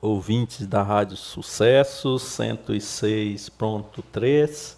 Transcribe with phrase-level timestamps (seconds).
[0.00, 4.76] ouvintes da Rádio Sucesso 106.3,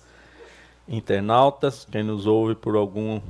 [0.89, 3.21] internautas, quem nos ouve por algum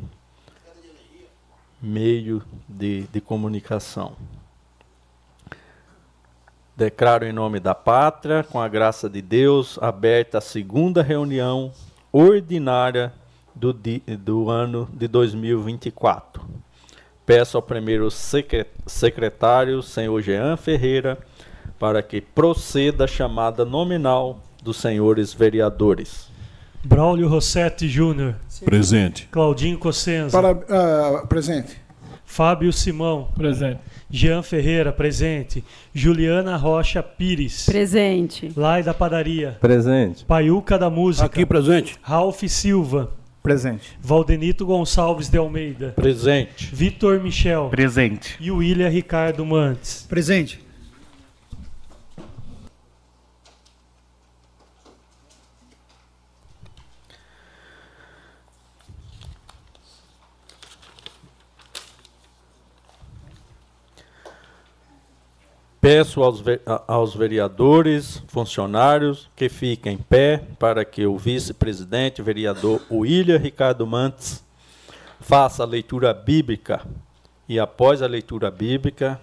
[1.80, 4.16] meio de, de comunicação.
[6.74, 11.70] Declaro em nome da pátria, com a graça de Deus, aberta a segunda reunião
[12.10, 13.12] ordinária
[13.54, 16.42] do, do ano de 2024.
[17.26, 18.08] Peço ao primeiro
[18.86, 21.18] secretário, senhor Jean Ferreira,
[21.82, 26.28] para que proceda a chamada nominal dos senhores vereadores.
[26.84, 28.36] Braulio Rossetti Júnior.
[28.64, 29.26] Presente.
[29.32, 30.30] Claudinho Cossenza.
[30.30, 31.76] Para, uh, presente.
[32.24, 33.32] Fábio Simão.
[33.34, 33.80] Presente.
[34.08, 35.64] Jean Ferreira, presente.
[35.92, 37.66] Juliana Rocha Pires.
[37.66, 38.52] Presente.
[38.54, 39.58] Lai da Padaria.
[39.60, 40.24] Presente.
[40.24, 41.26] Paiuca da Música.
[41.26, 41.98] Aqui presente.
[42.00, 43.10] Ralph Silva.
[43.42, 43.98] Presente.
[44.00, 45.94] Valdenito Gonçalves de Almeida.
[45.96, 46.72] Presente.
[46.72, 47.70] Vitor Michel.
[47.70, 48.36] Presente.
[48.38, 50.06] E William Ricardo Mantes.
[50.08, 50.62] Presente.
[65.82, 66.44] Peço aos,
[66.86, 74.44] aos vereadores, funcionários, que fiquem em pé para que o vice-presidente, vereador William Ricardo Mantes,
[75.18, 76.86] faça a leitura bíblica.
[77.48, 79.20] E após a leitura bíblica,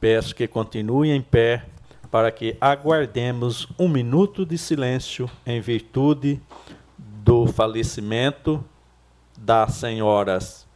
[0.00, 1.64] peço que continuem em pé
[2.10, 6.42] para que aguardemos um minuto de silêncio em virtude
[6.98, 8.64] do falecimento
[9.38, 10.66] das senhoras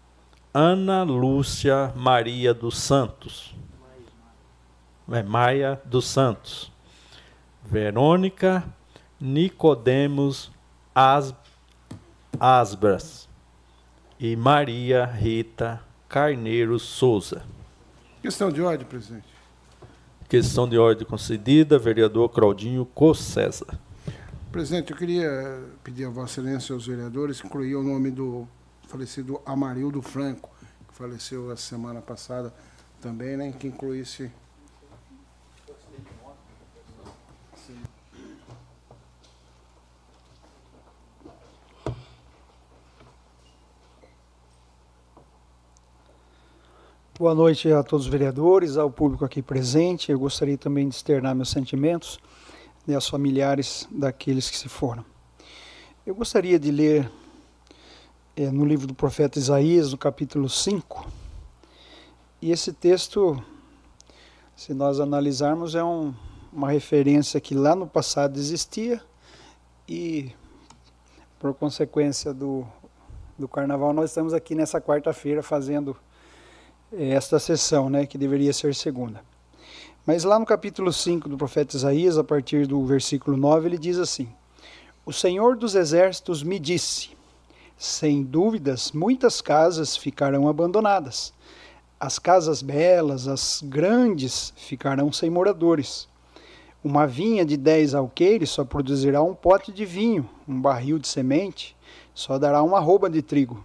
[0.54, 3.57] Ana Lúcia Maria dos Santos
[5.26, 6.70] Maia dos Santos,
[7.64, 8.62] Verônica
[9.18, 10.50] Nicodemos
[10.94, 11.34] As,
[12.38, 13.28] Asbras
[14.20, 17.42] e Maria Rita Carneiro Souza.
[18.20, 19.26] Questão de ordem, presidente.
[20.28, 23.66] Questão de ordem concedida, vereador Claudinho Cossesa.
[24.52, 28.46] Presidente, eu queria pedir a Vossa Excelência aos vereadores incluir o nome do
[28.86, 30.50] falecido Amarildo Franco,
[30.86, 32.52] que faleceu a semana passada
[33.00, 34.30] também, né, que incluísse
[47.18, 50.12] Boa noite a todos os vereadores, ao público aqui presente.
[50.12, 52.20] Eu gostaria também de externar meus sentimentos
[52.86, 55.04] né, aos familiares daqueles que se foram.
[56.06, 57.10] Eu gostaria de ler
[58.36, 61.10] é, no livro do profeta Isaías, no capítulo 5,
[62.40, 63.42] e esse texto,
[64.54, 66.14] se nós analisarmos, é um,
[66.52, 69.02] uma referência que lá no passado existia
[69.88, 70.30] e,
[71.40, 72.64] por consequência do,
[73.36, 75.96] do carnaval, nós estamos aqui nessa quarta-feira fazendo
[76.92, 79.22] esta sessão, né, que deveria ser segunda.
[80.06, 83.98] Mas lá no capítulo 5 do profeta Isaías, a partir do versículo 9, ele diz
[83.98, 84.28] assim:
[85.04, 87.10] O Senhor dos exércitos me disse:
[87.76, 91.32] Sem dúvidas, muitas casas ficarão abandonadas.
[92.00, 96.08] As casas belas, as grandes, ficarão sem moradores.
[96.82, 101.76] Uma vinha de dez alqueires só produzirá um pote de vinho, um barril de semente
[102.18, 103.64] só dará uma roupa de trigo.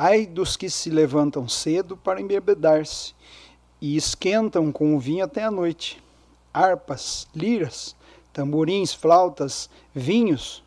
[0.00, 3.14] Ai dos que se levantam cedo para embebedar-se
[3.80, 6.00] e esquentam com o vinho até a noite.
[6.54, 7.96] Harpas, liras,
[8.32, 10.62] tamborins, flautas, vinhos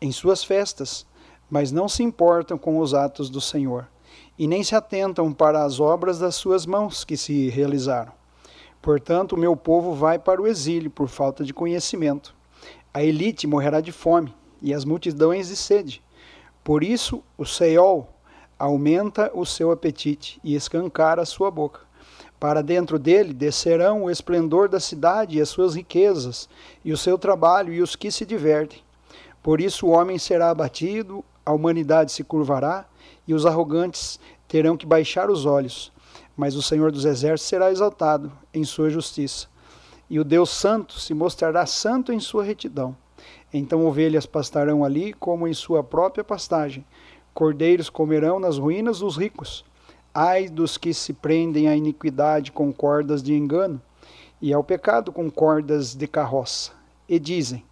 [0.00, 1.06] em suas festas,
[1.48, 3.86] mas não se importam com os atos do Senhor,
[4.36, 8.12] e nem se atentam para as obras das suas mãos que se realizaram.
[8.80, 12.34] Portanto, o meu povo vai para o exílio por falta de conhecimento.
[12.92, 16.02] A elite morrerá de fome, e as multidões de sede
[16.64, 18.08] por isso, o Seol
[18.56, 21.80] aumenta o seu apetite e escancara a sua boca.
[22.38, 26.48] Para dentro dele descerão o esplendor da cidade e as suas riquezas,
[26.84, 28.80] e o seu trabalho e os que se divertem.
[29.42, 32.86] Por isso o homem será abatido, a humanidade se curvará,
[33.26, 35.92] e os arrogantes terão que baixar os olhos.
[36.36, 39.48] Mas o Senhor dos Exércitos será exaltado em sua justiça.
[40.08, 42.96] E o Deus Santo se mostrará santo em sua retidão.
[43.52, 46.84] Então ovelhas pastarão ali como em sua própria pastagem.
[47.34, 49.64] Cordeiros comerão nas ruínas dos ricos.
[50.14, 53.80] Ai dos que se prendem à iniquidade com cordas de engano,
[54.40, 56.72] e ao pecado com cordas de carroça,
[57.08, 57.64] e dizem: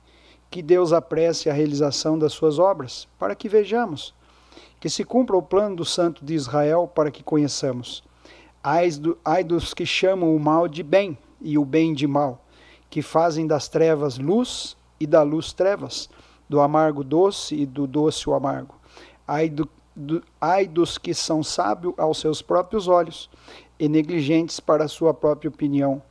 [0.50, 4.14] Que Deus apresse a realização das suas obras, para que vejamos.
[4.78, 8.02] Que se cumpra o plano do Santo de Israel, para que conheçamos.
[8.62, 12.42] Ai, do, ai dos que chamam o mal de bem e o bem de mal,
[12.88, 16.10] que fazem das trevas luz e da luz trevas,
[16.46, 18.74] do amargo doce e do doce o amargo.
[19.26, 19.66] Ai, do,
[19.96, 23.30] do, ai dos que são sábios aos seus próprios olhos
[23.78, 26.02] e negligentes para a sua própria opinião.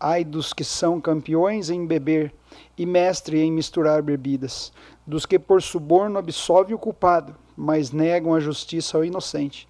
[0.00, 2.34] Ai dos que são campeões em beber
[2.76, 4.72] e mestre em misturar bebidas,
[5.06, 9.68] dos que por suborno absolve o culpado, mas negam a justiça ao inocente.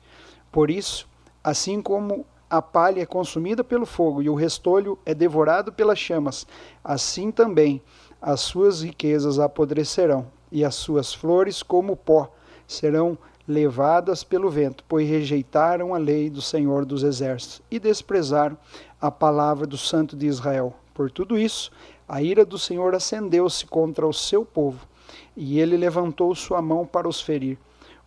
[0.51, 1.07] Por isso,
[1.43, 6.47] assim como a palha é consumida pelo fogo e o restolho é devorado pelas chamas,
[6.83, 7.83] assim também
[8.27, 12.33] as suas riquezas apodrecerão, e as suas flores, como pó,
[12.67, 18.57] serão levadas pelo vento, pois rejeitaram a lei do Senhor dos Exércitos e desprezaram
[18.99, 20.73] a palavra do Santo de Israel.
[20.95, 21.71] Por tudo isso,
[22.09, 24.89] a ira do Senhor acendeu-se contra o seu povo,
[25.37, 27.59] e ele levantou sua mão para os ferir.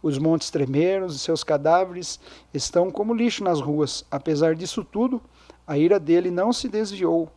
[0.02, 2.20] Os montes tremeram e seus cadáveres
[2.52, 4.04] estão como lixo nas ruas.
[4.10, 5.22] Apesar disso tudo,
[5.68, 7.30] a ira dele não se desviou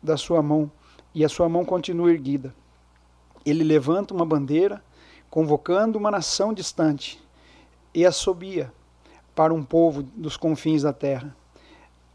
[0.00, 0.70] da sua mão,
[1.18, 2.54] e a sua mão continua erguida.
[3.44, 4.80] Ele levanta uma bandeira
[5.28, 7.20] convocando uma nação distante,
[7.92, 8.72] e assobia
[9.34, 11.36] para um povo dos confins da terra.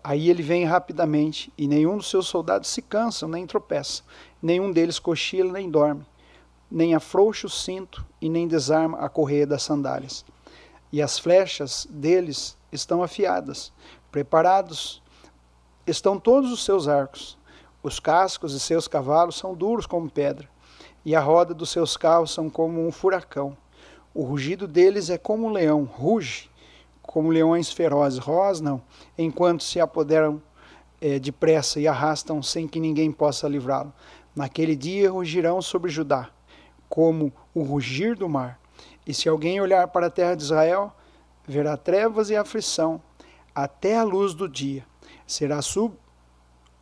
[0.01, 4.03] Aí ele vem rapidamente, e nenhum dos seus soldados se cansa nem tropeça,
[4.41, 6.05] nenhum deles cochila nem dorme,
[6.71, 10.23] nem afrouxa o cinto e nem desarma a correia das sandálias.
[10.93, 13.73] E as flechas deles estão afiadas,
[14.09, 15.03] preparados
[15.85, 17.37] estão todos os seus arcos.
[17.83, 20.47] Os cascos de seus cavalos são duros como pedra
[21.03, 23.57] e a roda dos seus carros são como um furacão.
[24.13, 26.49] O rugido deles é como um leão, ruge,
[27.01, 28.81] como leões ferozes, rosnam,
[29.17, 30.41] enquanto se apoderam
[31.01, 33.91] é, depressa e arrastam sem que ninguém possa livrá-lo.
[34.33, 36.29] Naquele dia rugirão sobre Judá,
[36.87, 38.57] como o rugir do mar.
[39.05, 40.93] E se alguém olhar para a terra de Israel,
[41.45, 43.01] verá trevas e aflição,
[43.53, 44.85] até a luz do dia
[45.27, 45.95] será sub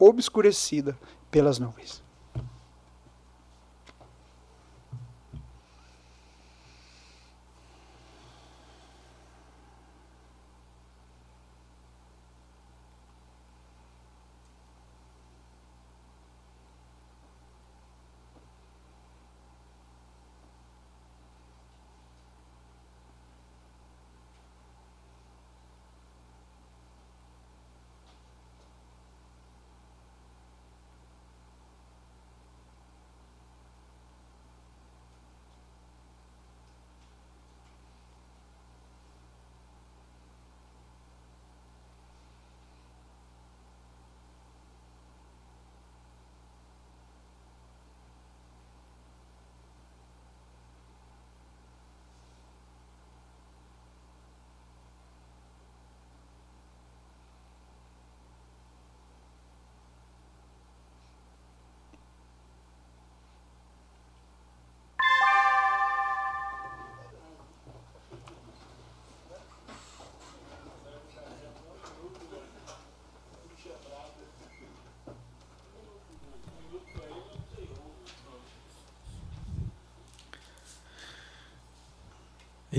[0.02, 0.98] obscurecida
[1.30, 2.04] pelas nuvens.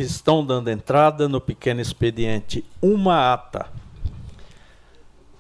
[0.03, 3.67] Estão dando entrada no pequeno expediente uma ata.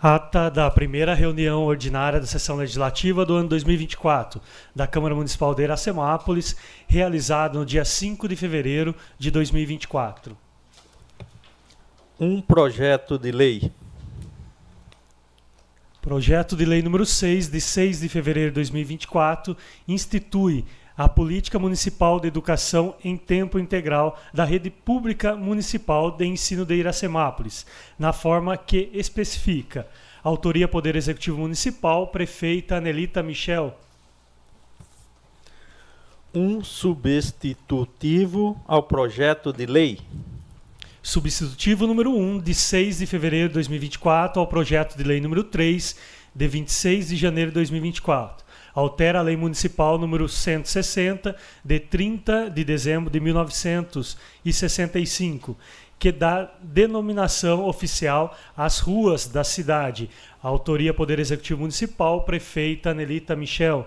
[0.00, 4.40] Ata da primeira reunião ordinária da sessão legislativa do ano 2024
[4.75, 10.37] da Câmara Municipal de Iracemápolis, realizada no dia 5 de fevereiro de 2024.
[12.21, 13.73] Um projeto de lei.
[16.00, 19.57] Projeto de lei número 6, de 6 de fevereiro de 2024,
[19.88, 20.64] institui
[20.97, 26.75] a política municipal de educação em tempo integral da rede pública municipal de ensino de
[26.75, 27.67] Iracemápolis,
[27.99, 29.87] na forma que especifica.
[30.23, 33.77] Autoria Poder Executivo Municipal, prefeita Anelita Michel.
[36.35, 39.99] Um substitutivo ao projeto de lei.
[41.03, 45.97] Substitutivo número 1, de 6 de fevereiro de 2024, ao projeto de lei número 3,
[46.35, 48.42] de 26 de janeiro de 2024
[48.75, 55.57] altera a Lei Municipal número 160 de 30 de dezembro de 1965,
[55.99, 60.11] que dá denominação oficial às ruas da cidade.
[60.43, 63.87] autoria Poder Executivo Municipal, prefeita Anelita Michel.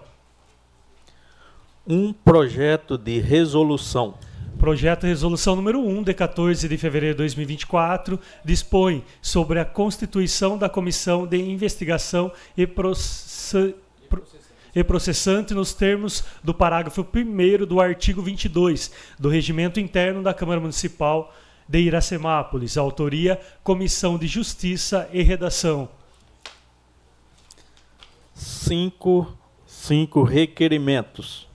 [1.87, 4.15] Um projeto de resolução.
[4.57, 10.57] Projeto de Resolução número 1, de 14 de fevereiro de 2024, dispõe sobre a constituição
[10.57, 13.75] da Comissão de Investigação e, Process...
[14.75, 20.59] e Processante nos termos do parágrafo 1 do artigo 22 do Regimento Interno da Câmara
[20.59, 21.33] Municipal
[21.67, 22.77] de Iracemápolis.
[22.77, 25.89] Autoria: Comissão de Justiça e Redação.
[28.33, 31.47] Cinco, cinco requerimentos.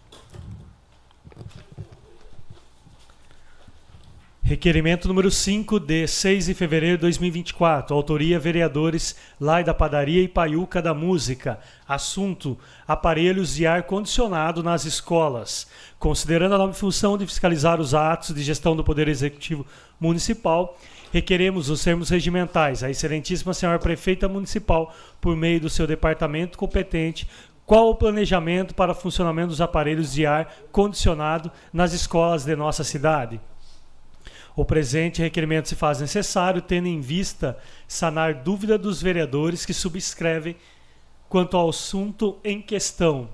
[4.51, 7.95] Requerimento número 5, de 6 de fevereiro de 2024.
[7.95, 11.61] Autoria: vereadores Lai da Padaria e Paiuca da Música.
[11.87, 15.69] Assunto: aparelhos de ar-condicionado nas escolas.
[16.01, 19.65] Considerando a nova função de fiscalizar os atos de gestão do Poder Executivo
[20.01, 20.77] Municipal,
[21.13, 22.83] requeremos os termos regimentais.
[22.83, 27.25] A Excelentíssima Senhora Prefeita Municipal, por meio do seu departamento competente,
[27.65, 32.83] qual o planejamento para o funcionamento dos aparelhos de ar condicionado nas escolas de nossa
[32.83, 33.41] cidade?
[34.61, 37.57] O presente requerimento se faz necessário, tendo em vista
[37.89, 40.55] sanar dúvida dos vereadores que subscrevem
[41.31, 43.31] quanto ao assunto em questão.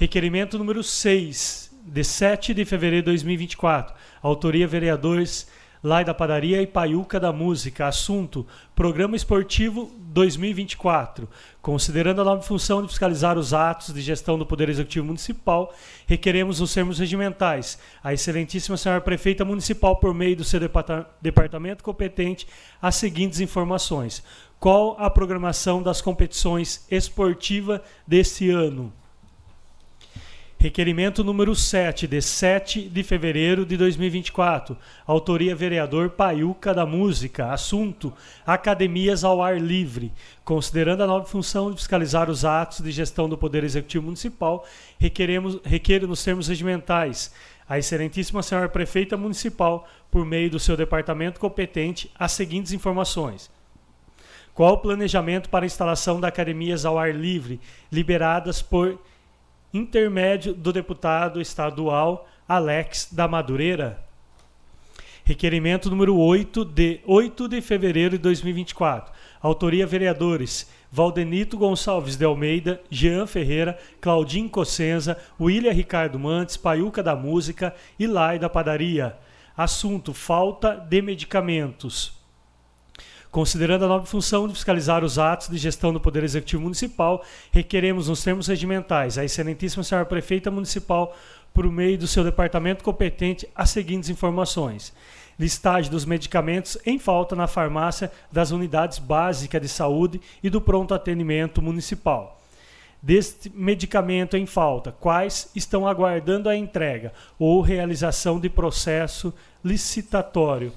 [0.00, 3.94] Requerimento número 6, de 7 de fevereiro de 2024.
[4.22, 5.46] Autoria vereadores
[5.84, 7.86] Lai da Padaria e Paiuca da Música.
[7.86, 11.28] Assunto: Programa Esportivo 2024.
[11.60, 15.74] Considerando a nova função de fiscalizar os atos de gestão do Poder Executivo Municipal,
[16.06, 17.78] requeremos os termos regimentais.
[18.02, 20.58] A Excelentíssima Senhora Prefeita Municipal, por meio do seu
[21.20, 22.48] departamento competente,
[22.80, 24.24] as seguintes informações.
[24.58, 28.90] Qual a programação das competições esportivas deste ano?
[30.64, 34.74] Requerimento número 7, de 7 de fevereiro de 2024.
[35.06, 37.52] Autoria vereador Paiuca da Música.
[37.52, 38.10] Assunto:
[38.46, 40.10] Academias ao ar livre.
[40.42, 44.66] Considerando a nova função de fiscalizar os atos de gestão do Poder Executivo Municipal,
[44.98, 47.34] requeremos, requer nos termos regimentais
[47.68, 53.50] a Excelentíssima Senhora Prefeita Municipal, por meio do seu departamento competente, as seguintes informações.
[54.54, 57.60] Qual o planejamento para a instalação de academias ao ar livre,
[57.92, 58.98] liberadas por
[59.74, 64.02] intermédio do deputado estadual Alex da Madureira.
[65.24, 69.12] Requerimento número 8 de 8 de fevereiro de 2024.
[69.42, 77.16] Autoria vereadores Valdenito Gonçalves de Almeida, Jean Ferreira, Claudinho Cossenza, William Ricardo Mantes, Paiuca da
[77.16, 79.16] Música e Lai da Padaria.
[79.56, 82.23] Assunto: falta de medicamentos.
[83.34, 88.06] Considerando a nova função de fiscalizar os atos de gestão do Poder Executivo Municipal, requeremos,
[88.06, 91.16] nos termos regimentais, a Excelentíssima Senhora Prefeita Municipal,
[91.52, 94.92] por meio do seu departamento competente, as seguintes informações.
[95.36, 100.94] Listagem dos medicamentos em falta na farmácia das unidades básicas de saúde e do pronto
[100.94, 102.40] atendimento municipal.
[103.02, 110.72] Deste medicamento em falta, quais estão aguardando a entrega ou realização de processo licitatório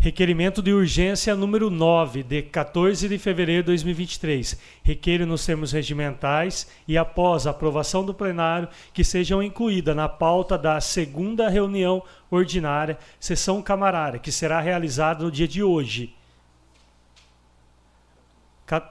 [0.00, 4.56] Requerimento de urgência número 9, de 14 de fevereiro de 2023.
[4.84, 10.56] Requer nos termos regimentais e após a aprovação do plenário que sejam incluídas na pauta
[10.56, 12.00] da segunda reunião
[12.30, 16.14] ordinária, sessão camarária, que será realizada no dia de hoje.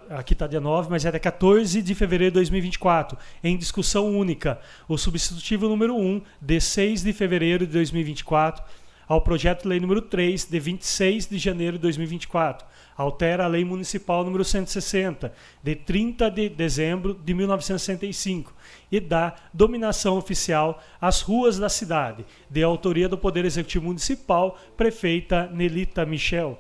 [0.10, 4.60] Aqui está dia 9, mas é de 14 de fevereiro de 2024, em discussão única.
[4.90, 8.62] O substitutivo número 1, de 6 de fevereiro de 2024
[9.08, 12.68] ao projeto de lei número 3 de 26 de janeiro de 2024.
[12.96, 15.32] Altera a lei municipal número 160
[15.64, 18.54] de 30 de dezembro de 1965
[18.92, 25.48] e dá dominação oficial às ruas da cidade, de autoria do Poder Executivo Municipal, prefeita
[25.54, 26.60] Nelita Michel.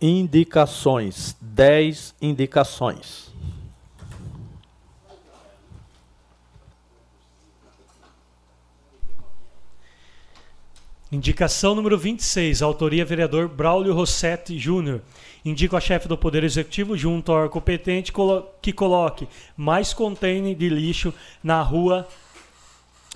[0.00, 1.34] Indicações.
[1.54, 3.32] 10 indicações.
[11.12, 15.00] Indicação número 26, autoria vereador Braulio Rossetti Júnior.
[15.44, 18.12] Indico a chefe do Poder Executivo, junto ao competente,
[18.60, 22.08] que coloque mais container de lixo na rua,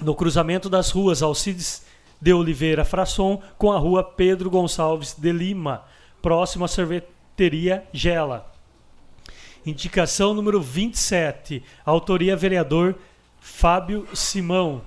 [0.00, 1.84] no cruzamento das ruas Alcides
[2.20, 5.82] de Oliveira Frasson com a rua Pedro Gonçalves de Lima
[6.22, 6.68] próximo à
[7.38, 8.50] sorveteria Gela.
[9.64, 12.96] Indicação número 27, autoria vereador
[13.40, 14.82] Fábio Simão.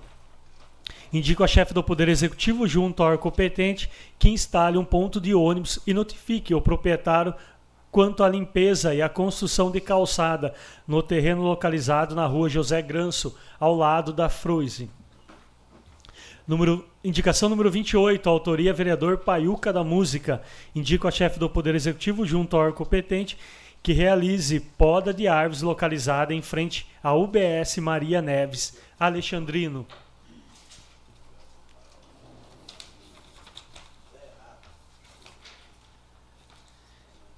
[1.13, 3.89] Indico a chefe do Poder Executivo, junto ao órgão competente,
[4.19, 7.33] que instale um ponto de ônibus e notifique o proprietário
[7.89, 10.53] quanto à limpeza e à construção de calçada
[10.87, 14.89] no terreno localizado na rua José Granço, ao lado da Fruise.
[16.51, 20.41] Número, indicação número 28, autoria vereador Paiuca da Música.
[20.75, 23.37] Indico a chefe do Poder Executivo, junto ao órgão competente,
[23.81, 29.87] que realize poda de árvores localizada em frente à UBS Maria Neves Alexandrino.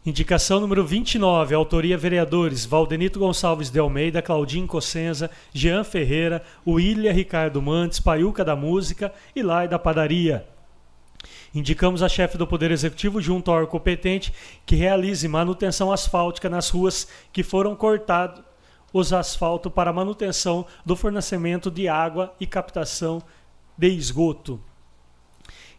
[0.05, 7.61] Indicação número 29, autoria vereadores Valdenito Gonçalves de Almeida, Claudinho Cossenza, Jean Ferreira, William Ricardo
[7.61, 10.45] Mantes, Paiuca da Música e Lai da Padaria.
[11.55, 14.33] Indicamos a chefe do Poder Executivo, junto ao órgão competente,
[14.65, 18.43] que realize manutenção asfáltica nas ruas que foram cortados
[18.91, 23.23] os asfalto para manutenção do fornecimento de água e captação
[23.77, 24.59] de esgoto.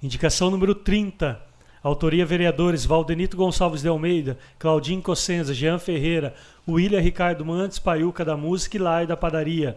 [0.03, 1.53] Indicação número 30
[1.85, 6.35] Autoria vereadores Valdenito Gonçalves de Almeida, Claudinho Cossenza, Jean Ferreira,
[6.67, 9.77] William Ricardo Mantes, Paiuca da Música e Lai da Padaria.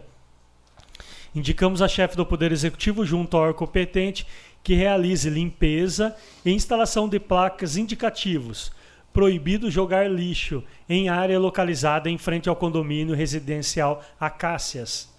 [1.34, 4.26] Indicamos a chefe do Poder Executivo, junto ao órgão competente,
[4.64, 8.72] que realize limpeza e instalação de placas indicativos.
[9.12, 15.12] Proibido jogar lixo em área localizada em frente ao condomínio residencial Acácias.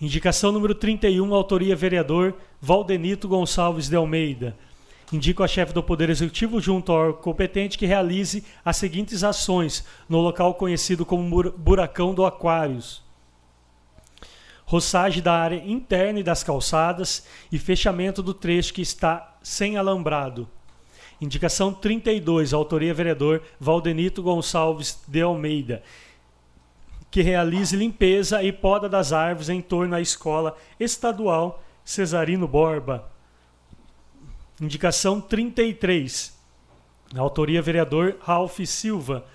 [0.00, 4.56] Indicação número 31, autoria vereador Valdenito Gonçalves de Almeida.
[5.12, 9.84] Indico a chefe do Poder Executivo, junto ao órgão competente, que realize as seguintes ações
[10.08, 13.04] no local conhecido como Buracão do Aquários.
[14.64, 20.48] Roçagem da área interna e das calçadas e fechamento do trecho que está sem alambrado.
[21.20, 25.84] Indicação 32, autoria vereador Valdenito Gonçalves de Almeida,
[27.12, 33.15] que realize limpeza e poda das árvores em torno à escola estadual Cesarino Borba.
[34.60, 36.34] Indicação 33.
[37.14, 39.26] Autoria vereador Ralph Silva.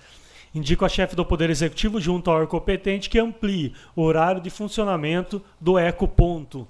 [0.52, 4.50] Indico a chefe do Poder Executivo junto ao órgão competente que amplie o horário de
[4.50, 6.66] funcionamento do Ecoponto.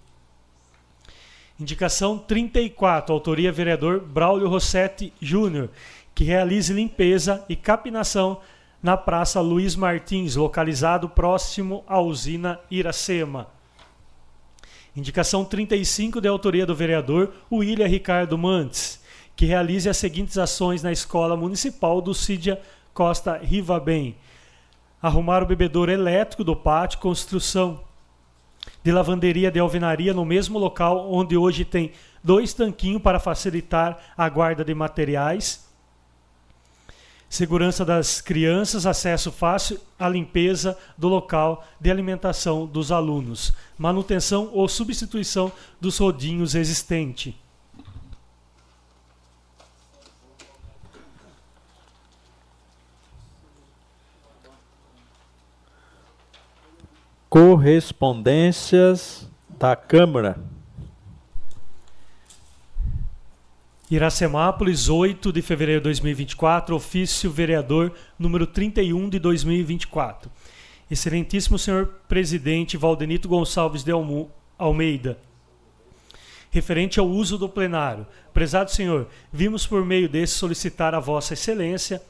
[1.59, 3.15] Indicação 34.
[3.15, 5.71] Autoria vereador Braulio Rossetti Júnior.
[6.15, 8.39] Que realize limpeza e capinação
[8.83, 13.49] na Praça Luiz Martins, localizado próximo à usina Iracema.
[14.95, 19.01] Indicação 35 de autoria do vereador William Ricardo Mantes,
[19.35, 22.61] que realize as seguintes ações na Escola Municipal do Cídia
[22.93, 24.15] Costa Rivabem.
[25.01, 27.81] Arrumar o bebedouro elétrico do pátio, construção
[28.85, 34.29] de lavanderia de alvenaria no mesmo local onde hoje tem dois tanquinhos para facilitar a
[34.29, 35.72] guarda de materiais
[37.33, 44.69] segurança das crianças, acesso fácil à limpeza do local de alimentação dos alunos, manutenção ou
[44.69, 47.33] substituição dos rodinhos existentes.
[57.31, 60.52] Correspondências da Câmara.
[63.95, 70.31] Iracemápolis, 8 de fevereiro de 2024, ofício vereador número 31 de 2024.
[70.91, 73.93] Excelentíssimo senhor presidente Valdenito Gonçalves de
[74.57, 75.19] Almeida,
[76.51, 78.07] referente ao uso do plenário.
[78.33, 82.01] Prezado senhor, vimos por meio desse solicitar a vossa excelência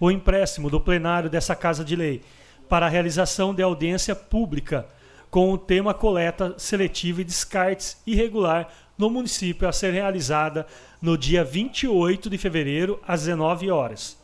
[0.00, 2.22] o empréstimo do plenário dessa Casa de Lei
[2.68, 4.84] para a realização de audiência pública
[5.30, 8.68] com o tema coleta seletiva e descartes irregular
[9.00, 10.66] no município a ser realizada
[11.00, 14.18] no dia 28 de fevereiro, às 19 horas.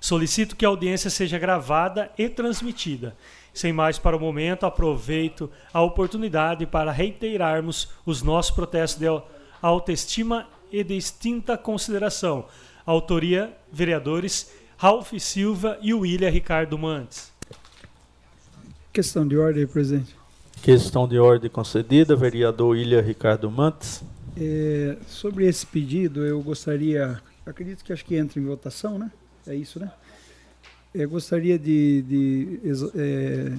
[0.00, 3.14] Solicito que a audiência seja gravada e transmitida.
[3.52, 9.06] Sem mais para o momento, aproveito a oportunidade para reiterarmos os nossos protestos de
[9.60, 12.46] autoestima e de extinta consideração.
[12.86, 17.30] Autoria: vereadores Ralph Silva e William Ricardo Mantes.
[18.92, 20.21] Questão de ordem, presidente.
[20.62, 24.00] Questão de ordem concedida, vereador William Ricardo Mantes.
[24.36, 29.10] É, sobre esse pedido, eu gostaria, acredito que acho que entra em votação, né?
[29.44, 29.90] É isso, né?
[30.94, 32.60] Eu gostaria de, de
[32.94, 33.52] é,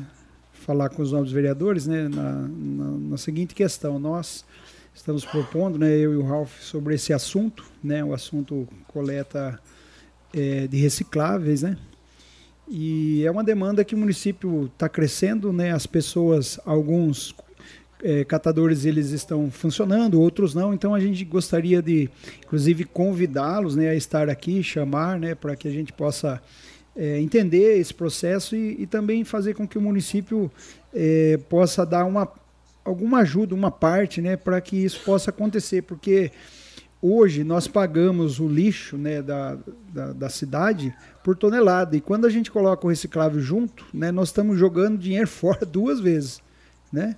[0.54, 2.08] falar com os novos vereadores, né?
[2.08, 4.46] Na, na, na, seguinte questão, nós
[4.96, 5.90] estamos propondo, né?
[5.90, 8.02] Eu e o Ralph sobre esse assunto, né?
[8.02, 9.60] O assunto coleta
[10.34, 11.78] é, de recicláveis, né?
[12.68, 15.72] E é uma demanda que o município está crescendo, né?
[15.72, 17.36] As pessoas, alguns
[18.04, 20.74] é, catadores eles estão funcionando, outros não.
[20.74, 22.10] Então a gente gostaria de,
[22.44, 26.42] inclusive, convidá-los né, a estar aqui, chamar, né, para que a gente possa
[26.96, 30.52] é, entender esse processo e, e, também fazer com que o município
[30.94, 32.30] é, possa dar uma,
[32.84, 36.32] alguma ajuda, uma parte, né, para que isso possa acontecer, porque
[37.04, 39.58] hoje nós pagamos o lixo né, da,
[39.94, 41.98] da, da, cidade por tonelada.
[41.98, 46.00] E quando a gente coloca o reciclável junto, né, nós estamos jogando dinheiro fora duas
[46.00, 46.42] vezes.
[46.92, 47.18] Né?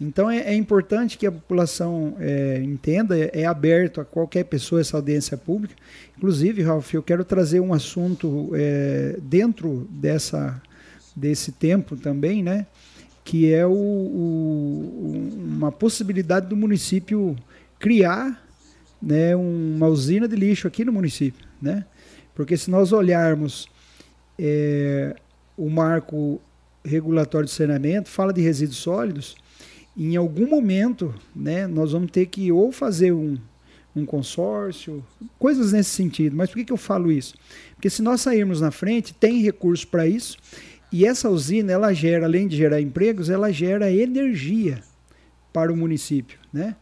[0.00, 4.80] Então é, é importante que a população é, entenda, é, é, aberto a qualquer pessoa
[4.80, 5.76] essa audiência pública.
[6.18, 10.60] Inclusive, Ralf, eu quero trazer um assunto é, dentro dessa,
[11.14, 12.66] desse tempo também, né?
[13.22, 17.36] que é o, o, uma possibilidade do município
[17.78, 18.49] criar
[19.00, 21.46] né, uma usina de lixo aqui no município.
[21.60, 21.84] Né?
[22.34, 23.68] Porque se nós olharmos
[24.38, 25.14] é,
[25.56, 26.40] o marco
[26.84, 29.36] regulatório de saneamento, fala de resíduos sólidos,
[29.96, 33.36] em algum momento né, nós vamos ter que ou fazer um,
[33.94, 35.04] um consórcio,
[35.38, 36.36] coisas nesse sentido.
[36.36, 37.34] Mas por que, que eu falo isso?
[37.74, 40.38] Porque se nós sairmos na frente, tem recurso para isso,
[40.92, 44.82] e essa usina, ela gera, além de gerar empregos, ela gera energia
[45.52, 46.76] para o município, né?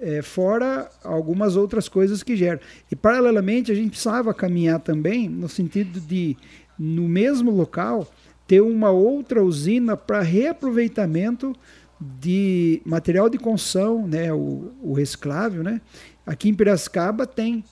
[0.00, 2.60] É, fora algumas outras coisas que geram.
[2.90, 6.36] E, paralelamente, a gente precisava caminhar também no sentido de,
[6.78, 8.08] no mesmo local,
[8.46, 11.54] ter uma outra usina para reaproveitamento
[12.00, 15.62] de material de construção, né, o, o reciclável.
[15.62, 15.80] Né?
[16.24, 17.64] Aqui em Piracicaba tem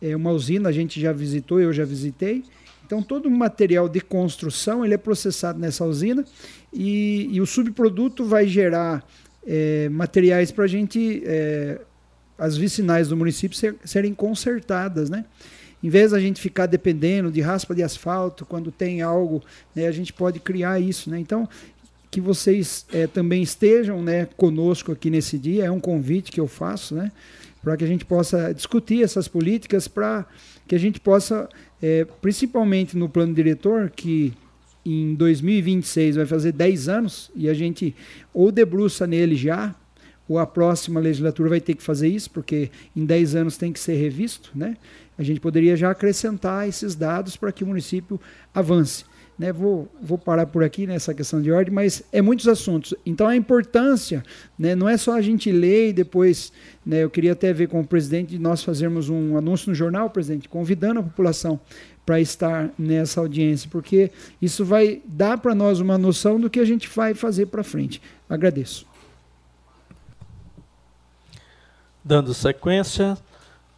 [0.00, 2.44] é, uma usina, a gente já visitou, eu já visitei.
[2.84, 6.24] Então, todo o material de construção ele é processado nessa usina
[6.72, 9.04] e, e o subproduto vai gerar
[9.46, 11.80] é, materiais para a gente, é,
[12.38, 15.24] as vicinais do município ser, serem consertadas, né?
[15.82, 19.42] Em vez da gente ficar dependendo de raspa de asfalto, quando tem algo,
[19.74, 21.18] né, a gente pode criar isso, né?
[21.18, 21.48] Então,
[22.10, 26.48] que vocês é, também estejam né, conosco aqui nesse dia, é um convite que eu
[26.48, 27.10] faço, né?
[27.62, 30.26] Para que a gente possa discutir essas políticas, para
[30.66, 31.48] que a gente possa,
[31.80, 34.34] é, principalmente no plano diretor, que
[34.84, 37.94] em 2026 vai fazer 10 anos e a gente
[38.32, 39.74] ou debruça nele já,
[40.28, 43.80] ou a próxima legislatura vai ter que fazer isso, porque em 10 anos tem que
[43.80, 44.76] ser revisto, né?
[45.18, 48.18] A gente poderia já acrescentar esses dados para que o município
[48.54, 49.04] avance.
[49.38, 52.94] Né, vou, vou parar por aqui nessa questão de ordem, mas é muitos assuntos.
[53.06, 54.22] Então a importância
[54.58, 56.52] né, não é só a gente ler e depois.
[56.84, 60.10] Né, eu queria até ver com o presidente de nós fazermos um anúncio no jornal,
[60.10, 61.58] presidente, convidando a população
[62.10, 64.10] para estar nessa audiência, porque
[64.42, 68.02] isso vai dar para nós uma noção do que a gente vai fazer para frente.
[68.28, 68.84] Agradeço.
[72.02, 73.16] Dando sequência,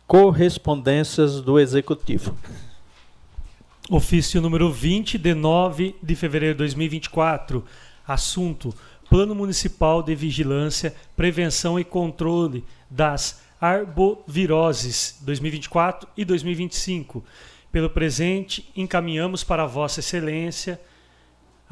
[0.06, 2.34] correspondências do Executivo.
[3.90, 7.62] Ofício número 20, de 9 de fevereiro de 2024.
[8.08, 8.74] Assunto:
[9.10, 17.22] Plano Municipal de Vigilância, Prevenção e Controle das Arboviroses 2024 e 2025
[17.72, 20.78] pelo presente, encaminhamos para Vossa Excelência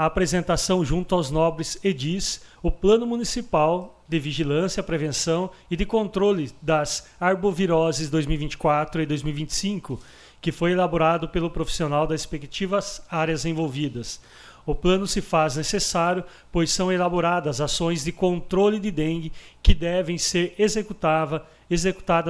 [0.01, 6.51] a apresentação junto aos nobres edis o Plano Municipal de Vigilância, Prevenção e de Controle
[6.63, 10.01] das Arboviroses 2024 e 2025,
[10.41, 14.23] que foi elaborado pelo profissional das respectivas áreas envolvidas.
[14.65, 19.33] O plano se faz necessário, pois são elaboradas ações de controle de dengue
[19.63, 21.45] que devem ser executada,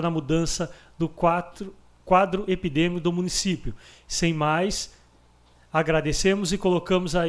[0.03, 1.73] na mudança do 4
[2.11, 3.73] quadro epidêmico do município.
[4.09, 4.93] Sem mais,
[5.73, 7.23] agradecemos e colocamos à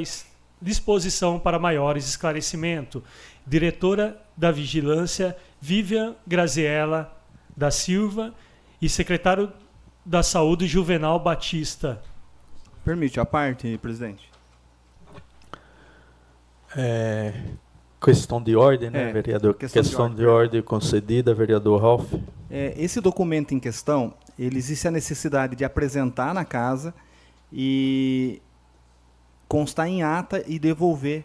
[0.59, 3.03] disposição para maiores esclarecimentos.
[3.45, 7.15] Diretora da Vigilância, Vivian Graziella
[7.55, 8.33] da Silva
[8.81, 9.53] e secretário
[10.03, 12.01] da Saúde, Juvenal Batista.
[12.83, 14.31] Permite a parte, presidente.
[16.75, 17.33] É,
[18.03, 19.53] questão de ordem, né, é, vereador?
[19.53, 20.25] Questão, questão de, ordem.
[20.25, 20.61] de, ordem.
[20.63, 22.11] concedida, vereador Ralph.
[22.49, 26.93] É, esse documento em questão ele existe a necessidade de apresentar na casa
[27.53, 28.41] e
[29.47, 31.23] constar em ata e devolver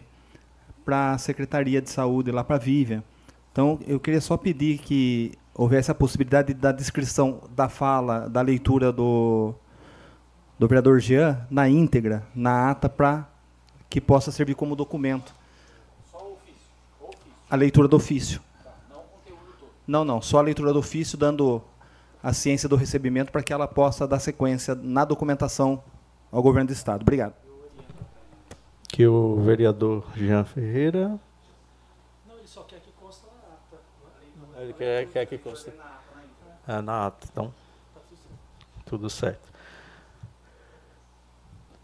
[0.85, 3.03] para a Secretaria de Saúde, lá para a Vivian.
[3.51, 8.91] Então, eu queria só pedir que houvesse a possibilidade da descrição da fala, da leitura
[8.91, 9.55] do,
[10.59, 13.27] do vereador Jean na íntegra, na ata, para
[13.89, 15.33] que possa servir como documento.
[16.11, 16.59] Só o ofício.
[17.01, 17.25] O ofício.
[17.49, 18.41] A leitura do ofício.
[18.63, 19.69] Tá, não o conteúdo todo.
[19.87, 21.63] Não, não, só a leitura do ofício, dando
[22.21, 25.83] a ciência do recebimento para que ela possa dar sequência na documentação
[26.31, 27.01] ao governo do Estado.
[27.01, 27.33] Obrigado.
[28.89, 31.19] Que o vereador Jean Ferreira.
[32.27, 34.61] Não, ele só quer que conste na ata.
[34.61, 35.71] Ele quer, quer que conste.
[36.67, 37.53] É, na ata, então.
[38.85, 39.47] Tudo certo.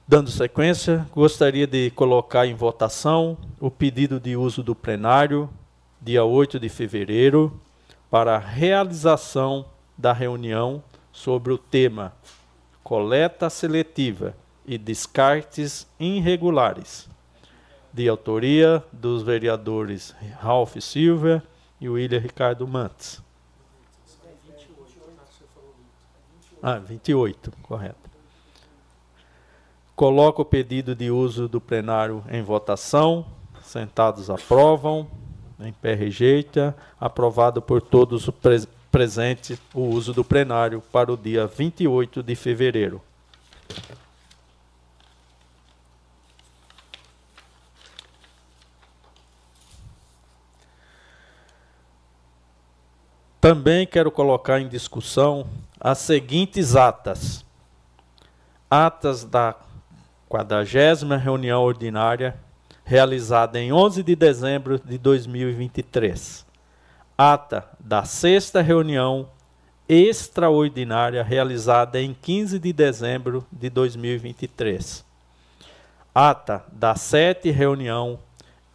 [0.05, 5.49] Dando sequência, gostaria de colocar em votação o pedido de uso do plenário,
[6.01, 7.61] dia 8 de fevereiro,
[8.09, 9.65] para realização
[9.97, 12.13] da reunião sobre o tema
[12.83, 17.09] coleta seletiva e descartes irregulares,
[17.91, 21.43] de autoria dos vereadores Ralph Silva
[21.79, 23.21] e William Ricardo Mantes.
[26.61, 28.09] Ah, 28, correto.
[29.95, 33.25] Coloco o pedido de uso do plenário em votação.
[33.61, 35.07] Sentados aprovam.
[35.59, 36.75] Em pé rejeita.
[36.99, 42.35] Aprovado por todos os pre presentes o uso do plenário para o dia 28 de
[42.35, 43.01] fevereiro.
[53.41, 55.47] Também quero colocar em discussão
[55.79, 57.43] as seguintes atas:
[58.69, 59.55] atas da
[60.29, 62.39] 40 reunião ordinária
[62.85, 66.52] realizada em 11 de dezembro de 2023.
[67.17, 69.29] Ata da sexta reunião
[69.87, 75.05] extraordinária realizada em 15 de dezembro de 2023.
[76.15, 78.19] Ata da sete reunião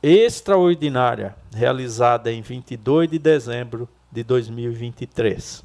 [0.01, 5.65] extraordinária realizada em 22 de dezembro de 2023.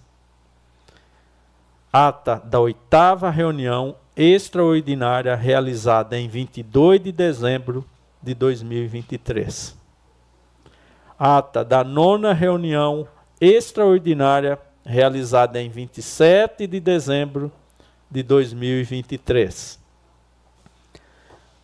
[1.91, 7.85] Ata da oitava reunião extraordinária realizada em 22 de dezembro
[8.21, 9.82] de 2023.
[11.17, 13.07] Ata da nona reunião
[13.39, 17.51] extraordinária realizada em 27 de dezembro
[18.09, 19.79] de 2023.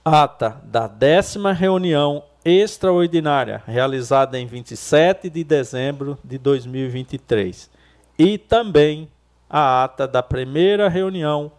[0.03, 7.69] Ata da décima reunião extraordinária, realizada em 27 de dezembro de 2023,
[8.17, 9.09] e também
[9.49, 11.51] a ata da primeira reunião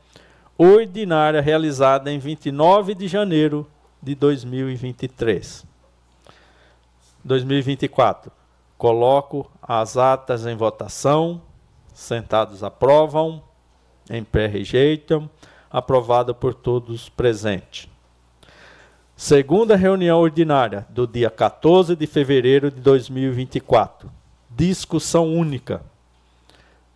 [0.56, 3.66] ordinária realizada em 29 de janeiro
[4.02, 5.69] de 2023.
[7.24, 8.32] 2024.
[8.78, 11.42] Coloco as atas em votação.
[11.92, 13.42] Sentados aprovam,
[14.08, 15.28] em pé rejeitam.
[15.70, 17.88] Aprovada por todos presentes.
[19.14, 24.10] Segunda reunião ordinária do dia 14 de fevereiro de 2024.
[24.48, 25.82] Discussão única.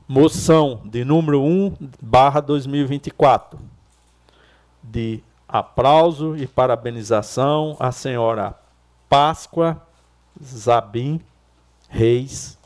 [0.09, 3.59] Moção de número 1 barra 2024.
[4.83, 8.59] De aplauso e parabenização à senhora
[9.09, 9.81] Páscoa
[10.43, 11.21] Zabim
[11.89, 12.59] Reis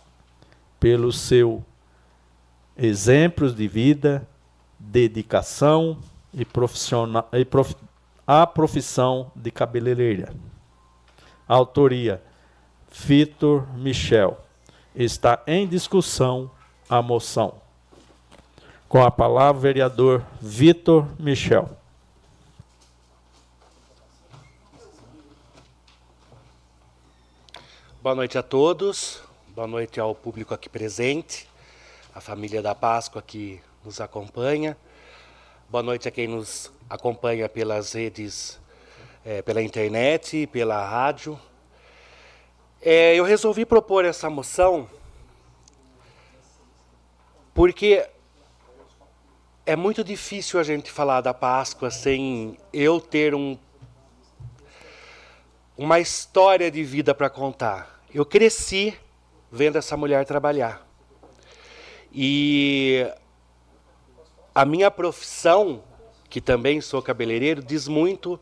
[0.81, 1.64] pelo seu
[2.76, 4.26] exemplos de vida,
[4.78, 5.98] dedicação
[6.33, 7.74] e, profissional, e prof,
[8.26, 10.33] a profissão de cabeleireira.
[11.46, 12.22] Autoria:
[12.90, 14.38] Vitor Michel.
[14.94, 16.50] Está em discussão
[16.88, 17.54] a moção.
[18.88, 21.77] Com a palavra, vereador Vitor Michel.
[28.00, 31.48] Boa noite a todos, boa noite ao público aqui presente,
[32.14, 34.76] a família da Páscoa que nos acompanha.
[35.68, 38.61] Boa noite a quem nos acompanha pelas redes,
[39.26, 41.37] é, pela internet, pela rádio.
[42.80, 44.88] É, eu resolvi propor essa moção
[47.52, 48.08] porque
[49.66, 53.58] é muito difícil a gente falar da Páscoa sem eu ter um,
[55.78, 58.02] uma história de vida para contar.
[58.12, 58.98] Eu cresci
[59.50, 60.84] vendo essa mulher trabalhar.
[62.12, 63.06] E
[64.52, 65.84] a minha profissão,
[66.28, 68.40] que também sou cabeleireiro, diz muito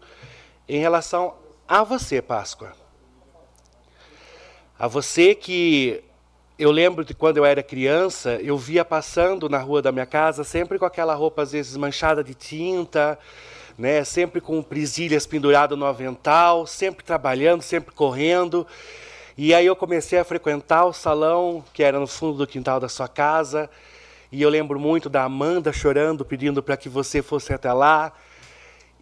[0.66, 1.36] em relação
[1.68, 2.72] a você, Páscoa.
[4.78, 6.02] A você que
[6.58, 10.42] eu lembro de quando eu era criança, eu via passando na rua da minha casa,
[10.42, 13.18] sempre com aquela roupa às vezes manchada de tinta,
[13.78, 18.66] né, sempre com presilhas penduradas no avental, sempre trabalhando, sempre correndo.
[19.36, 22.88] E aí eu comecei a frequentar o salão que era no fundo do quintal da
[22.88, 23.68] sua casa,
[24.32, 28.12] e eu lembro muito da Amanda chorando, pedindo para que você fosse até lá.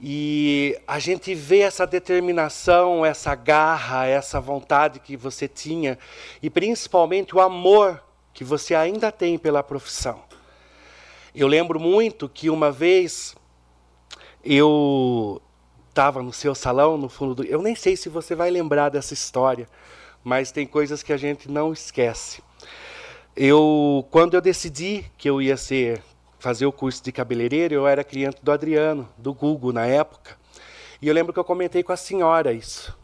[0.01, 5.97] E a gente vê essa determinação, essa garra, essa vontade que você tinha
[6.43, 10.21] e principalmente o amor que você ainda tem pela profissão.
[11.35, 13.35] Eu lembro muito que uma vez
[14.45, 15.41] eu
[15.89, 17.45] estava no seu salão, no fundo do.
[17.45, 19.69] Eu nem sei se você vai lembrar dessa história,
[20.23, 22.43] mas tem coisas que a gente não esquece.
[23.37, 26.03] Eu, quando eu decidi que eu ia ser
[26.39, 30.37] fazer o curso de cabeleireiro, eu era cliente do Adriano, do Google na época.
[31.01, 32.97] E eu lembro que eu comentei com a senhora isso,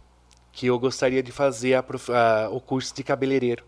[0.53, 3.65] que eu gostaria de fazer a, a, o curso de cabeleireiro.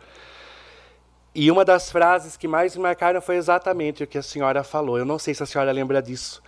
[1.34, 4.98] E uma das frases que mais me marcaram foi exatamente o que a senhora falou.
[4.98, 6.42] Eu não sei se a senhora lembra disso,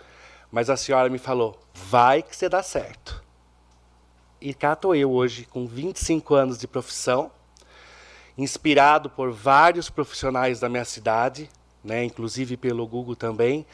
[0.55, 3.21] mas a senhora me falou: vai que você dá certo.
[4.39, 7.29] E cá estou eu hoje, com 25 anos de profissão,
[8.37, 11.49] inspirado por vários profissionais da minha cidade,
[11.83, 13.65] né, inclusive pelo Google também,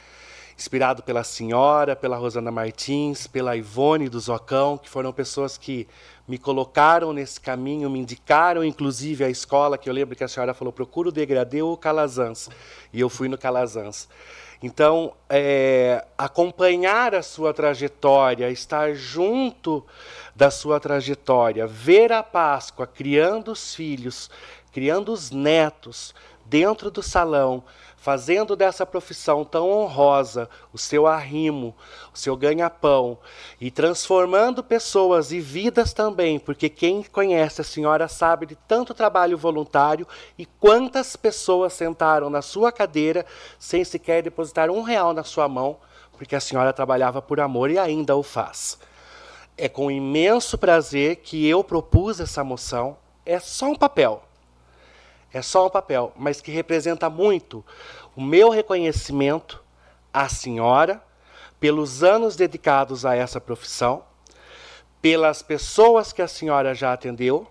[0.58, 5.86] inspirado pela senhora, pela Rosana Martins, pela Ivone do Zocão, que foram pessoas que
[6.26, 10.52] me colocaram nesse caminho, me indicaram inclusive a escola, que eu lembro que a senhora
[10.52, 12.48] falou, procura o degradê ou o Calazans,
[12.92, 14.08] e eu fui no Calazans.
[14.62, 19.84] Então, é, acompanhar a sua trajetória, estar junto
[20.36, 24.30] da sua trajetória, ver a Páscoa criando os filhos,
[24.72, 26.14] criando os netos
[26.52, 27.64] dentro do salão,
[27.96, 31.74] fazendo dessa profissão tão honrosa o seu arrimo,
[32.12, 33.16] o seu ganha-pão
[33.58, 39.38] e transformando pessoas e vidas também, porque quem conhece a senhora sabe de tanto trabalho
[39.38, 43.24] voluntário e quantas pessoas sentaram na sua cadeira
[43.58, 45.78] sem sequer depositar um real na sua mão,
[46.18, 48.78] porque a senhora trabalhava por amor e ainda o faz.
[49.56, 52.98] É com imenso prazer que eu propus essa moção.
[53.24, 54.22] É só um papel
[55.32, 57.64] é só um papel, mas que representa muito
[58.14, 59.62] o meu reconhecimento
[60.12, 61.02] à senhora
[61.58, 64.04] pelos anos dedicados a essa profissão,
[65.00, 67.46] pelas pessoas que a senhora já atendeu,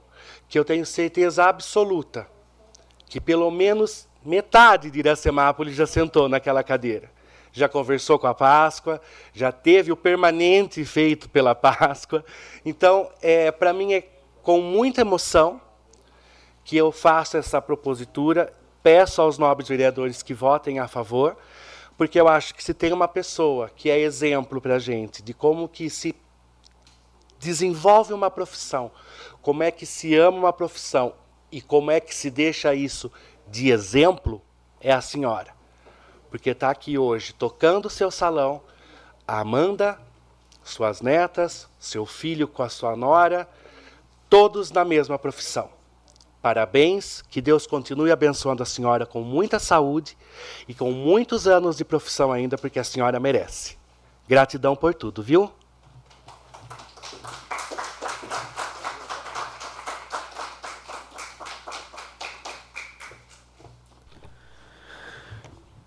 [0.47, 2.27] que eu tenho certeza absoluta
[3.11, 7.11] que pelo menos metade de Iracemápolis já sentou naquela cadeira.
[7.51, 9.01] Já conversou com a Páscoa,
[9.33, 12.23] já teve o permanente feito pela Páscoa.
[12.63, 14.07] Então, é, para mim é
[14.41, 15.59] com muita emoção
[16.63, 21.37] que eu faço essa propositura, peço aos nobres vereadores que votem a favor,
[21.97, 25.33] porque eu acho que se tem uma pessoa que é exemplo para a gente de
[25.33, 26.15] como que se
[27.39, 28.91] desenvolve uma profissão,
[29.41, 31.13] como é que se ama uma profissão
[31.51, 33.11] e como é que se deixa isso
[33.47, 34.41] de exemplo,
[34.79, 35.53] é a senhora.
[36.29, 38.61] Porque está aqui hoje tocando o seu salão,
[39.27, 39.99] a Amanda,
[40.63, 43.49] suas netas, seu filho com a sua nora,
[44.29, 45.69] todos na mesma profissão.
[46.41, 50.17] Parabéns, que Deus continue abençoando a senhora com muita saúde
[50.67, 53.77] e com muitos anos de profissão ainda, porque a senhora merece.
[54.27, 55.51] Gratidão por tudo, viu?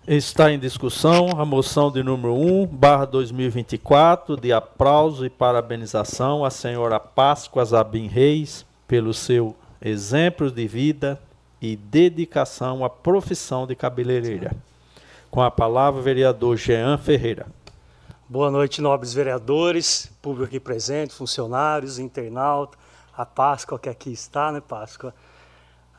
[0.07, 6.51] Está em discussão a moção de número 1, barra 2024, de aplauso e parabenização à
[6.51, 11.21] senhora Páscoa Zabim Reis pelo seu exemplos de vida
[11.61, 14.55] e dedicação à profissão de cabeleireira.
[15.29, 17.47] Com a palavra, o vereador Jean Ferreira.
[18.27, 22.79] Boa noite, nobres vereadores, público aqui presente, funcionários, internautas,
[23.15, 25.13] a Páscoa que aqui está, né, Páscoa?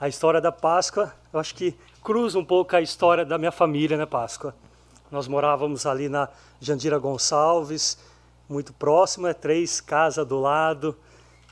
[0.01, 3.97] A história da Páscoa, eu acho que cruza um pouco a história da minha família,
[3.97, 4.55] né, Páscoa?
[5.11, 6.29] Nós morávamos ali na
[6.61, 7.99] Jandira Gonçalves,
[8.49, 10.97] muito próximo, é três casas do lado,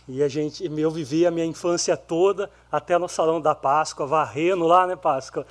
[0.07, 4.67] e a gente, eu vivi a minha infância toda até no salão da Páscoa, varrendo
[4.67, 5.47] lá, né, Páscoa?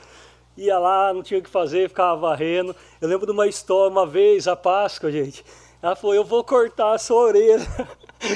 [0.55, 2.75] Ia lá, não tinha o que fazer, ficava varrendo.
[3.01, 5.43] Eu lembro de uma história, uma vez, a Páscoa, gente.
[5.81, 7.65] Ela falou: Eu vou cortar a sua orelha.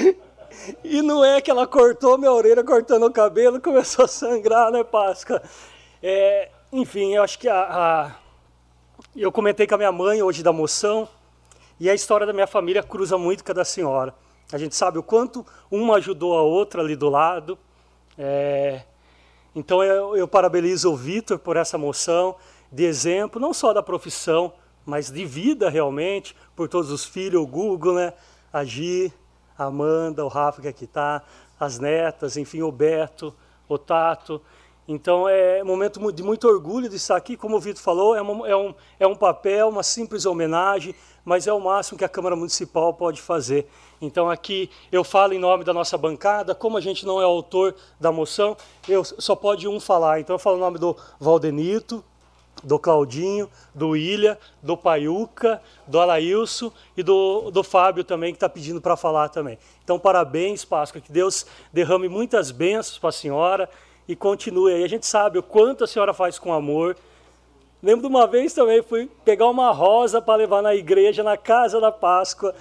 [0.82, 4.82] e não é que ela cortou minha orelha, cortando o cabelo, começou a sangrar, né,
[4.82, 5.40] Páscoa?
[6.02, 8.10] É, enfim, eu acho que a, a,
[9.14, 11.08] eu comentei com a minha mãe hoje da moção,
[11.78, 14.12] e a história da minha família cruza muito com a da senhora.
[14.52, 17.58] A gente sabe o quanto uma ajudou a outra ali do lado.
[18.16, 18.82] É,
[19.54, 22.36] então eu, eu parabenizo o Vitor por essa moção
[22.70, 24.52] de exemplo, não só da profissão,
[24.84, 28.12] mas de vida realmente, por todos os filhos, o Google, né?
[28.52, 29.12] a Gi,
[29.56, 31.22] a Amanda, o Rafa que aqui está,
[31.58, 33.34] as netas, enfim, o Beto,
[33.68, 34.40] o Tato.
[34.86, 38.22] Então é um momento de muito orgulho de estar aqui, como o Vitor falou, é,
[38.22, 42.08] uma, é, um, é um papel, uma simples homenagem, mas é o máximo que a
[42.08, 43.68] Câmara Municipal pode fazer.
[44.00, 47.74] Então aqui eu falo em nome da nossa bancada, como a gente não é autor
[47.98, 48.56] da moção,
[48.88, 50.20] eu só pode um falar.
[50.20, 52.04] Então eu falo em nome do Valdenito,
[52.62, 58.48] do Claudinho, do Ilha, do Paiuca, do Alailson e do, do Fábio também, que está
[58.48, 59.58] pedindo para falar também.
[59.84, 63.68] Então, parabéns, Páscoa, que Deus derrame muitas bênçãos para a senhora
[64.06, 64.84] e continue aí.
[64.84, 66.96] A gente sabe o quanto a senhora faz com amor.
[67.82, 71.80] Lembro de uma vez também, fui pegar uma rosa para levar na igreja, na casa
[71.80, 72.54] da Páscoa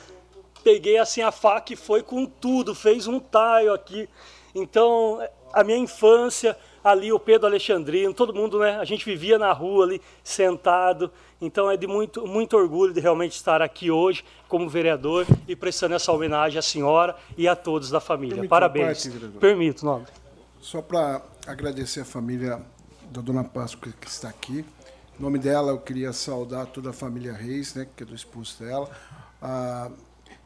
[0.67, 4.09] peguei assim a faca e foi com tudo, fez um taio aqui.
[4.53, 8.77] Então, a minha infância, ali o Pedro Alexandrino, todo mundo, né?
[8.77, 11.09] A gente vivia na rua ali, sentado.
[11.39, 15.95] Então é de muito, muito orgulho de realmente estar aqui hoje como vereador e prestando
[15.95, 18.35] essa homenagem à senhora e a todos da família.
[18.35, 19.07] Permite Parabéns.
[19.07, 20.11] Parte, Permito, nobre.
[20.59, 22.61] Só para agradecer a família
[23.09, 24.65] da Dona Páscoa que está aqui.
[25.17, 28.61] Em nome dela, eu queria saudar toda a família Reis, né, que é do esposo
[28.61, 28.89] dela.
[29.41, 29.89] A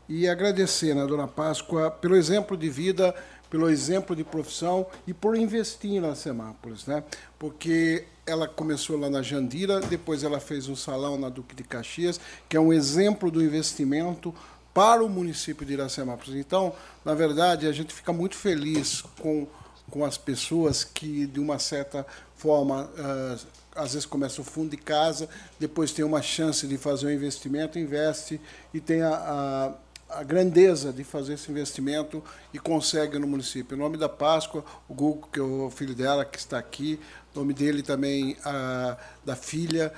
[0.07, 3.15] e agradecer na né, Dona Páscoa pelo exemplo de vida,
[3.49, 7.03] pelo exemplo de profissão e por investir na Semápolis, né?
[7.37, 12.19] Porque ela começou lá na Jandira, depois ela fez um salão na Duque de Caxias,
[12.47, 14.33] que é um exemplo do investimento
[14.73, 16.35] para o município de Iracemápolis.
[16.35, 16.73] Então,
[17.03, 19.47] na verdade, a gente fica muito feliz com
[19.91, 24.77] com as pessoas que, de uma certa forma, uh, às vezes começa o fundo de
[24.77, 25.29] casa,
[25.59, 28.39] depois tem uma chance de fazer um investimento, investe
[28.73, 29.73] e tem a, a,
[30.13, 33.75] a grandeza de fazer esse investimento e consegue no município.
[33.75, 36.99] Em nome da Páscoa, o Gugu, que é o filho dela, que está aqui,
[37.33, 39.93] o nome dele também, a, da filha,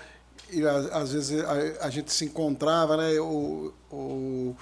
[0.51, 3.19] e às vezes a, a, gente se encontrava, né?
[3.19, 4.55] O, o,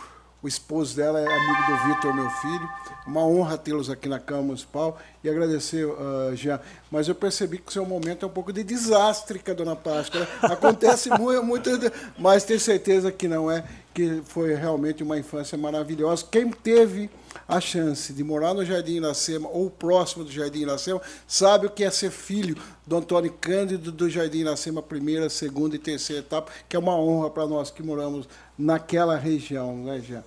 [0.44, 2.70] o esposo dela é amigo do Vitor, meu filho.
[3.06, 6.60] Uma honra tê-los aqui na Câmara Municipal e agradecer, uh, Jean.
[6.90, 9.76] Mas eu percebi que o seu momento é um pouco de desastre com a Dona
[9.76, 10.22] Páscoa.
[10.22, 10.28] Né?
[10.42, 11.70] Acontece muito, muito,
[12.18, 13.64] mas tenho certeza que não é,
[13.94, 16.26] que foi realmente uma infância maravilhosa.
[16.30, 17.10] Quem teve
[17.48, 21.84] a chance de morar no Jardim Iracema ou próximo do Jardim Iracema, sabe o que
[21.84, 22.56] é ser filho
[22.86, 27.30] do Antônio Cândido do Jardim Iracema, primeira, segunda e terceira etapa, que é uma honra
[27.30, 28.28] para nós que moramos
[28.58, 30.24] naquela região, né, Jean?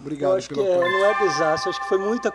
[0.00, 2.32] Obrigado Eu acho que é, não é desastre, acho que foi muita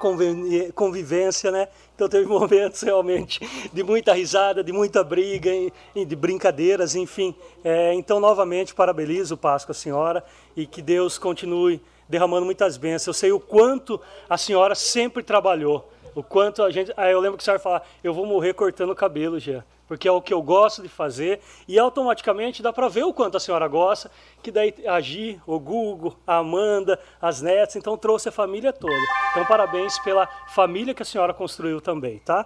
[0.76, 1.68] convivência, né?
[1.95, 3.39] Então teve momentos realmente
[3.74, 5.49] de muita risada, de muita briga,
[5.95, 7.36] de brincadeiras, enfim.
[7.63, 10.24] É, então, novamente, parabenizo o Páscoa, senhora,
[10.55, 13.08] e que Deus continue derramando muitas bênçãos.
[13.08, 13.99] Eu sei o quanto
[14.30, 16.93] a senhora sempre trabalhou, o quanto a gente.
[16.95, 20.08] Ah, eu lembro que a senhora falava, eu vou morrer cortando o cabelo, já, porque
[20.08, 23.39] é o que eu gosto de fazer, e automaticamente dá para ver o quanto a
[23.39, 24.10] senhora gosta,
[24.41, 28.95] que daí a Gi, o Google, a Amanda, as netas, então trouxe a família toda.
[29.32, 32.45] Então, parabéns pela família que a senhora construiu também, tá?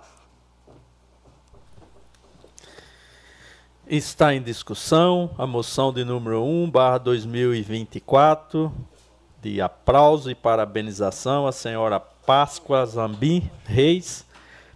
[3.88, 8.72] Está em discussão a moção de número 1, barra 2024,
[9.42, 14.26] de aplauso e parabenização à senhora Páscoa Zambi Reis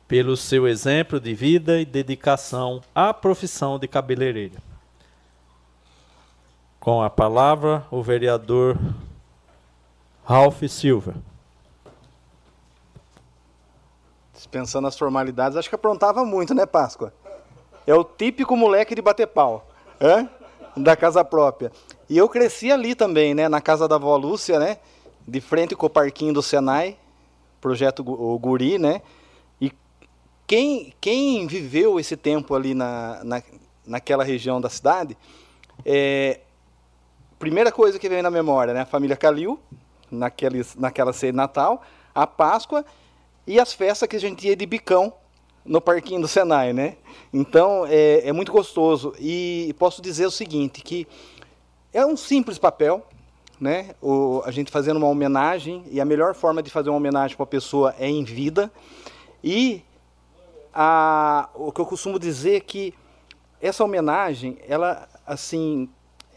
[0.08, 4.58] pelo seu exemplo de vida e dedicação à profissão de cabeleireira.
[6.80, 8.78] Com a palavra, o vereador
[10.26, 11.16] Ralph Silva.
[14.34, 17.14] Dispensando as formalidades, acho que aprontava muito, né, Páscoa?
[17.88, 19.68] É o típico moleque de bater pau.
[20.00, 20.30] Hã?
[20.76, 21.72] da casa própria.
[22.14, 24.78] E eu cresci ali também, né, na casa da avó Lúcia, né,
[25.28, 26.96] de frente com o parquinho do Senai,
[27.60, 29.02] projeto o Guri, né,
[29.60, 29.72] e
[30.46, 33.42] quem, quem viveu esse tempo ali na, na,
[33.84, 35.18] naquela região da cidade,
[35.84, 36.42] é,
[37.40, 39.60] primeira coisa que vem na memória, né, a família Calil,
[40.12, 41.82] naqueles, naquela ceia Natal,
[42.14, 42.86] a Páscoa
[43.48, 45.12] e as festas que a gente ia de bicão
[45.66, 46.98] no parquinho do Senai, né?
[47.34, 51.08] Então é, é, muito gostoso e posso dizer o seguinte que
[51.94, 53.06] é um simples papel,
[53.60, 53.96] né?
[54.02, 57.44] O, a gente fazendo uma homenagem e a melhor forma de fazer uma homenagem para
[57.44, 58.72] a pessoa é em vida
[59.44, 59.84] e
[60.74, 62.94] a, o que eu costumo dizer é que
[63.62, 65.88] essa homenagem, ela assim,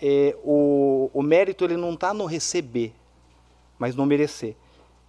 [0.00, 2.92] é, o, o mérito ele não está no receber,
[3.78, 4.54] mas no merecer.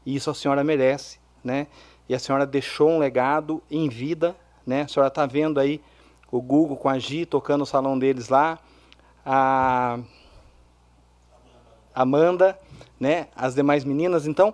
[0.06, 1.68] E isso a senhora merece, né?
[2.10, 4.36] e a senhora deixou um legado em vida,
[4.66, 4.84] né?
[4.84, 5.82] A senhora está vendo aí
[6.32, 8.60] o Google com a Gi tocando o salão deles lá,
[9.26, 10.00] a
[12.02, 12.58] Amanda,
[13.00, 13.28] né?
[13.36, 14.28] As demais meninas.
[14.28, 14.54] Então,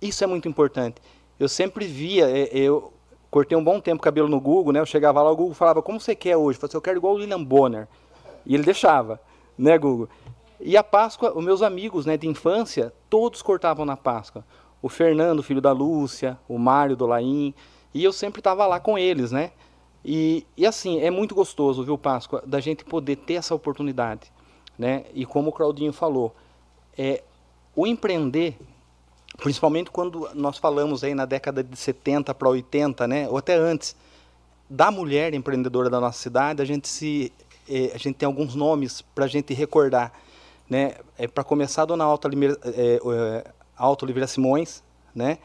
[0.00, 1.00] isso é muito importante.
[1.38, 2.92] Eu sempre via, é, eu
[3.30, 4.80] cortei um bom tempo cabelo no Google, né?
[4.80, 6.56] Eu chegava lá, o Google falava, como você quer hoje?
[6.56, 7.88] Eu falei, assim, eu quero igual o William Bonner.
[8.44, 9.20] E ele deixava,
[9.56, 10.08] né, Google?
[10.60, 14.44] E a Páscoa, os meus amigos né, de infância, todos cortavam na Páscoa
[14.82, 17.54] o Fernando, filho da Lúcia, o Mário do Laim,
[17.94, 19.52] e eu sempre estava lá com eles, né?
[20.04, 24.32] E, e assim, é muito gostoso, viu, Páscoa, da gente poder ter essa oportunidade,
[24.76, 25.04] né?
[25.14, 26.34] E como o Claudinho falou,
[26.96, 27.22] é,
[27.74, 28.56] o empreender,
[29.38, 33.28] principalmente quando nós falamos aí na década de 70 para 80, né?
[33.28, 33.96] Ou até antes,
[34.68, 37.32] da mulher empreendedora da nossa cidade, a gente se
[37.68, 40.12] é, a gente tem alguns nomes para a gente recordar,
[40.68, 40.96] né?
[41.16, 43.44] É, para começar, a Dona Alta Limeira, é, é
[43.76, 44.82] Alto Oliveira Simões,
[45.14, 45.38] né?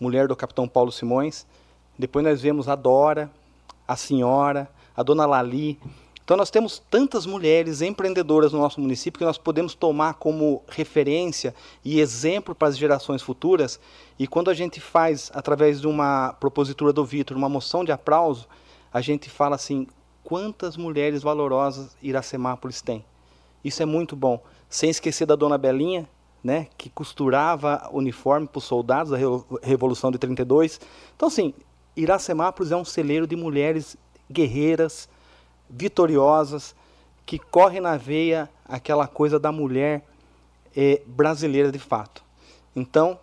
[0.00, 1.46] mulher do capitão Paulo Simões.
[1.98, 3.30] Depois nós vemos a Dora,
[3.86, 5.78] a senhora, a dona Lali.
[6.30, 11.52] Então nós temos tantas mulheres empreendedoras no nosso município que nós podemos tomar como referência
[11.84, 13.80] e exemplo para as gerações futuras.
[14.16, 18.46] E quando a gente faz, através de uma propositura do Vitor, uma moção de aplauso,
[18.92, 19.88] a gente fala assim,
[20.22, 23.04] quantas mulheres valorosas Iracemápolis tem.
[23.64, 24.40] Isso é muito bom.
[24.68, 26.08] Sem esquecer da dona Belinha,
[26.44, 29.18] né, que costurava uniforme para os soldados da
[29.64, 30.80] Revolução de 32.
[31.16, 31.52] Então, assim,
[31.96, 33.96] Iracemápolis é um celeiro de mulheres
[34.30, 35.08] guerreiras,
[35.70, 36.74] vitoriosas,
[37.24, 40.04] que correm na veia aquela coisa da mulher
[40.76, 42.22] é, brasileira de fato.
[42.74, 43.18] Então,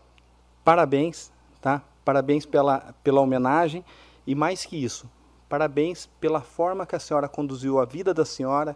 [0.63, 1.31] parabéns,
[1.61, 1.81] tá?
[2.05, 3.83] Parabéns pela, pela homenagem
[4.25, 5.09] e mais que isso,
[5.49, 8.75] parabéns pela forma que a senhora conduziu a vida da senhora,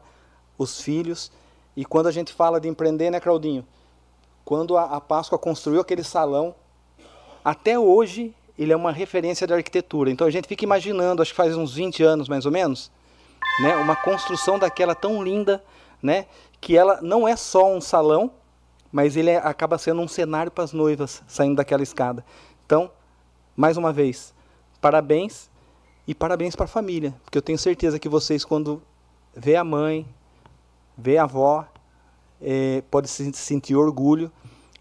[0.58, 1.32] os filhos.
[1.76, 3.66] E quando a gente fala de empreender, né, Claudinho?
[4.44, 6.54] quando a, a Páscoa construiu aquele salão,
[7.44, 10.12] até hoje ele é uma referência de arquitetura.
[10.12, 12.92] Então a gente fica imaginando, acho que faz uns 20 anos mais ou menos,
[13.62, 15.64] né, uma construção daquela tão linda,
[16.02, 16.26] né,
[16.60, 18.32] que ela não é só um salão,
[18.92, 22.26] mas ele é, acaba sendo um cenário para as noivas saindo daquela escada.
[22.66, 22.92] Então,
[23.56, 24.34] mais uma vez,
[24.80, 25.50] parabéns
[26.08, 28.82] e parabéns para a família, porque eu tenho certeza que vocês quando
[29.36, 30.06] vê a mãe,
[30.98, 31.66] vê a avó,
[32.42, 34.32] é, pode se sentir orgulho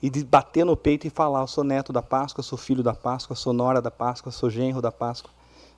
[0.02, 2.94] e de bater no peito e falar: eu sou neto da Páscoa, sou filho da
[2.94, 5.30] Páscoa, sou nora da Páscoa, sou genro da Páscoa.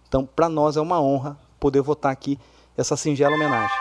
[0.06, 2.38] Então, para nós é uma honra poder votar aqui
[2.82, 3.76] essa singela homenagem.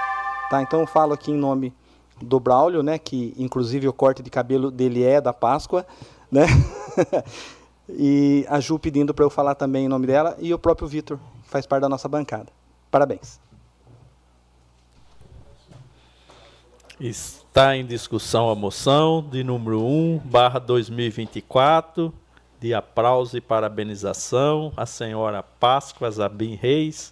[0.49, 0.61] Tá?
[0.61, 1.73] Então, eu falo aqui em nome
[2.21, 5.85] do Braulio, né, que inclusive o corte de cabelo dele é da Páscoa,
[6.31, 6.45] né?
[7.89, 11.17] e a Ju pedindo para eu falar também em nome dela e o próprio Vitor,
[11.43, 12.47] que faz parte da nossa bancada.
[12.89, 13.39] Parabéns.
[16.99, 22.13] Está em discussão a moção de número 1, barra 2024,
[22.59, 27.11] de aplauso e parabenização à senhora Páscoa Zabim Reis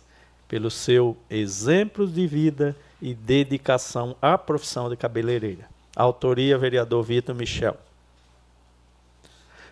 [0.50, 5.70] pelo seu exemplo de vida e dedicação à profissão de cabeleireira.
[5.96, 7.78] Autoria, vereador Vitor Michel.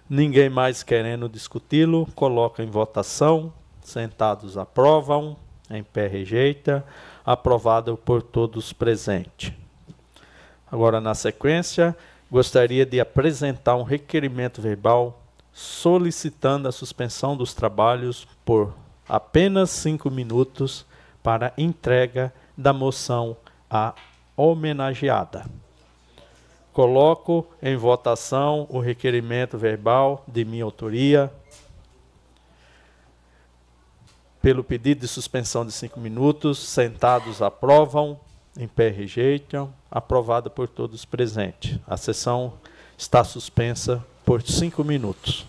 [0.10, 3.52] Ninguém mais querendo discuti-lo, coloca em votação.
[3.82, 5.36] Sentados aprovam,
[5.70, 6.86] em pé rejeita.
[7.26, 9.52] Aprovado por todos presentes.
[10.72, 11.98] Agora, na sequência,
[12.32, 15.22] gostaria de apresentar um requerimento verbal
[15.52, 18.74] solicitando a suspensão dos trabalhos por
[19.08, 20.86] apenas cinco minutos
[21.24, 23.38] para entrega da moção
[23.70, 23.94] à
[24.36, 25.46] homenageada.
[26.72, 31.32] Coloco em votação o requerimento verbal de minha autoria.
[34.42, 38.20] Pelo pedido de suspensão de cinco minutos, sentados aprovam,
[38.58, 41.80] em pé rejeitam, aprovada por todos presentes.
[41.88, 42.54] A sessão
[42.96, 45.46] está suspensa por cinco minutos.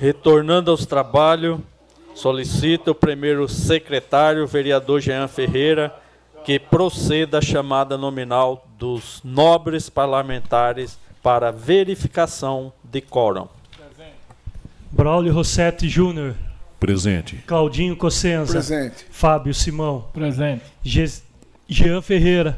[0.00, 1.58] Retornando aos trabalhos,
[2.14, 5.94] solicito o primeiro secretário, vereador Jean Ferreira,
[6.44, 13.48] que proceda a chamada nominal dos nobres parlamentares para verificação de quórum.
[14.90, 16.34] Braulio Rossetti Júnior.
[16.80, 17.36] Presente.
[17.46, 18.52] Claudinho Cossenza.
[18.52, 19.04] Presente.
[19.10, 20.06] Fábio Simão.
[20.12, 20.62] Presente.
[20.82, 21.22] Ge-
[21.68, 22.56] Jean Ferreira.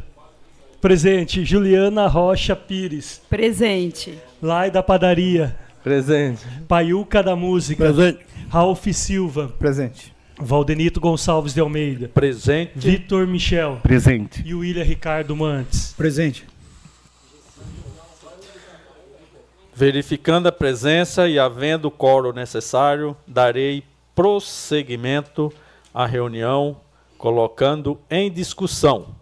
[0.80, 1.42] Presente.
[1.44, 3.20] Juliana Rocha Pires.
[3.30, 4.18] Presente.
[4.42, 5.56] Lai da Padaria.
[5.82, 6.46] Presente.
[6.68, 7.84] Paiuca da Música.
[7.84, 8.26] Presente.
[8.48, 9.48] Ralph Silva.
[9.58, 10.14] Presente.
[10.38, 12.08] Valdenito Gonçalves de Almeida.
[12.08, 12.72] Presente.
[12.76, 13.78] Vitor Michel.
[13.82, 14.42] Presente.
[14.46, 15.94] E William Ricardo Mantes.
[15.96, 16.46] Presente.
[19.74, 23.82] Verificando a presença e havendo o quórum necessário, darei
[24.14, 25.50] prosseguimento
[25.94, 26.76] à reunião,
[27.16, 29.19] colocando em discussão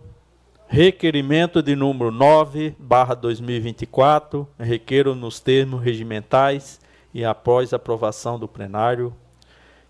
[0.68, 6.78] requerimento de número 9, barra 2024, requeiro nos termos regimentais
[7.12, 9.14] e após aprovação do plenário,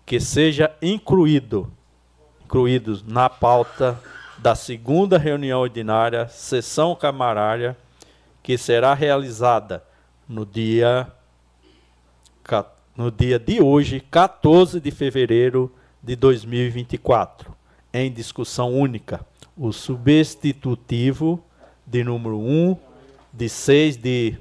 [0.05, 1.69] que seja incluído,
[2.45, 4.01] incluídos na pauta
[4.37, 7.77] da segunda reunião ordinária, sessão camarária,
[8.41, 9.83] que será realizada
[10.27, 11.11] no dia
[12.95, 15.71] no dia de hoje, 14 de fevereiro
[16.01, 17.53] de 2024,
[17.93, 19.25] em discussão única,
[19.59, 21.43] o substitutivo
[21.85, 22.77] de número 1
[23.33, 24.37] de 6 de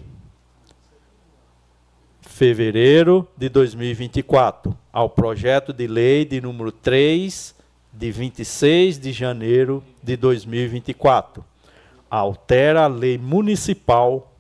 [2.21, 7.53] fevereiro de 2024 ao projeto de lei de número 3
[7.93, 11.45] de 26 de janeiro de 2024.
[12.09, 14.33] Altera a lei municipal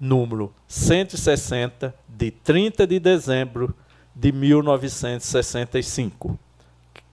[0.00, 3.72] número 160 de 30 de dezembro
[4.12, 6.36] de 1965,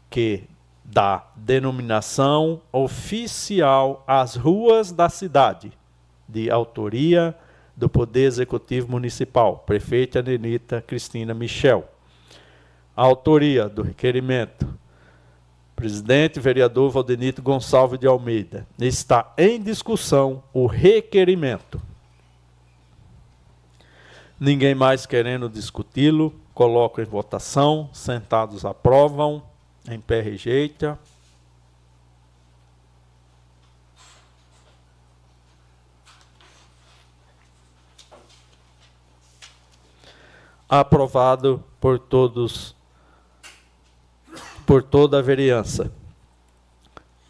[0.09, 0.45] que
[0.83, 5.71] dá denominação oficial às ruas da cidade,
[6.27, 7.35] de autoria
[7.75, 11.87] do Poder Executivo Municipal, prefeita Anelita Cristina Michel.
[12.95, 14.67] Autoria do requerimento,
[15.75, 18.67] presidente vereador Valdenito Gonçalves de Almeida.
[18.79, 21.81] Está em discussão o requerimento.
[24.39, 27.89] Ninguém mais querendo discuti-lo, coloco em votação.
[27.93, 29.41] Sentados aprovam,
[29.87, 30.97] em pé rejeita.
[40.69, 42.75] Aprovado por todos,
[44.65, 45.91] por toda a vereança.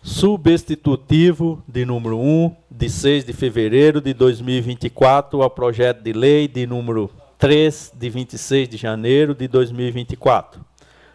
[0.02, 6.68] Substitutivo de número 1, de 6 de fevereiro de 2024, ao projeto de lei de
[6.68, 10.73] número 3, de 26 de janeiro de 2024.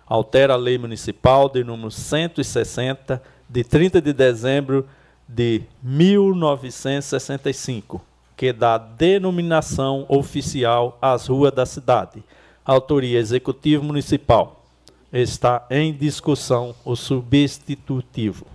[0.09, 4.87] Altera a lei municipal de número 160, de 30 de dezembro
[5.29, 8.01] de 1965,
[8.37, 12.23] que dá denominação oficial às ruas da cidade.
[12.65, 14.65] Autoria Executivo Municipal.
[15.13, 18.47] Está em discussão o substitutivo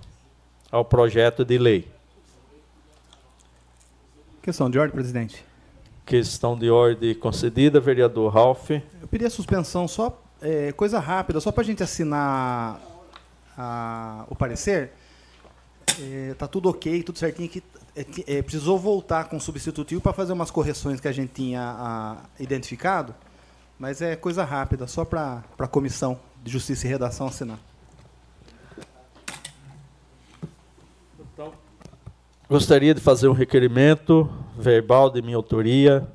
[0.71, 1.87] ao projeto de lei.
[4.41, 5.43] Questão de ordem, presidente.
[6.05, 8.71] Questão de ordem concedida, vereador Ralph.
[8.71, 12.79] Eu pedi a suspensão só, é, coisa rápida, só para a gente assinar
[13.57, 14.91] a- o parecer.
[15.99, 17.63] É, tá tudo ok, tudo certinho aqui.
[17.95, 21.61] É, é, precisou voltar com o substitutivo para fazer umas correções que a gente tinha
[21.61, 23.13] a, identificado,
[23.77, 27.59] mas é coisa rápida, só para a comissão de Justiça e Redação assinar.
[32.49, 36.07] Gostaria de fazer um requerimento verbal de minha autoria,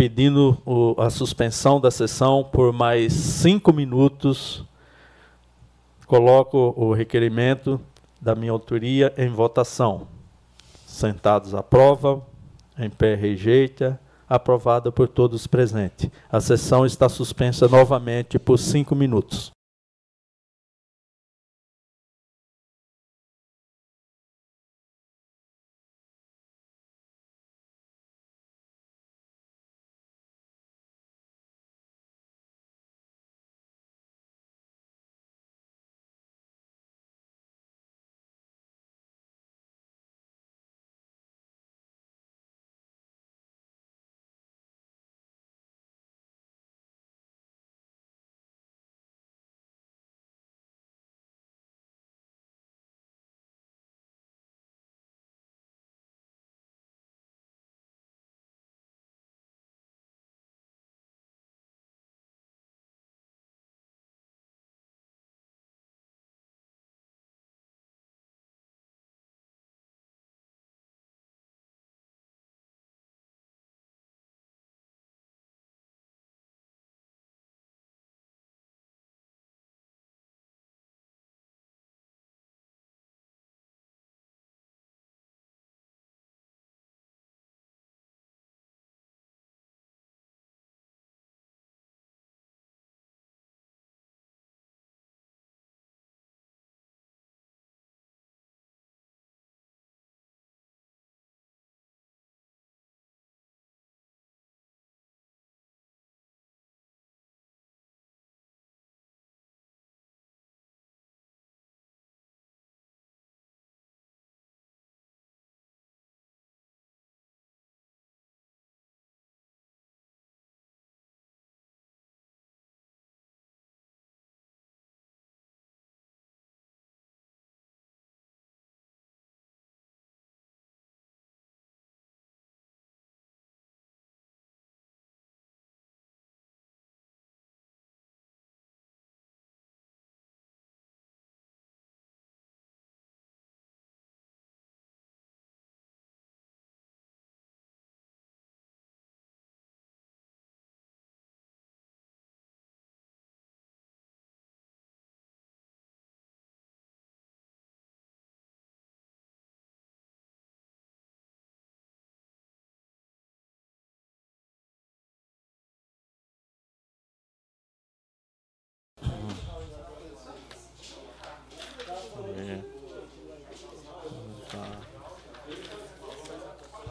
[0.00, 4.64] pedindo o- a suspensão da sessão por mais cinco minutos.
[6.06, 7.78] Coloco o requerimento
[8.18, 10.08] da minha autoria em votação.
[10.86, 12.24] Sentados aprovam,
[12.78, 16.08] em pé rejeita, aprovada por todos presentes.
[16.32, 19.50] A sessão está suspensa novamente por cinco minutos.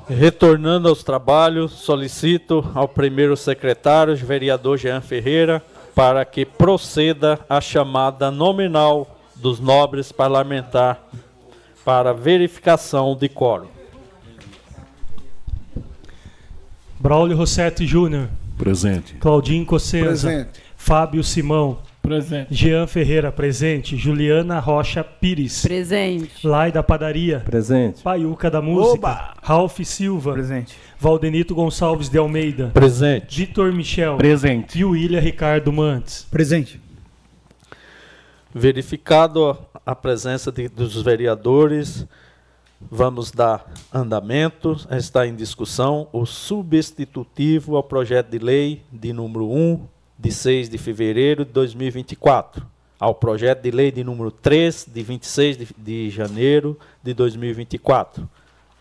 [0.10, 8.32] Retornando aos trabalhos, solicito ao primeiro secretário, vereador Jean Ferreira, para que proceda a chamada
[8.32, 11.00] nominal dos nobres parlamentares
[11.86, 13.68] para verificação de quórum.
[17.00, 18.30] Braulio Rossetti Júnior.
[18.58, 19.14] Presente.
[19.16, 20.28] Claudinho Cossenza.
[20.28, 20.60] Presente.
[20.76, 21.78] Fábio Simão.
[22.10, 22.48] Presente.
[22.56, 23.96] Jean Ferreira, presente.
[23.96, 25.62] Juliana Rocha Pires.
[25.62, 26.46] Presente.
[26.48, 27.40] Lai da Padaria.
[27.42, 28.02] Presente.
[28.02, 28.96] Paiuca da Música.
[28.98, 29.34] Oba!
[29.44, 30.34] Ralph Silva.
[30.34, 30.76] Presente.
[31.00, 32.72] Valdenito Gonçalves de Almeida.
[32.74, 33.38] Presente.
[33.46, 34.18] Vitor Michel.
[34.18, 34.80] Presente.
[34.80, 36.26] E o William Ricardo Mantes.
[36.32, 36.82] Presente.
[38.54, 39.56] Verificado
[39.86, 42.08] a presença de- dos vereadores,
[42.90, 44.76] vamos dar andamento.
[44.90, 49.86] Está em discussão o substitutivo ao projeto de lei de número 1,
[50.20, 52.66] de 6 de fevereiro de 2024,
[53.00, 58.30] ao projeto de lei de número 3, de 26 de, janeiro de 2024.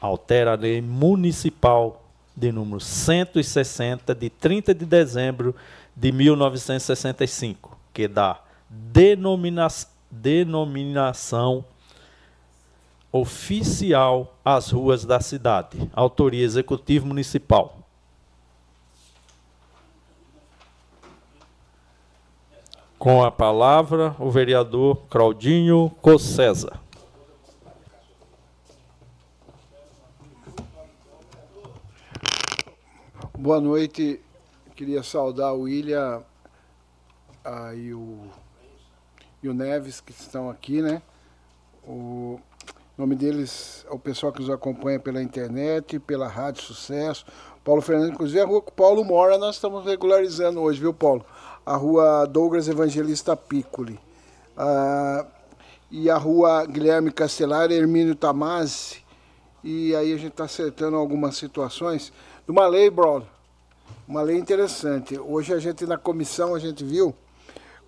[0.00, 2.04] Altera a lei municipal
[2.36, 5.54] de número 160, de 30 de dezembro
[5.94, 9.68] de 1965, que dá denomina
[10.10, 11.64] denominação
[13.12, 15.78] oficial às ruas da cidade.
[15.94, 17.77] Autoria Executivo Municipal.
[22.98, 26.80] Com a palavra, o vereador Claudinho Cossesa.
[33.38, 34.20] Boa noite.
[34.74, 36.24] Queria saudar o William
[37.44, 38.26] ah, e, o,
[39.44, 41.00] e o Neves, que estão aqui, né?
[41.86, 42.40] O
[42.96, 47.24] nome deles é o pessoal que nos acompanha pela internet, pela Rádio Sucesso.
[47.64, 51.24] Paulo Fernandes, inclusive a rua que o Paulo mora, nós estamos regularizando hoje, viu, Paulo?
[51.68, 54.00] A rua Douglas Evangelista Piccoli.
[54.56, 55.26] Ah,
[55.90, 59.04] e a rua Guilherme Castelar, Hermínio Tamazzi.
[59.62, 62.10] E aí a gente está acertando algumas situações
[62.46, 63.28] de uma lei, brother.
[64.06, 65.18] Uma lei interessante.
[65.18, 67.14] Hoje a gente na comissão a gente viu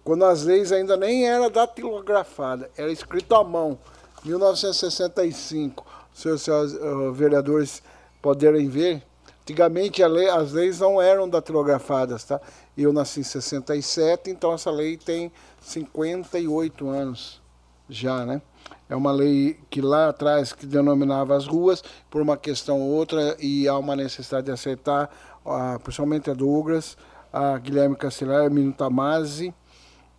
[0.05, 3.79] quando as leis ainda nem era datilografada, era escrito à mão.
[4.23, 5.87] 1965.
[6.13, 7.83] Se os seus uh, vereadores
[8.21, 9.03] poderem ver,
[9.41, 12.39] antigamente lei, as leis não eram datilografadas, tá?
[12.77, 17.41] Eu nasci em 67, então essa lei tem 58 anos
[17.89, 18.41] já, né?
[18.89, 23.37] É uma lei que lá atrás que denominava as ruas por uma questão ou outra
[23.39, 25.11] e há uma necessidade de acertar,
[25.45, 26.97] uh, principalmente a Douglas,
[27.33, 29.55] a Guilherme Castelar, a Mino Tamazzi,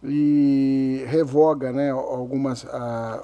[0.03, 3.23] e revoga né, algumas a,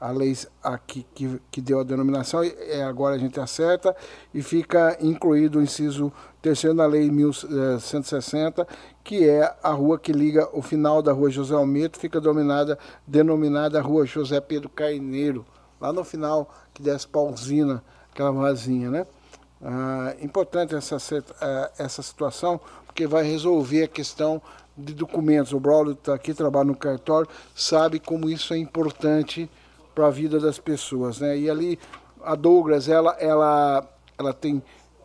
[0.00, 3.94] a leis aqui que, que deu a denominação, e agora a gente acerta
[4.32, 6.12] e fica incluído o inciso
[6.48, 8.66] terceiro na lei 1160,
[9.04, 13.80] que é a rua que liga o final da rua José Almeida, fica dominada, denominada
[13.82, 15.44] rua José Pedro Carneiro,
[15.78, 19.06] lá no final que desce para usina, aquela vazinha, né?
[19.62, 20.96] Ah, importante essa,
[21.78, 24.40] essa situação, porque vai resolver a questão
[24.76, 25.52] de documentos.
[25.52, 29.50] O Braulio está aqui, trabalha no cartório, sabe como isso é importante
[29.94, 31.20] para a vida das pessoas.
[31.20, 31.36] Né?
[31.38, 31.78] E ali,
[32.22, 33.86] a Douglas, ela, ela,
[34.16, 34.62] ela tem,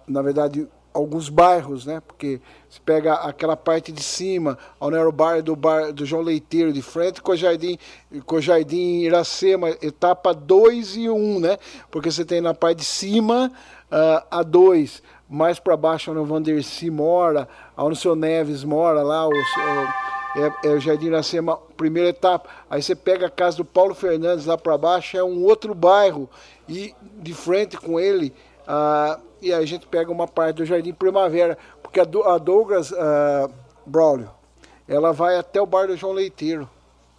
[0.08, 2.02] na verdade, alguns bairros, né?
[2.08, 2.40] porque
[2.70, 6.72] se pega aquela parte de cima, onde era o bairro do, bar, do João Leiteiro,
[6.72, 7.78] de frente com o Jardim,
[8.26, 11.58] com o Jardim Iracema, etapa 2 e 1, um, né?
[11.90, 13.52] porque você tem na parte de cima
[13.92, 19.02] uh, a 2, mais para baixo onde o Vanderci mora, onde o seu Neves mora
[19.02, 22.50] lá, o, o, é, é, o Jardim Iracema, primeira etapa.
[22.70, 26.30] Aí você pega a casa do Paulo Fernandes lá para baixo, é um outro bairro,
[26.70, 28.34] e de frente com ele,
[28.68, 32.94] ah, e aí a gente pega uma parte do Jardim Primavera, porque a, a Douglas
[32.94, 33.50] ah,
[33.86, 34.30] Braulio,
[34.88, 36.70] ela vai até o bar do João Leiteiro,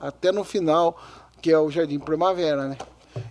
[0.01, 0.99] até no final,
[1.43, 2.79] que é o Jardim Primavera, né?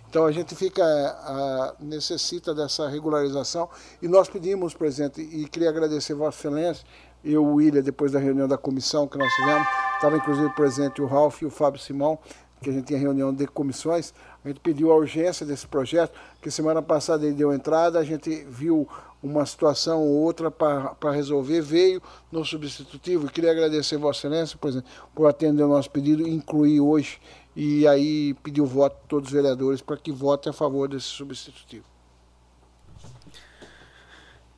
[0.08, 3.68] Então a gente fica a, necessita dessa regularização
[4.00, 6.86] e nós pedimos, presidente, e queria agradecer Vossa Excelência,
[7.26, 11.08] eu, o William, depois da reunião da comissão que nós tivemos, estava inclusive presente o
[11.08, 12.20] Ralf e o Fábio Simão,
[12.62, 14.14] que a gente tinha reunião de comissões,
[14.44, 18.46] a gente pediu a urgência desse projeto, que semana passada ele deu entrada, a gente
[18.50, 18.88] viu
[19.22, 25.28] uma situação ou outra para resolver, veio no substitutivo, queria agradecer Vossa Excelência, presidente, por
[25.28, 27.22] atender o nosso pedido incluir hoje
[27.56, 31.86] e aí pediu voto de todos os vereadores para que votem a favor desse substitutivo.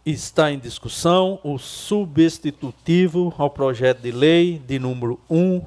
[0.04, 5.62] Está em discussão o substitutivo ao projeto de lei de número 1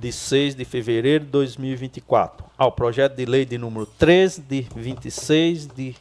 [0.00, 5.66] de 6 de fevereiro de 2024, ao projeto de lei de número 3 de 26
[5.66, 5.94] de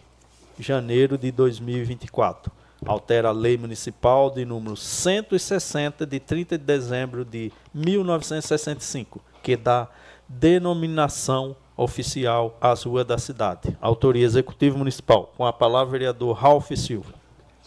[0.58, 2.50] janeiro de 2024.
[2.86, 9.90] Altera a lei municipal de número 160 de 30 de dezembro de 1965, que dá
[10.30, 13.78] denominação oficial às ruas da cidade.
[13.82, 15.34] Autoria Executivo Municipal.
[15.36, 17.14] Com a palavra, vereador Ralph Silva.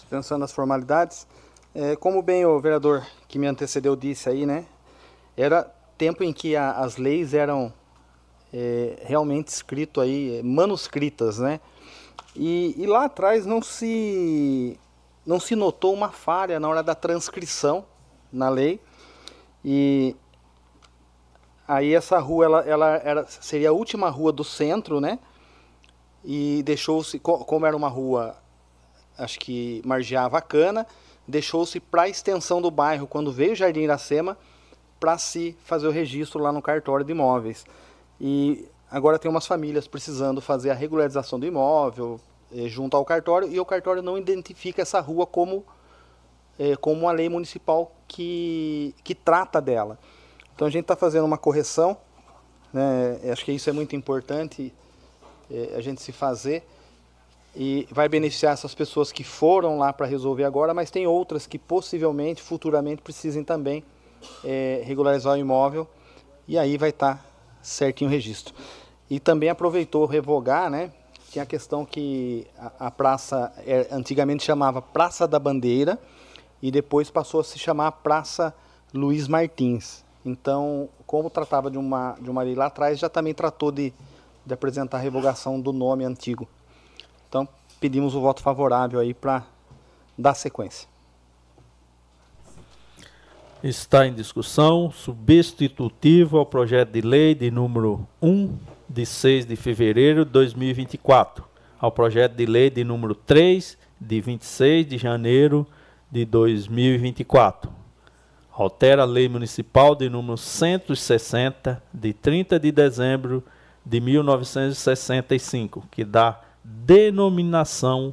[0.09, 1.27] Pensando nas formalidades,
[1.75, 4.65] é, como bem o vereador que me antecedeu disse aí, né?
[5.37, 7.73] Era tempo em que a, as leis eram
[8.53, 11.61] é, realmente escrito aí, manuscritas, né?
[12.35, 14.79] E, e, lá atrás não se
[15.25, 17.85] não se notou uma falha na hora da transcrição
[18.33, 18.81] na lei
[19.65, 20.17] e
[21.69, 25.19] aí essa rua ela, ela era, seria a última rua do centro, né?
[26.25, 28.37] E deixou-se como era uma rua
[29.19, 30.87] acho que margeava a cana,
[31.29, 34.39] deixou-se para a extensão do bairro quando veio o Jardim Iracema
[35.03, 37.67] para se fazer o registro lá no cartório de imóveis.
[38.21, 42.21] E agora tem umas famílias precisando fazer a regularização do imóvel
[42.55, 45.67] eh, junto ao cartório e o cartório não identifica essa rua como,
[46.57, 49.99] eh, como uma lei municipal que, que trata dela.
[50.55, 51.97] Então a gente está fazendo uma correção,
[52.73, 53.19] né?
[53.33, 54.73] acho que isso é muito importante
[55.51, 56.65] eh, a gente se fazer
[57.57, 61.59] e vai beneficiar essas pessoas que foram lá para resolver agora, mas tem outras que
[61.59, 63.83] possivelmente, futuramente, precisem também
[64.85, 65.89] regularizar o imóvel
[66.47, 67.25] e aí vai estar tá
[67.63, 68.55] certinho o registro.
[69.09, 70.91] E também aproveitou revogar, né?
[71.31, 75.99] Tinha a questão que a, a praça é, antigamente chamava Praça da Bandeira
[76.61, 78.55] e depois passou a se chamar Praça
[78.93, 80.05] Luiz Martins.
[80.25, 83.93] Então, como tratava de uma, de uma lei lá atrás, já também tratou de,
[84.45, 86.49] de apresentar a revogação do nome antigo.
[87.29, 87.49] Então,
[87.81, 89.45] pedimos o voto favorável aí para
[90.17, 90.92] dar sequência.
[93.63, 98.59] Está em discussão substitutivo ao projeto de lei de número 1,
[98.89, 101.45] de 6 de fevereiro de 2024,
[101.79, 105.65] ao projeto de lei de número 3, de 26 de janeiro
[106.11, 107.71] de 2024.
[108.51, 113.45] Altera a lei municipal de número 160, de 30 de dezembro
[113.87, 118.13] de 1965, que dá denominação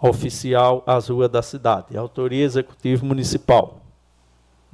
[0.00, 1.96] oficial às ruas da cidade.
[1.96, 3.82] Autoria Executivo Municipal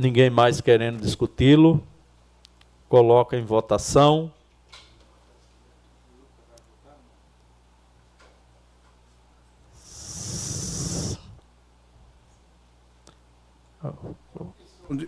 [0.03, 1.83] ninguém mais querendo discuti-lo,
[2.89, 4.33] coloca em votação.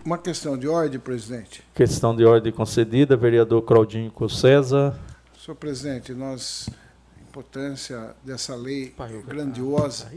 [0.03, 1.61] Uma questão de ordem, presidente.
[1.75, 4.99] Questão de ordem concedida, vereador Claudinho César.
[5.37, 6.69] Senhor presidente, nós
[7.15, 10.11] a importância dessa lei é grandiosa,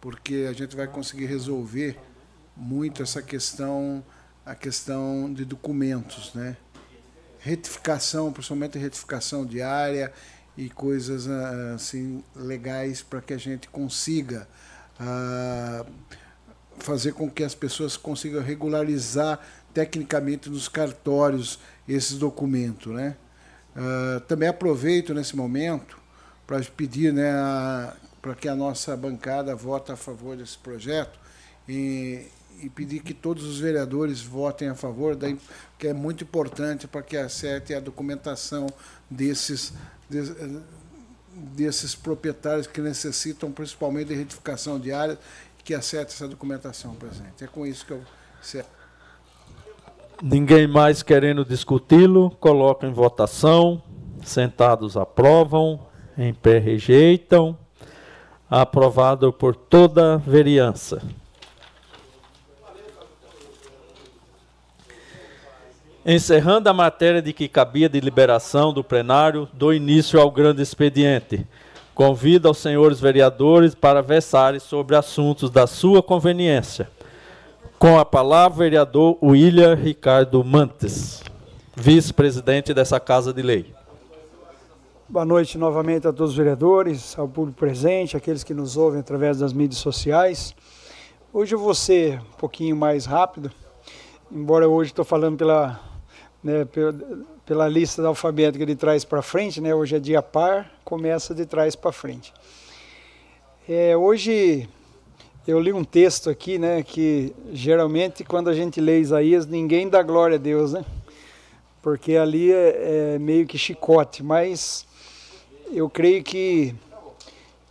[0.00, 1.98] porque a gente vai conseguir resolver
[2.56, 4.04] muito essa questão,
[4.48, 6.56] a questão de documentos, né?
[7.38, 10.10] Retificação, principalmente retificação diária
[10.56, 14.48] e coisas ah, assim legais para que a gente consiga
[14.98, 15.86] uh,
[16.78, 19.38] fazer com que as pessoas consigam regularizar
[19.74, 23.16] tecnicamente nos cartórios esses documentos, né?
[23.76, 25.98] Uh, também aproveito nesse momento
[26.46, 27.30] para pedir, né,
[28.22, 31.20] para que a nossa bancada vote a favor desse projeto
[31.68, 32.26] e,
[32.62, 35.38] e pedir que todos os vereadores votem a favor, daí,
[35.78, 38.66] que é muito importante para que acerte a documentação
[39.10, 39.72] desses,
[41.32, 45.18] desses proprietários que necessitam principalmente de retificação de áreas,
[45.64, 47.44] que acerte essa documentação, presidente.
[47.44, 48.02] É com isso que eu.
[50.22, 53.82] Ninguém mais querendo discuti-lo, coloca em votação.
[54.24, 55.86] Sentados aprovam,
[56.16, 57.56] em pé rejeitam.
[58.50, 61.02] Aprovado por toda a vereança.
[66.10, 71.46] Encerrando a matéria de que cabia de liberação do plenário, dou início ao grande expediente.
[71.94, 76.88] Convido aos senhores vereadores para versarem sobre assuntos da sua conveniência.
[77.78, 81.22] Com a palavra, vereador William Ricardo Mantes,
[81.76, 83.74] vice-presidente dessa Casa de Lei.
[85.06, 89.40] Boa noite novamente a todos os vereadores, ao público presente, aqueles que nos ouvem através
[89.40, 90.56] das mídias sociais.
[91.34, 93.52] Hoje eu vou ser um pouquinho mais rápido,
[94.32, 95.86] embora hoje estou falando pela
[96.42, 96.66] né,
[97.44, 101.74] pela lista alfabética de trás para frente, né, hoje é dia par, começa de trás
[101.74, 102.32] para frente.
[103.68, 104.68] É, hoje
[105.46, 110.02] eu li um texto aqui, né, que geralmente quando a gente lê Isaías ninguém dá
[110.02, 110.84] glória a Deus, né,
[111.82, 114.86] porque ali é, é meio que chicote, mas
[115.72, 116.74] eu creio que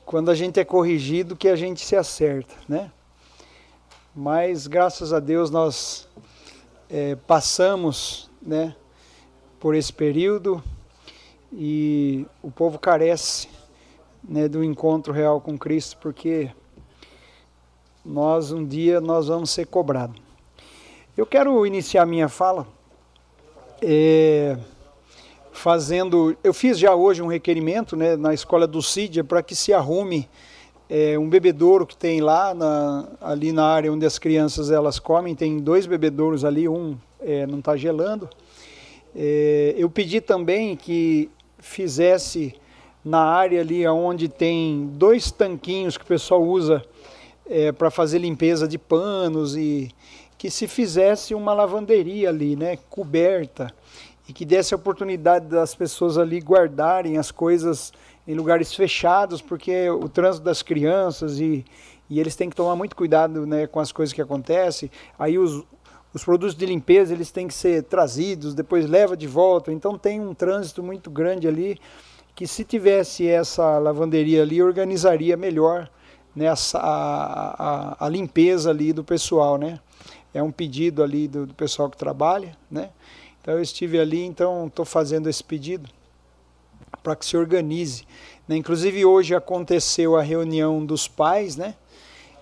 [0.05, 2.89] quando a gente é corrigido que a gente se acerta, né?
[4.15, 6.07] Mas graças a Deus nós
[6.89, 8.73] é, passamos né,
[9.59, 10.63] por esse período
[11.51, 13.49] e o povo carece
[14.23, 16.49] né, do encontro real com Cristo, porque
[18.05, 20.15] nós um dia nós vamos ser cobrados.
[21.15, 22.65] Eu quero iniciar minha fala
[23.81, 24.57] é,
[25.51, 26.37] fazendo.
[26.43, 30.29] Eu fiz já hoje um requerimento né, na escola do CIDIA para que se arrume
[30.89, 35.35] é, um bebedouro que tem lá, na, ali na área onde as crianças elas comem.
[35.35, 38.29] Tem dois bebedouros ali, um é, não está gelando.
[39.15, 42.55] É, eu pedi também que fizesse
[43.03, 46.83] na área ali onde tem dois tanquinhos que o pessoal usa
[47.49, 49.89] é, para fazer limpeza de panos e
[50.37, 53.73] que se fizesse uma lavanderia ali, né, coberta
[54.27, 57.93] e que desse a oportunidade das pessoas ali guardarem as coisas
[58.27, 61.63] em lugares fechados, porque o trânsito das crianças e,
[62.09, 64.91] e eles têm que tomar muito cuidado né, com as coisas que acontecem.
[65.17, 65.63] Aí os,
[66.17, 69.71] os produtos de limpeza eles têm que ser trazidos, depois leva de volta.
[69.71, 71.79] Então tem um trânsito muito grande ali
[72.35, 75.89] que se tivesse essa lavanderia ali organizaria melhor
[76.35, 79.79] né, a, a, a limpeza ali do pessoal, né?
[80.33, 82.89] É um pedido ali do, do pessoal que trabalha, né?
[83.39, 85.87] Então eu estive ali, então estou fazendo esse pedido
[87.03, 88.05] para que se organize.
[88.47, 88.57] Né?
[88.57, 91.75] Inclusive hoje aconteceu a reunião dos pais, né?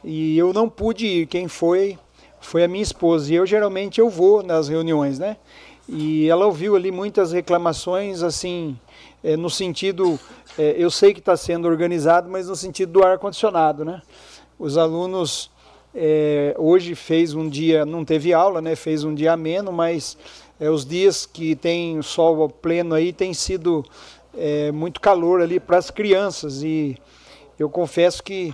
[0.01, 1.27] E eu não pude ir.
[1.27, 1.99] Quem foi
[2.45, 3.31] foi a minha esposa.
[3.31, 5.37] E eu geralmente eu vou nas reuniões, né?
[5.87, 8.77] E ela ouviu ali muitas reclamações, assim,
[9.23, 10.19] é, no sentido,
[10.57, 14.01] é, eu sei que está sendo organizado, mas no sentido do ar condicionado, né?
[14.57, 15.51] Os alunos
[15.93, 18.75] é, hoje fez um dia, não teve aula, né?
[18.75, 20.17] Fez um dia ameno, mas
[20.59, 23.83] os dias que tem sol pleno aí tem sido
[24.73, 26.97] muito calor ali para as crianças e
[27.59, 28.53] eu confesso que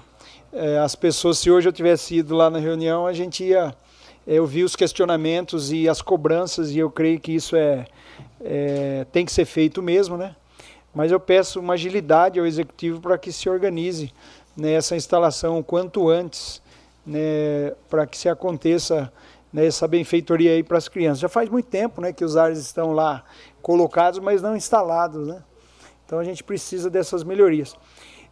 [0.53, 3.73] é, as pessoas, se hoje eu tivesse ido lá na reunião, a gente ia
[4.27, 7.85] é, ouvir os questionamentos e as cobranças e eu creio que isso é,
[8.41, 10.35] é tem que ser feito mesmo, né?
[10.93, 14.13] Mas eu peço uma agilidade ao executivo para que se organize
[14.55, 16.61] nessa instalação o quanto antes,
[17.05, 19.11] né, para que se aconteça
[19.53, 21.19] né, essa benfeitoria aí para as crianças.
[21.19, 23.23] Já faz muito tempo né, que os ares estão lá
[23.61, 25.27] colocados, mas não instalados.
[25.27, 25.41] Né?
[26.05, 27.73] Então a gente precisa dessas melhorias.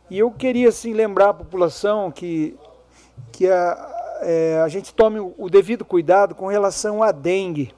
[0.10, 2.55] E eu queria assim, lembrar a população que,
[3.32, 7.71] que a, é, a gente tome o devido cuidado com relação à dengue.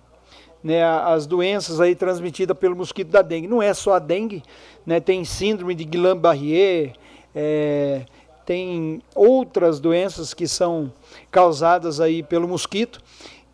[0.63, 3.47] Né, as doenças aí transmitidas pelo mosquito da dengue.
[3.47, 4.43] Não é só a dengue,
[4.85, 6.93] né, tem síndrome de Guillain-Barré,
[7.33, 8.05] é,
[8.45, 10.93] tem outras doenças que são
[11.31, 13.01] causadas aí pelo mosquito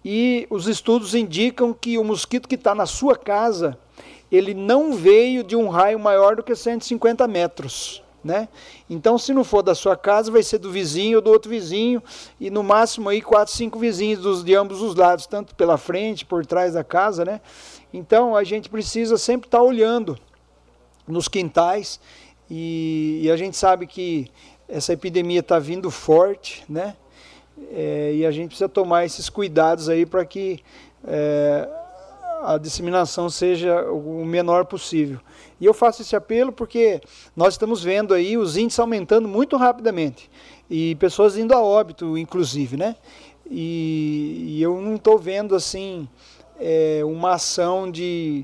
[0.04, 3.78] e os estudos indicam que o mosquito que está na sua casa
[4.32, 8.04] ele não veio de um raio maior do que 150 metros.
[8.28, 8.50] Né?
[8.90, 12.04] Então, se não for da sua casa, vai ser do vizinho ou do outro vizinho,
[12.38, 16.26] e no máximo aí quatro, cinco vizinhos dos, de ambos os lados, tanto pela frente,
[16.26, 17.40] por trás da casa, né?
[17.94, 20.20] Então, a gente precisa sempre estar tá olhando
[21.08, 22.02] nos quintais,
[22.52, 24.30] e, e a gente sabe que
[24.68, 26.98] essa epidemia está vindo forte, né?
[27.72, 30.62] É, e a gente precisa tomar esses cuidados aí para que
[31.08, 31.66] é,
[32.44, 35.22] a disseminação seja o menor possível.
[35.60, 37.02] E eu faço esse apelo porque
[37.36, 40.30] nós estamos vendo aí os índices aumentando muito rapidamente
[40.70, 42.96] e pessoas indo a óbito, inclusive, né?
[43.50, 46.08] E, e eu não estou vendo assim
[46.60, 48.44] é, uma ação de,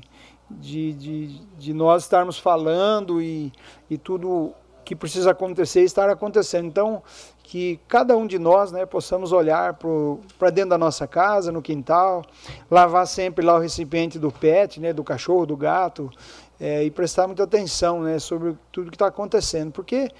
[0.50, 3.52] de, de, de, nós estarmos falando e,
[3.90, 4.54] e tudo
[4.84, 6.66] que precisa acontecer estar acontecendo.
[6.66, 7.02] Então,
[7.42, 9.78] que cada um de nós né, possamos olhar
[10.38, 12.24] para dentro da nossa casa, no quintal,
[12.70, 16.10] lavar sempre lá o recipiente do pet, né, do cachorro, do gato,
[16.60, 20.10] é, e prestar muita atenção né, sobre tudo que está acontecendo, porque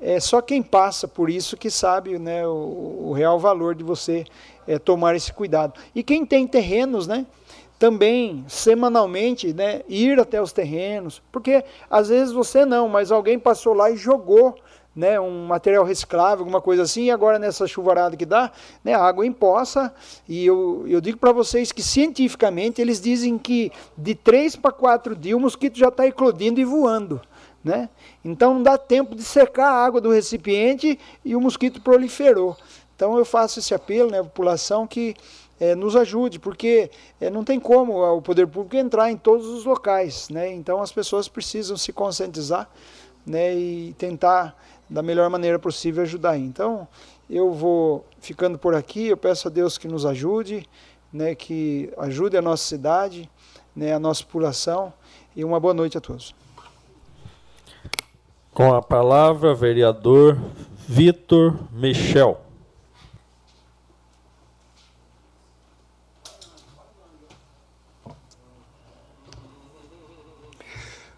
[0.00, 4.24] é só quem passa por isso que sabe né, o, o real valor de você
[4.66, 5.80] é, tomar esse cuidado.
[5.94, 7.26] E quem tem terrenos, né?
[7.78, 13.74] também semanalmente, né, ir até os terrenos, porque às vezes você não, mas alguém passou
[13.74, 14.56] lá e jogou
[14.94, 18.52] né, um material reciclável, alguma coisa assim, e agora nessa chuvarada que dá,
[18.82, 19.92] né, a água empoça,
[20.28, 25.16] e eu, eu digo para vocês que cientificamente eles dizem que de 3 para 4
[25.16, 27.20] dias o mosquito já está eclodindo e voando.
[27.62, 27.88] Né?
[28.22, 32.54] Então não dá tempo de secar a água do recipiente e o mosquito proliferou.
[32.94, 35.14] Então eu faço esse apelo né, à população que
[35.58, 39.64] é, nos ajude, porque é, não tem como o poder público entrar em todos os
[39.64, 40.28] locais.
[40.28, 40.52] Né?
[40.52, 42.68] Então as pessoas precisam se conscientizar
[43.26, 44.54] né, e tentar
[44.94, 46.38] da melhor maneira possível ajudar.
[46.38, 46.86] Então,
[47.28, 50.68] eu vou ficando por aqui, eu peço a Deus que nos ajude,
[51.12, 53.28] né, que ajude a nossa cidade,
[53.74, 54.92] né, a nossa população,
[55.34, 56.32] e uma boa noite a todos.
[58.52, 60.38] Com a palavra, vereador
[60.86, 62.43] Vitor Michel.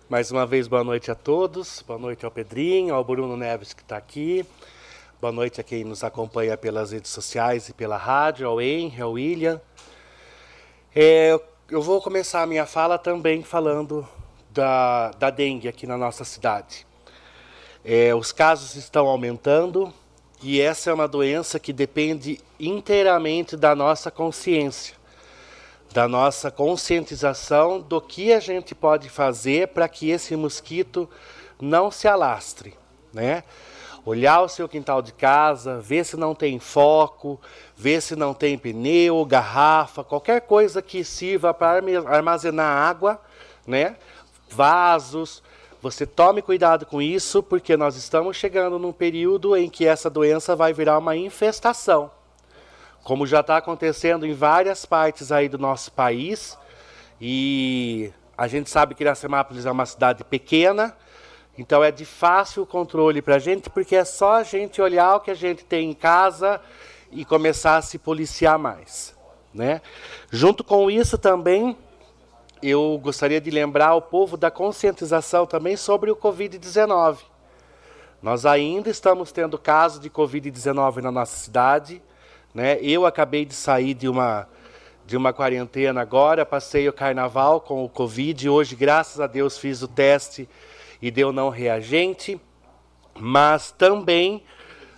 [0.09, 1.83] Mais uma vez, boa noite a todos.
[1.85, 4.47] Boa noite ao Pedrinho, ao Bruno Neves que está aqui.
[5.20, 9.11] Boa noite a quem nos acompanha pelas redes sociais e pela rádio, ao Henry, ao
[9.11, 9.61] William.
[10.95, 11.37] É,
[11.69, 14.07] eu vou começar a minha fala também falando
[14.51, 16.87] da, da dengue aqui na nossa cidade.
[17.85, 19.93] É, os casos estão aumentando
[20.41, 24.95] e essa é uma doença que depende inteiramente da nossa consciência,
[25.97, 31.09] da nossa conscientização do que a gente pode fazer para que esse mosquito
[31.59, 32.74] não se alastre,
[33.14, 33.43] né?
[34.05, 37.40] Olhar o seu quintal de casa, ver se não tem foco,
[37.74, 43.18] ver se não tem pneu, garrafa, qualquer coisa que sirva para armazenar água,
[43.66, 43.97] né?
[44.51, 45.43] Vasos.
[45.81, 50.55] Você tome cuidado com isso, porque nós estamos chegando num período em que essa doença
[50.55, 52.10] vai virar uma infestação.
[53.07, 56.59] Como já está acontecendo em várias partes aí do nosso país.
[57.20, 60.93] E a gente sabe que Iracemápolis é uma cidade pequena,
[61.57, 65.20] então é de fácil controle para a gente, porque é só a gente olhar o
[65.20, 66.61] que a gente tem em casa
[67.12, 69.15] e começar a se policiar mais.
[69.55, 69.81] Né?
[70.28, 71.78] Junto com isso também,
[72.61, 77.19] eu gostaria de lembrar o povo da conscientização também sobre o Covid-19.
[78.20, 82.03] Nós ainda estamos tendo casos de Covid-19 na nossa cidade.
[82.57, 82.78] Né?
[82.81, 84.49] Eu acabei de sair de uma,
[85.05, 88.49] de uma quarentena agora, passei o carnaval com o Covid.
[88.49, 90.49] Hoje, graças a Deus, fiz o teste
[91.03, 92.41] e deu não reagente,
[93.15, 94.43] mas também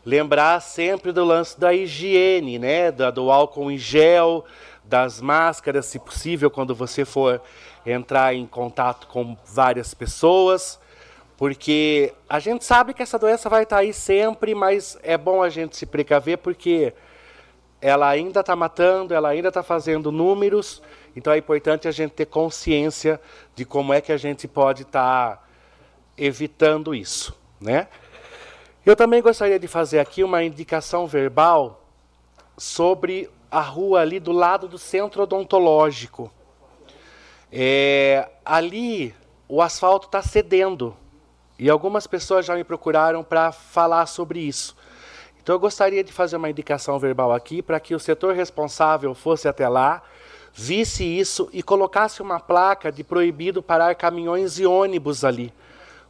[0.06, 4.44] lembrar sempre do lance da higiene, né, do álcool em gel,
[4.84, 7.42] das máscaras, se possível, quando você for
[7.84, 10.78] entrar em contato com várias pessoas,
[11.36, 15.48] porque a gente sabe que essa doença vai estar aí sempre, mas é bom a
[15.48, 16.94] gente se precaver porque
[17.80, 20.82] ela ainda está matando, ela ainda está fazendo números,
[21.14, 23.20] então é importante a gente ter consciência
[23.54, 25.42] de como é que a gente pode estar tá
[26.16, 27.88] evitando isso, né?
[28.84, 31.84] Eu também gostaria de fazer aqui uma indicação verbal
[32.56, 36.32] sobre a rua ali do lado do centro odontológico.
[37.52, 39.14] É, ali
[39.48, 40.96] o asfalto está cedendo
[41.58, 44.76] e algumas pessoas já me procuraram para falar sobre isso.
[45.48, 49.48] Então eu gostaria de fazer uma indicação verbal aqui para que o setor responsável fosse
[49.48, 50.02] até lá,
[50.52, 55.50] visse isso e colocasse uma placa de proibido parar caminhões e ônibus ali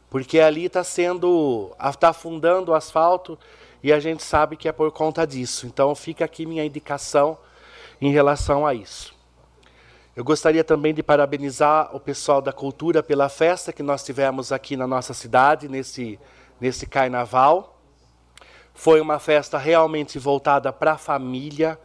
[0.09, 3.39] porque ali está sendo, está afundando o asfalto
[3.81, 5.65] e a gente sabe que é por conta disso.
[5.65, 7.37] Então fica aqui minha indicação
[8.01, 9.15] em relação a isso.
[10.17, 14.75] Eu gostaria também de parabenizar o pessoal da cultura pela festa que nós tivemos aqui
[14.75, 16.19] na nossa cidade, nesse,
[16.59, 17.78] nesse carnaval.
[18.79, 21.77] Foi uma festa realmente voltada para a família.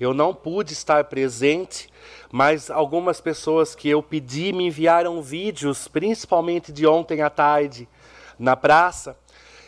[0.00, 1.90] Eu não pude estar presente,
[2.32, 7.86] mas algumas pessoas que eu pedi me enviaram vídeos, principalmente de ontem à tarde,
[8.38, 9.14] na praça,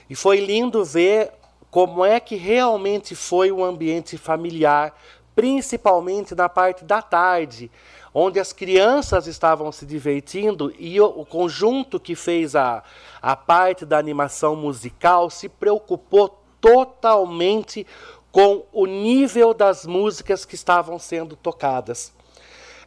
[0.08, 1.30] e foi lindo ver
[1.70, 4.98] como é que realmente foi o ambiente familiar,
[5.34, 7.70] principalmente na parte da tarde,
[8.14, 12.82] onde as crianças estavam se divertindo e o, o conjunto que fez a,
[13.20, 17.86] a parte da animação musical se preocupou totalmente
[18.30, 22.12] com o nível das músicas que estavam sendo tocadas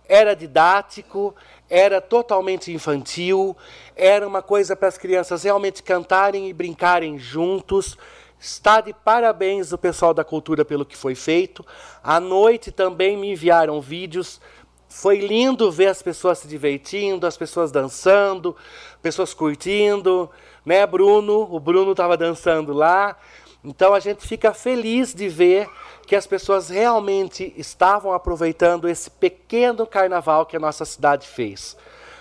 [0.08, 1.36] era didático,
[1.70, 3.56] era totalmente infantil,
[3.96, 7.98] era uma coisa para as crianças realmente cantarem e brincarem juntos.
[8.40, 11.66] Está de parabéns o pessoal da cultura pelo que foi feito.
[12.04, 14.42] À noite também me enviaram vídeos.
[14.90, 18.56] Foi lindo ver as pessoas se divertindo, as pessoas dançando,
[19.02, 20.30] pessoas curtindo,
[20.64, 21.48] né, Bruno?
[21.50, 23.18] O Bruno estava dançando lá.
[23.64, 25.70] Então a gente fica feliz de ver
[26.06, 31.78] que as pessoas realmente estavam aproveitando esse pequeno carnaval que a nossa cidade fez.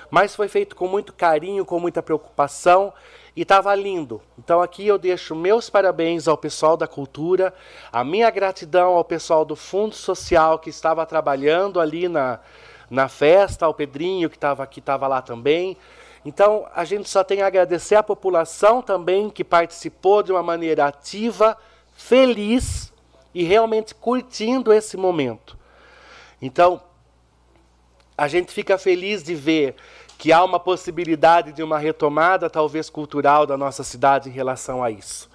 [0.09, 2.93] Mas foi feito com muito carinho, com muita preocupação
[3.35, 4.21] e estava lindo.
[4.39, 7.53] Então aqui eu deixo meus parabéns ao pessoal da cultura,
[7.91, 12.39] a minha gratidão ao pessoal do Fundo Social que estava trabalhando ali na,
[12.91, 15.77] na festa, ao Pedrinho que estava aqui, estava lá também.
[16.25, 20.87] Então a gente só tem a agradecer à população também que participou de uma maneira
[20.87, 21.57] ativa,
[21.95, 22.93] feliz
[23.35, 25.59] e realmente curtindo esse momento.
[26.41, 26.83] Então,
[28.17, 29.75] a gente fica feliz de ver
[30.19, 34.91] que há uma possibilidade de uma retomada, talvez cultural, da nossa cidade em relação a
[34.91, 35.31] isso.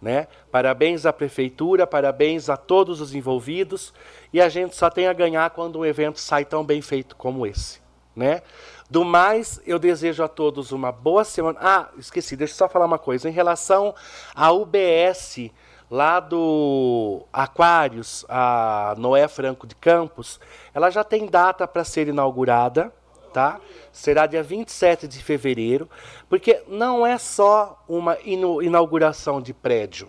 [0.00, 0.28] Né?
[0.50, 3.92] Parabéns à prefeitura, parabéns a todos os envolvidos,
[4.32, 7.46] e a gente só tem a ganhar quando um evento sai tão bem feito como
[7.46, 7.80] esse.
[8.14, 8.42] Né?
[8.90, 11.58] Do mais, eu desejo a todos uma boa semana.
[11.60, 13.28] Ah, esqueci, deixa eu só falar uma coisa.
[13.28, 13.94] Em relação
[14.34, 15.50] à UBS,
[15.90, 20.40] lá do Aquários, a Noé Franco de Campos,
[20.72, 22.90] ela já tem data para ser inaugurada,
[23.30, 23.60] tá?
[23.92, 25.86] Será dia 27 de fevereiro,
[26.26, 30.08] porque não é só uma inauguração de prédio,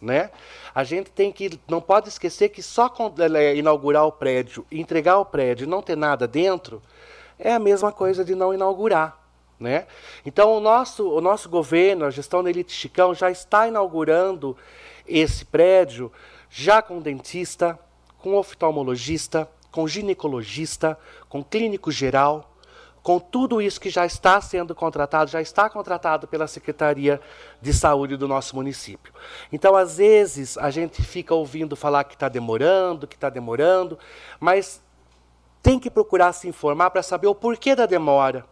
[0.00, 0.30] né?
[0.74, 2.90] A gente tem que não pode esquecer que só
[3.34, 6.82] é, inaugurar o prédio, entregar o prédio não ter nada dentro,
[7.38, 9.18] é a mesma coisa de não inaugurar,
[9.58, 9.86] Né?
[10.26, 14.56] Então, o nosso, o nosso governo, a gestão da Elite Chicão, já está inaugurando
[15.06, 16.10] esse prédio,
[16.50, 17.78] já com dentista,
[18.18, 20.98] com oftalmologista, com ginecologista,
[21.28, 22.54] com clínico geral,
[23.02, 27.20] com tudo isso que já está sendo contratado, já está contratado pela Secretaria
[27.60, 29.12] de Saúde do nosso município.
[29.52, 33.98] Então, às vezes, a gente fica ouvindo falar que está demorando, que está demorando,
[34.40, 34.82] mas
[35.64, 38.44] tem que procurar se informar para saber o porquê da demora.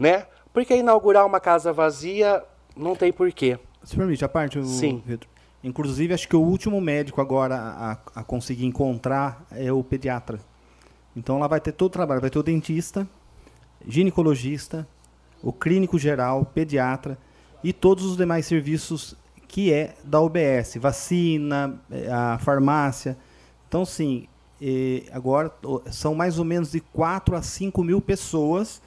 [0.00, 0.26] Né?
[0.54, 2.42] Porque inaugurar uma casa vazia
[2.74, 3.58] não tem porquê.
[3.82, 5.02] Se permite, a parte, o Sim.
[5.62, 10.40] Inclusive, acho que o último médico agora a, a conseguir encontrar é o pediatra.
[11.14, 13.06] Então lá vai ter todo o trabalho, vai ter o dentista,
[13.86, 14.88] ginecologista,
[15.42, 17.18] o clínico geral, pediatra
[17.62, 19.14] e todos os demais serviços
[19.46, 23.16] que é da UBS, vacina, eh, a farmácia.
[23.68, 24.26] Então, sim,
[24.60, 25.52] eh, agora
[25.90, 28.80] são mais ou menos de 4 a 5 mil pessoas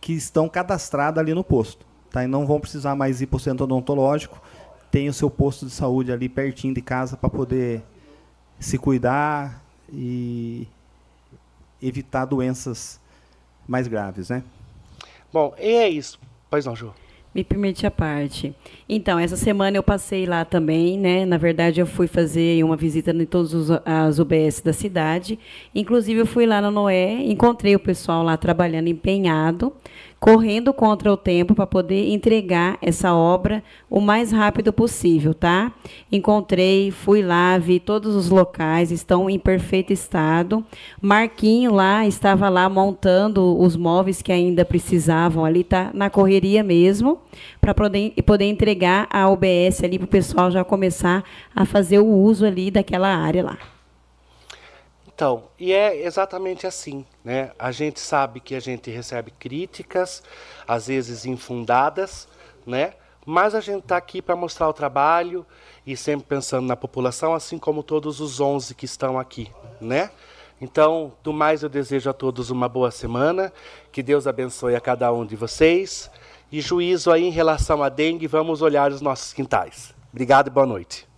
[0.00, 1.84] que estão cadastradas ali no posto.
[2.10, 2.24] Tá?
[2.24, 4.40] E não vão precisar mais ir para o centro odontológico.
[4.90, 7.82] Tem o seu posto de saúde ali pertinho de casa para poder
[8.58, 9.62] se cuidar
[9.92, 10.66] e
[11.80, 13.00] evitar doenças
[13.66, 14.42] mais graves, né?
[15.32, 16.18] Bom, e é isso.
[16.50, 16.92] Pois não, Ju.
[17.32, 18.52] Me permite a parte.
[18.88, 21.24] Então, essa semana eu passei lá também, né?
[21.24, 25.38] Na verdade, eu fui fazer uma visita em todas as UBS da cidade.
[25.72, 29.72] Inclusive, eu fui lá no Noé, encontrei o pessoal lá trabalhando empenhado,
[30.20, 35.72] correndo contra o tempo para poder entregar essa obra o mais rápido possível, tá?
[36.12, 40.62] Encontrei, fui lá, vi todos os locais, estão em perfeito estado.
[41.00, 47.18] Marquinho lá estava lá montando os móveis que ainda precisavam ali, tá na correria mesmo,
[47.58, 51.24] para poder, poder entregar a OBS ali para o pessoal já começar
[51.56, 53.79] a fazer o uso ali daquela área lá.
[55.20, 57.52] Então, e é exatamente assim, né?
[57.58, 60.22] A gente sabe que a gente recebe críticas,
[60.66, 62.26] às vezes infundadas,
[62.66, 62.94] né?
[63.26, 65.44] Mas a gente está aqui para mostrar o trabalho
[65.86, 70.10] e sempre pensando na população, assim como todos os 11 que estão aqui, né?
[70.58, 73.52] Então, do mais eu desejo a todos uma boa semana,
[73.92, 76.10] que Deus abençoe a cada um de vocês
[76.50, 79.94] e juízo aí em relação à dengue, vamos olhar os nossos quintais.
[80.10, 81.09] Obrigado e boa noite.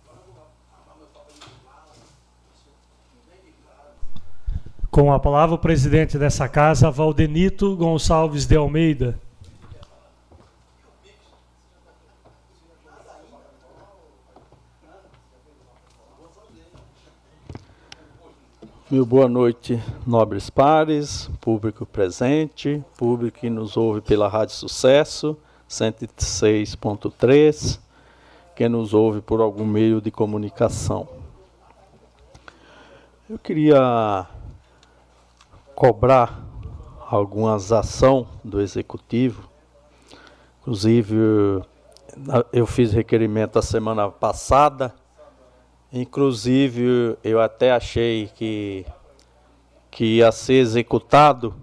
[4.93, 9.19] Com a palavra o presidente dessa casa, Valdenito Gonçalves de Almeida.
[18.91, 25.35] Meu boa noite, nobres pares, público presente, público que nos ouve pela Rádio Sucesso
[25.67, 27.79] 106.3,
[28.55, 31.09] que nos ouve por algum meio de comunicação.
[33.27, 34.27] Eu queria
[35.75, 36.43] cobrar
[37.09, 39.49] algumas ação do executivo.
[40.61, 41.15] Inclusive,
[42.51, 44.93] eu fiz requerimento a semana passada
[45.95, 48.83] Inclusive, eu até achei que,
[49.91, 51.53] que ia ser executado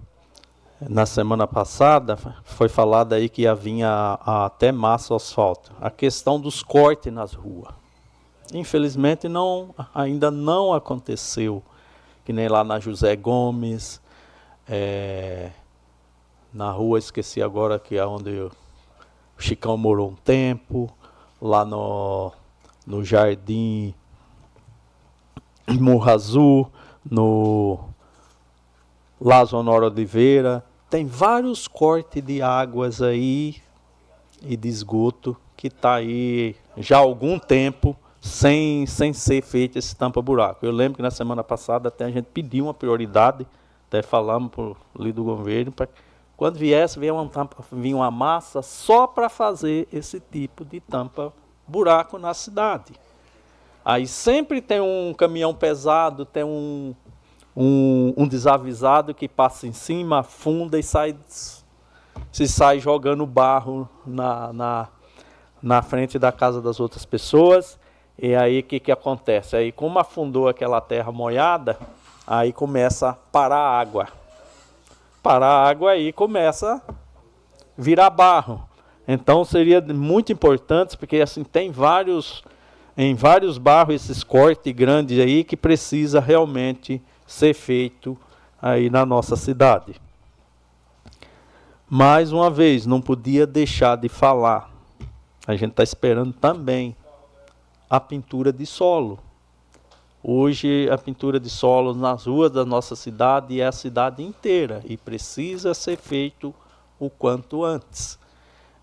[0.79, 2.17] na semana passada.
[2.45, 5.73] Foi falado aí que ia vir a- a até massa asfalto.
[5.81, 7.73] A questão dos cortes nas ruas.
[8.53, 11.61] Infelizmente, não, ainda não aconteceu.
[12.23, 14.00] Que nem lá na José Gomes,
[14.71, 15.51] eh,
[16.53, 18.51] na rua, esqueci agora que é onde o
[19.37, 20.89] Chicão morou um tempo,
[21.41, 22.31] lá no,
[22.87, 23.93] no Jardim
[25.67, 26.71] Morro Azul,
[27.09, 27.79] no
[29.19, 30.63] Lazo Honório Oliveira.
[30.89, 33.57] Tem vários cortes de águas aí
[34.41, 39.95] e de esgoto que está aí já há algum tempo sem, sem ser feito esse
[39.95, 40.65] tampa-buraco.
[40.65, 43.45] Eu lembro que na semana passada até a gente pediu uma prioridade,
[43.91, 45.89] até falamos por ali do governo, para
[46.37, 52.17] quando viesse, vinha uma, tampa, vinha uma massa só para fazer esse tipo de tampa-buraco
[52.17, 52.93] na cidade.
[53.83, 56.95] Aí sempre tem um caminhão pesado, tem um,
[57.55, 61.13] um, um desavisado que passa em cima, afunda e sai,
[62.31, 64.87] se sai jogando barro na, na,
[65.61, 67.77] na frente da casa das outras pessoas.
[68.17, 69.57] E aí o que, que acontece?
[69.57, 71.77] Aí como afundou aquela terra molhada,
[72.31, 74.07] aí começa a parar a água.
[75.21, 76.93] Parar a água aí começa a
[77.77, 78.63] virar barro.
[79.05, 82.41] Então seria muito importante, porque assim tem vários
[82.95, 88.17] em vários barros esses cortes grandes aí que precisa realmente ser feito
[88.61, 89.99] aí na nossa cidade.
[91.89, 94.69] Mais uma vez, não podia deixar de falar.
[95.45, 96.95] A gente está esperando também
[97.89, 99.19] a pintura de solo.
[100.23, 104.95] Hoje a pintura de solo nas ruas da nossa cidade é a cidade inteira e
[104.95, 106.53] precisa ser feito
[106.99, 108.19] o quanto antes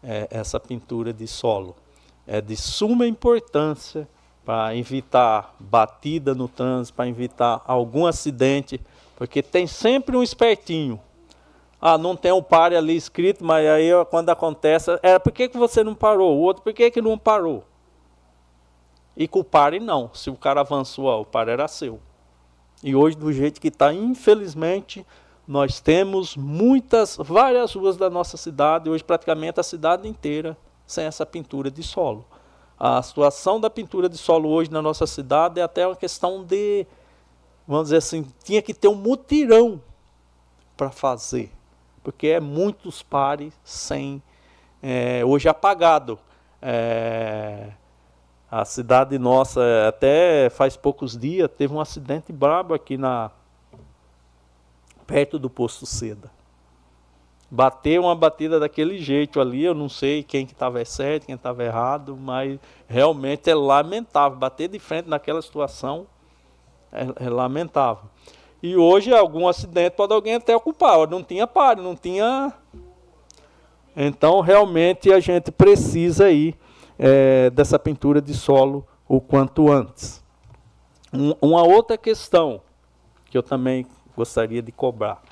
[0.03, 1.77] é, essa pintura de solo.
[2.27, 4.09] É de suma importância
[4.45, 8.81] para evitar batida no trânsito, para evitar algum acidente,
[9.15, 11.01] porque tem sempre um espertinho.
[11.81, 15.57] Ah, não tem um pare ali escrito, mas aí quando acontece, é por que, que
[15.57, 16.37] você não parou?
[16.37, 17.63] O outro, por que, que não parou?
[19.19, 20.13] E com o pare não.
[20.15, 21.99] Se o cara avançou, ó, o pare era seu.
[22.85, 25.05] E hoje, do jeito que está, infelizmente,
[25.47, 31.27] nós temos muitas, várias ruas da nossa cidade, hoje praticamente a cidade inteira, sem essa
[31.27, 32.25] pintura de solo.
[32.79, 36.87] A situação da pintura de solo hoje na nossa cidade é até uma questão de,
[37.67, 39.83] vamos dizer assim, tinha que ter um mutirão
[40.77, 41.51] para fazer,
[42.05, 44.23] porque é muitos pares sem,
[44.81, 46.21] é, hoje apagado.
[46.63, 47.73] É,
[48.51, 53.31] a cidade nossa, até faz poucos dias, teve um acidente brabo aqui na,
[55.07, 56.31] perto do posto Seda.
[57.51, 61.65] Bateu uma batida daquele jeito ali, eu não sei quem que estava certo, quem estava
[61.65, 64.39] errado, mas realmente é lamentável.
[64.39, 66.07] Bater de frente naquela situação
[66.93, 68.05] é, é lamentável.
[68.63, 71.09] E hoje, algum acidente pode alguém até ocupar.
[71.09, 72.53] Não tinha páreo, não tinha.
[73.97, 76.55] Então, realmente, a gente precisa aí
[76.99, 80.23] é, dessa pintura de solo o quanto antes.
[81.13, 82.61] Um, uma outra questão
[83.27, 85.23] que eu também gostaria de cobrar.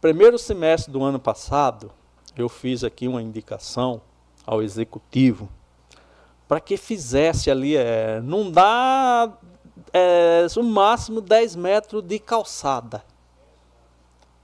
[0.00, 1.92] Primeiro semestre do ano passado,
[2.36, 4.00] eu fiz aqui uma indicação
[4.46, 5.48] ao executivo
[6.48, 9.32] para que fizesse ali, é, não dá
[9.92, 13.04] é, o máximo 10 metros de calçada.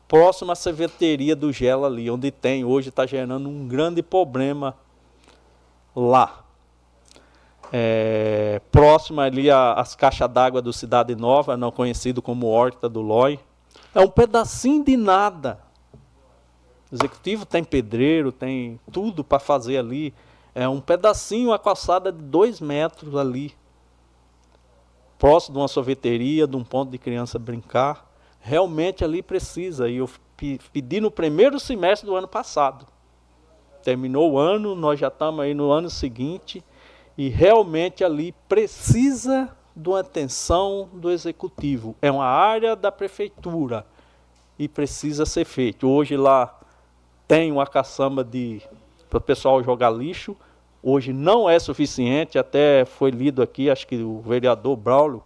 [0.07, 4.77] Próximo à cerveteria do Gelo ali, onde tem, hoje está gerando um grande problema
[5.97, 6.47] lá
[7.73, 8.61] é,
[9.25, 13.39] ali às caixas d'água do Cidade Nova, não conhecido como Horta do Loi.
[13.95, 15.61] É um pedacinho de nada.
[16.91, 20.15] O executivo tem pedreiro, tem tudo para fazer ali.
[20.55, 23.55] É um pedacinho, uma calçada de dois metros ali.
[25.19, 28.07] Próximo de uma sorveteria, de um ponto de criança brincar.
[28.41, 29.89] Realmente ali precisa.
[29.89, 30.09] E eu
[30.73, 32.87] pedi no primeiro semestre do ano passado.
[33.87, 36.61] Terminou o ano, nós já estamos aí no ano seguinte
[37.17, 41.95] e realmente ali precisa de uma atenção do executivo.
[42.03, 43.87] É uma área da prefeitura
[44.59, 45.89] e precisa ser feito.
[45.89, 46.59] Hoje lá
[47.29, 48.61] tem uma caçamba de
[49.09, 50.37] para o pessoal jogar lixo.
[50.83, 55.23] Hoje não é suficiente, até foi lido aqui, acho que o vereador Braulio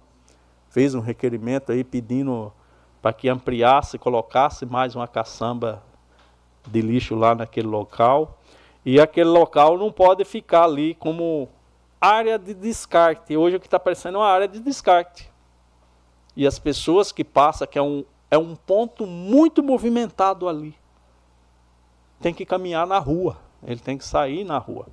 [0.68, 2.52] fez um requerimento aí pedindo
[3.00, 5.82] para que ampliasse, colocasse mais uma caçamba
[6.66, 8.36] de lixo lá naquele local.
[8.84, 11.48] E aquele local não pode ficar ali como
[12.00, 13.36] área de descarte.
[13.36, 15.30] Hoje o que está aparecendo é uma área de descarte.
[16.34, 20.74] E as pessoas que passam, que é um, é um ponto muito movimentado ali,
[22.20, 23.36] tem que caminhar na rua.
[23.62, 24.86] Ele tem que sair na rua.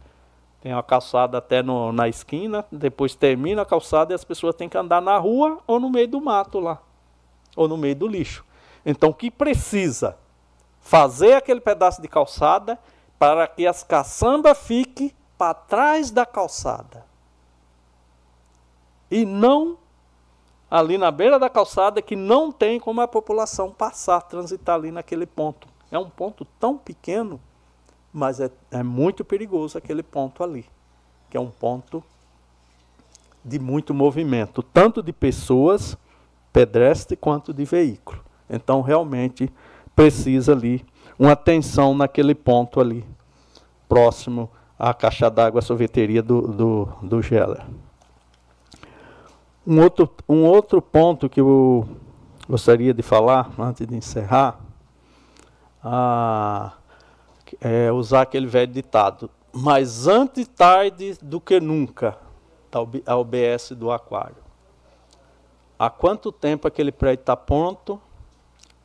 [0.59, 4.68] Tem uma calçada até no, na esquina, depois termina a calçada e as pessoas têm
[4.68, 6.81] que andar na rua ou no meio do mato lá,
[7.55, 8.43] ou no meio do lixo.
[8.85, 10.18] Então, o que precisa?
[10.80, 12.80] Fazer aquele pedaço de calçada
[13.18, 17.06] para que as caçambas fiquem para trás da calçada.
[19.10, 19.77] E não
[20.69, 25.26] ali na beira da calçada que não tem como a população passar, transitar ali naquele
[25.26, 25.68] ponto.
[25.89, 27.39] É um ponto tão pequeno,
[28.11, 30.65] mas é, é muito perigoso aquele ponto ali,
[31.30, 32.03] que é um ponto
[33.44, 35.98] de muito movimento, tanto de pessoas,
[36.52, 38.22] pedestre, quanto de veículo.
[38.49, 39.49] Então, realmente,
[39.95, 40.85] precisa ali
[41.18, 43.06] uma atenção naquele ponto ali,
[43.88, 47.65] próximo a caixa d'água, sorveteria do, do, do Geller.
[49.65, 51.88] Um outro, um outro ponto que eu
[52.48, 54.60] gostaria de falar, antes de encerrar,
[55.84, 56.73] ah,
[57.60, 62.18] é usar aquele velho ditado, mais antes tarde do que nunca,
[63.06, 64.38] a OBS do aquário.
[65.80, 67.99] Há quanto tempo aquele prédio está pronto?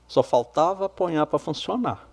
[0.06, 2.11] Só faltava apanhar para funcionar.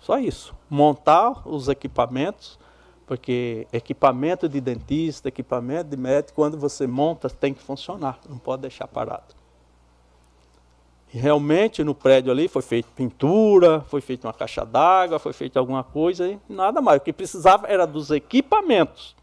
[0.00, 0.54] Só isso.
[0.68, 2.58] Montar os equipamentos,
[3.06, 8.62] porque equipamento de dentista, equipamento de médico, quando você monta, tem que funcionar, não pode
[8.62, 9.34] deixar parado.
[11.12, 15.58] E realmente no prédio ali foi feita pintura, foi feita uma caixa d'água, foi feita
[15.58, 17.00] alguma coisa e nada mais.
[17.00, 19.16] O que precisava era dos equipamentos.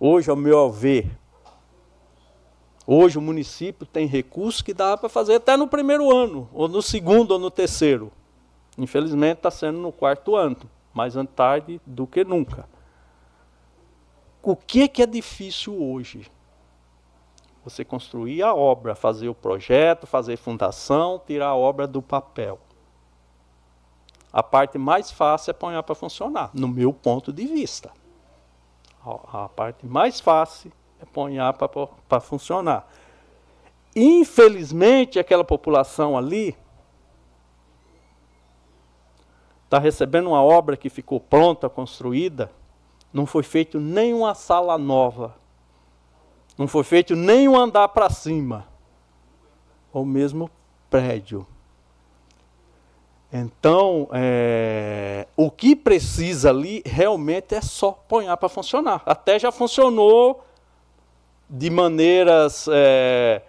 [0.00, 1.08] Hoje, ao meu ver,
[2.86, 6.82] hoje o município tem recursos que dá para fazer até no primeiro ano, ou no
[6.82, 8.12] segundo, ou no terceiro.
[8.78, 10.56] Infelizmente está sendo no quarto ano,
[10.94, 12.68] mais tarde do que nunca.
[14.40, 16.30] O que, que é difícil hoje?
[17.64, 22.60] Você construir a obra, fazer o projeto, fazer fundação, tirar a obra do papel.
[24.32, 27.90] A parte mais fácil é pôr para funcionar, no meu ponto de vista.
[29.04, 31.30] A parte mais fácil é pôr
[32.08, 32.88] para funcionar.
[33.96, 36.56] Infelizmente, aquela população ali
[39.68, 42.50] está recebendo uma obra que ficou pronta, construída,
[43.12, 45.36] não foi feito nenhuma sala nova,
[46.56, 48.66] não foi feito nem um andar para cima,
[49.92, 50.50] ou mesmo
[50.88, 51.46] prédio.
[53.30, 59.02] Então, é, o que precisa ali realmente é só pôr para funcionar.
[59.04, 60.42] Até já funcionou
[61.48, 63.42] de maneiras é,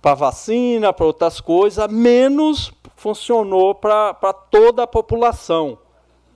[0.00, 5.78] para vacina, para outras coisas, menos funcionou para toda a população.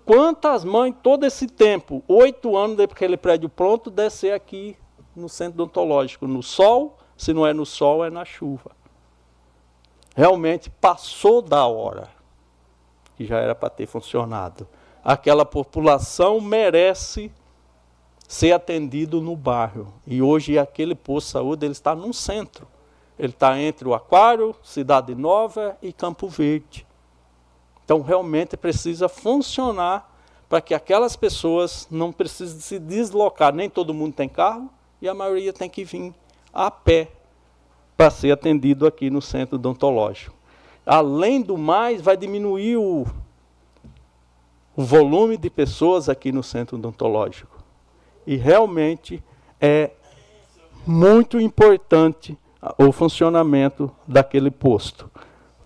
[0.05, 4.77] Quantas mães, todo esse tempo, oito anos depois que aquele prédio pronto, descer aqui
[5.15, 8.73] no centro odontológico, no sol, se não é no sol, é na chuva.
[10.15, 12.09] Realmente passou da hora,
[13.17, 14.67] que já era para ter funcionado.
[15.05, 17.33] Aquela população merece
[18.27, 19.93] ser atendido no bairro.
[20.07, 22.67] E hoje aquele posto de saúde ele está no centro.
[23.19, 26.87] Ele está entre o Aquário, Cidade Nova e Campo Verde.
[27.85, 30.11] Então, realmente precisa funcionar
[30.49, 33.55] para que aquelas pessoas não precisem se deslocar.
[33.55, 34.71] Nem todo mundo tem carro
[35.01, 36.15] e a maioria tem que vir
[36.53, 37.11] a pé
[37.97, 40.35] para ser atendido aqui no centro odontológico.
[40.85, 43.07] Além do mais, vai diminuir o,
[44.77, 47.63] o volume de pessoas aqui no centro odontológico.
[48.27, 49.23] E realmente
[49.61, 49.91] é
[50.87, 52.37] muito importante
[52.79, 55.11] o funcionamento daquele posto.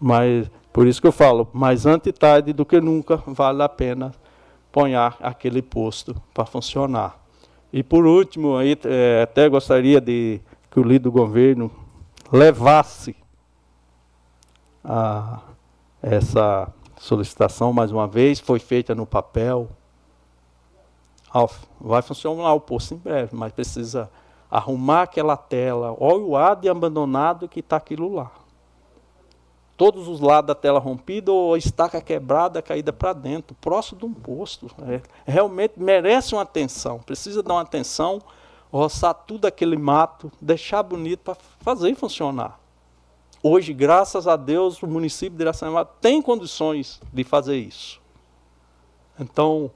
[0.00, 4.12] Mas por isso que eu falo, mais antes tarde do que nunca vale a pena
[4.70, 7.18] ponhar aquele posto para funcionar.
[7.72, 10.40] E por último, aí, é, até gostaria de
[10.70, 11.70] que o líder do governo
[12.32, 13.16] levasse
[14.84, 15.40] a,
[16.02, 19.68] essa solicitação mais uma vez, foi feita no papel.
[21.80, 24.10] Vai funcionar o posto em breve, mas precisa
[24.50, 25.96] arrumar aquela tela.
[25.98, 28.30] Olha o ar de abandonado que está aquilo lá.
[29.76, 34.14] Todos os lados da tela rompida ou estaca quebrada, caída para dentro, próximo de um
[34.14, 34.70] posto.
[34.88, 38.22] É, realmente merece uma atenção, precisa dar uma atenção,
[38.72, 42.58] roçar tudo aquele mato, deixar bonito para fazer funcionar.
[43.42, 48.00] Hoje, graças a Deus, o município de Iracema tem condições de fazer isso.
[49.20, 49.70] Então,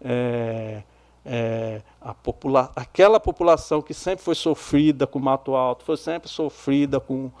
[0.00, 0.82] é,
[1.24, 1.82] é,
[2.14, 7.32] popula aquela população que sempre foi sofrida com mato alto, foi sempre sofrida com uh,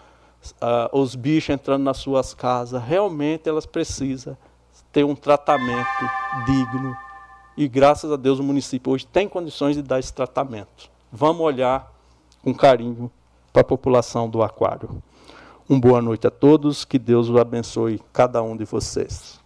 [0.92, 4.36] os bichos entrando nas suas casas, realmente elas precisam
[4.92, 6.04] ter um tratamento
[6.46, 6.96] digno.
[7.56, 10.90] E graças a Deus o município hoje tem condições de dar esse tratamento.
[11.10, 11.92] Vamos olhar
[12.42, 13.10] com carinho
[13.52, 15.02] para a população do aquário.
[15.68, 19.40] Uma boa noite a todos, que Deus abençoe cada um de vocês.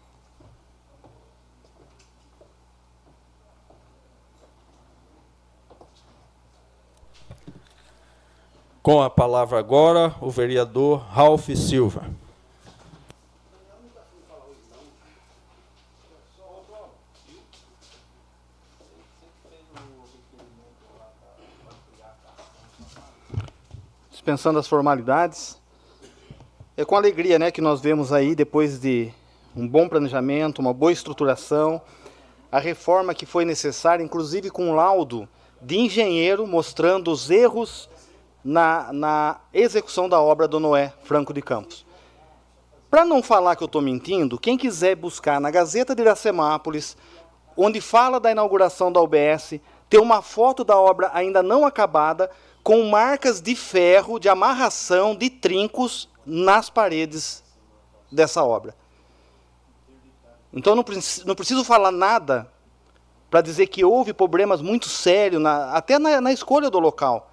[8.82, 12.02] Com a palavra agora, o vereador Ralph Silva.
[24.10, 25.60] Dispensando as formalidades,
[26.74, 29.12] é com alegria né, que nós vemos aí, depois de
[29.54, 31.82] um bom planejamento, uma boa estruturação,
[32.50, 35.28] a reforma que foi necessária, inclusive com um laudo
[35.60, 37.90] de engenheiro mostrando os erros
[38.44, 41.86] na, na execução da obra do Noé Franco de Campos.
[42.90, 46.96] Para não falar que eu estou mentindo, quem quiser buscar na Gazeta de Iracemápolis,
[47.56, 52.30] onde fala da inauguração da UBS, tem uma foto da obra ainda não acabada,
[52.62, 57.42] com marcas de ferro, de amarração, de trincos nas paredes
[58.10, 58.74] dessa obra.
[60.52, 60.84] Então não,
[61.24, 62.50] não preciso falar nada
[63.30, 67.29] para dizer que houve problemas muito sérios, na, até na, na escolha do local.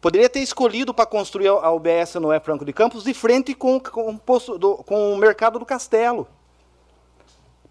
[0.00, 3.80] Poderia ter escolhido para construir a UBS no é Franco de Campos de frente com,
[3.80, 4.20] com,
[4.56, 6.28] do, com o mercado do Castelo.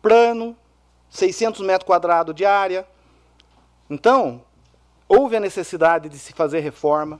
[0.02, 0.56] Plano,
[1.10, 2.86] 600 metros quadrados de área.
[3.90, 4.42] Então,
[5.08, 7.18] houve a necessidade de se fazer reforma.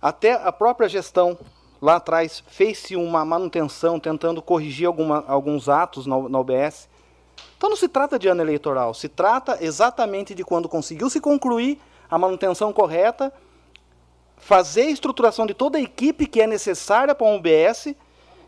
[0.00, 1.36] Até a própria gestão,
[1.82, 6.88] lá atrás, fez-se uma manutenção, tentando corrigir alguma, alguns atos na, na UBS.
[7.56, 11.80] Então, não se trata de ano eleitoral, se trata exatamente de quando conseguiu se concluir
[12.08, 13.32] a manutenção correta
[14.38, 17.94] fazer a estruturação de toda a equipe que é necessária para um UBS,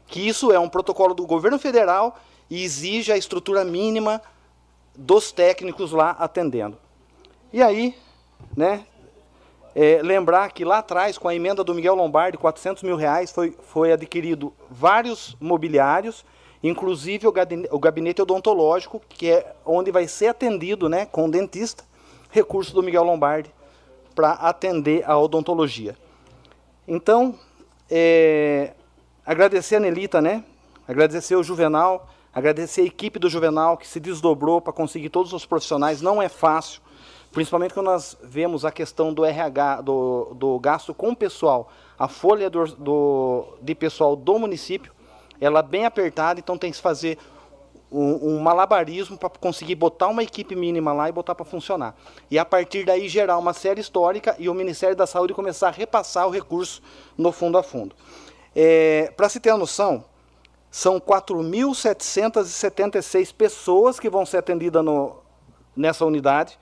[0.07, 2.19] que isso é um protocolo do governo federal
[2.49, 4.21] e exige a estrutura mínima
[4.97, 6.79] dos técnicos lá atendendo.
[7.53, 7.95] E aí,
[8.57, 8.85] né,
[9.75, 13.57] é, lembrar que lá atrás, com a emenda do Miguel Lombardi, 400 mil reais, foi,
[13.63, 16.25] foi adquirido vários mobiliários
[16.63, 21.31] inclusive o gabinete, o gabinete odontológico, que é onde vai ser atendido né, com o
[21.31, 21.85] dentista,
[22.31, 23.51] recurso do Miguel Lombardi
[24.15, 25.97] para atender a odontologia.
[26.87, 27.39] Então,
[27.91, 28.73] é,
[29.25, 30.45] agradecer a Nelita, né?
[30.87, 35.47] Agradecer o Juvenal, agradecer a equipe do Juvenal que se desdobrou para conseguir todos os
[35.47, 36.03] profissionais.
[36.03, 36.81] Não é fácil,
[37.31, 42.51] principalmente quando nós vemos a questão do RH, do, do gasto com pessoal, a folha
[42.51, 44.93] do, do, de pessoal do município,
[45.41, 47.19] ela é bem apertada, então tem que fazer
[47.91, 51.97] um, um malabarismo para conseguir botar uma equipe mínima lá e botar para funcionar.
[52.31, 55.73] E a partir daí gerar uma série histórica e o Ministério da Saúde começar a
[55.73, 56.81] repassar o recurso
[57.19, 57.97] no fundo a fundo.
[58.55, 60.05] É, para se ter a noção,
[60.71, 65.17] são 4.776 pessoas que vão ser atendidas no,
[65.77, 66.57] nessa unidade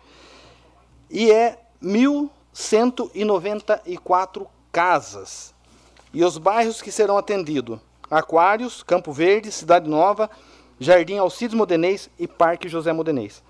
[1.11, 5.55] e é 1.194 casas.
[6.13, 7.79] E os bairros que serão atendidos:
[8.11, 10.31] Aquários, Campo Verde, Cidade Nova,
[10.81, 13.43] Jardim Alcides Modenês e Parque José Modenês.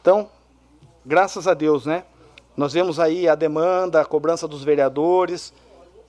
[0.00, 0.30] Então,
[1.04, 2.04] graças a Deus, né?
[2.56, 5.52] Nós vemos aí a demanda, a cobrança dos vereadores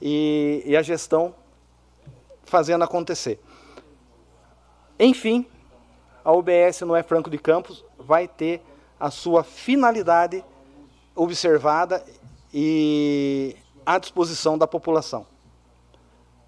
[0.02, 1.36] e, e a gestão
[2.46, 3.40] fazendo acontecer.
[5.00, 5.46] Enfim,
[6.24, 8.62] a UBS não é Franco de Campos vai ter
[9.00, 10.44] a sua finalidade
[11.16, 12.04] observada
[12.54, 13.56] e
[13.86, 15.26] à disposição da população.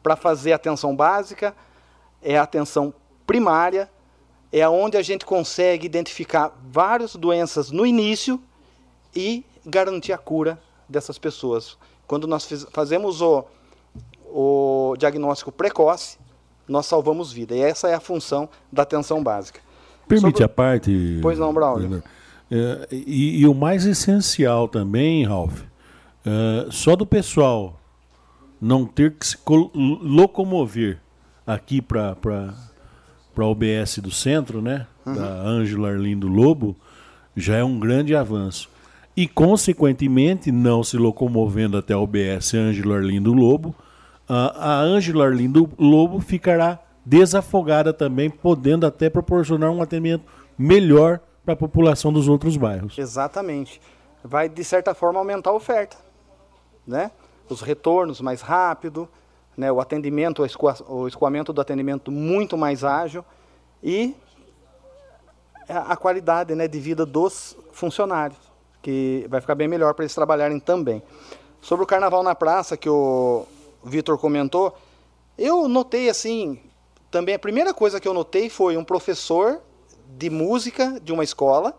[0.01, 1.56] Para fazer atenção básica,
[2.22, 2.93] é atenção
[3.27, 3.89] primária,
[4.51, 8.41] é onde a gente consegue identificar várias doenças no início
[9.15, 11.77] e garantir a cura dessas pessoas.
[12.07, 13.45] Quando nós fazemos o,
[14.26, 16.17] o diagnóstico precoce,
[16.67, 17.55] nós salvamos vida.
[17.55, 19.59] E essa é a função da atenção básica.
[20.07, 20.43] Permite Sobre...
[20.43, 21.19] a parte.
[21.21, 22.03] Pois não, Braulio.
[22.51, 25.61] É, e, e, o mais essencial também, Ralph,
[26.26, 27.80] é, só do pessoal
[28.59, 29.38] não ter que se
[29.76, 30.99] locomover
[31.45, 32.53] aqui para
[33.40, 34.86] para a OBS do centro, né?
[35.06, 35.16] Uhum.
[35.16, 36.76] Da Ângela Arlindo Lobo,
[37.38, 38.70] já é um grande avanço.
[39.16, 43.74] E, consequentemente, não se locomovendo até a OBS Ângela Arlindo Lobo,
[44.28, 50.26] a Ângela Arlindo Lobo ficará desafogada também, podendo até proporcionar um atendimento
[50.57, 52.98] melhor para a população dos outros bairros.
[52.98, 53.82] Exatamente.
[54.22, 55.95] Vai, de certa forma, aumentar a oferta.
[56.86, 57.10] Né?
[57.48, 59.07] Os retornos mais rápido,
[59.60, 60.41] né, o atendimento,
[60.88, 63.26] o escoamento do atendimento muito mais ágil
[63.84, 64.15] e
[65.68, 68.40] a qualidade né, de vida dos funcionários,
[68.81, 71.03] que vai ficar bem melhor para eles trabalharem também.
[71.61, 73.45] Sobre o carnaval na praça, que o
[73.84, 74.73] Vitor comentou,
[75.38, 76.57] eu notei assim,
[77.11, 79.60] também a primeira coisa que eu notei foi um professor
[80.07, 81.77] de música de uma escola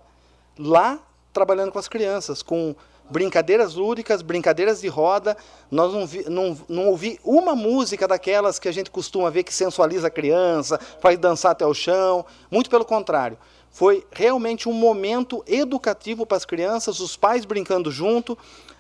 [0.59, 1.01] lá
[1.33, 2.77] trabalhando com as crianças, com
[3.11, 5.37] brincadeiras lúdicas, brincadeiras de roda.
[5.71, 9.53] Nós não, vi, não, não ouvi uma música daquelas que a gente costuma ver que
[9.53, 12.25] sensualiza a criança, faz dançar até o chão.
[12.51, 13.37] Muito pelo contrário.
[13.71, 18.39] Foi realmente um momento educativo para as crianças, os pais brincando junto.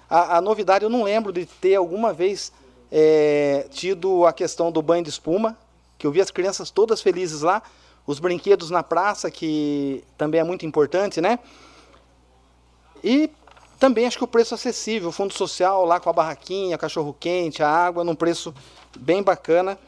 [0.08, 2.52] A, a novidade, eu não lembro de ter alguma vez
[2.90, 5.56] é, tido a questão do banho de espuma,
[5.96, 7.62] que eu vi as crianças todas felizes lá.
[8.06, 11.38] Os brinquedos na praça, que também é muito importante, né?
[13.04, 13.30] E
[13.80, 17.62] também acho que o preço acessível, o fundo social lá com a barraquinha, cachorro quente,
[17.62, 18.54] a água, num preço
[18.98, 19.78] bem bacana.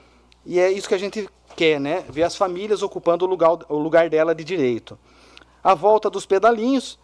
[0.46, 2.02] E é isso que a gente quer, né?
[2.08, 4.98] Ver as famílias ocupando o lugar, o lugar dela de direito.
[5.62, 6.98] A volta dos pedalinhos.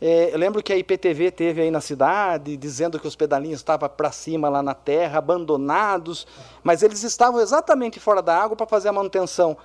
[0.00, 3.88] É, eu lembro que a IPTV teve aí na cidade dizendo que os pedalinhos estavam
[3.88, 6.24] para cima lá na terra, abandonados,
[6.62, 9.56] mas eles estavam exatamente fora da água para fazer a manutenção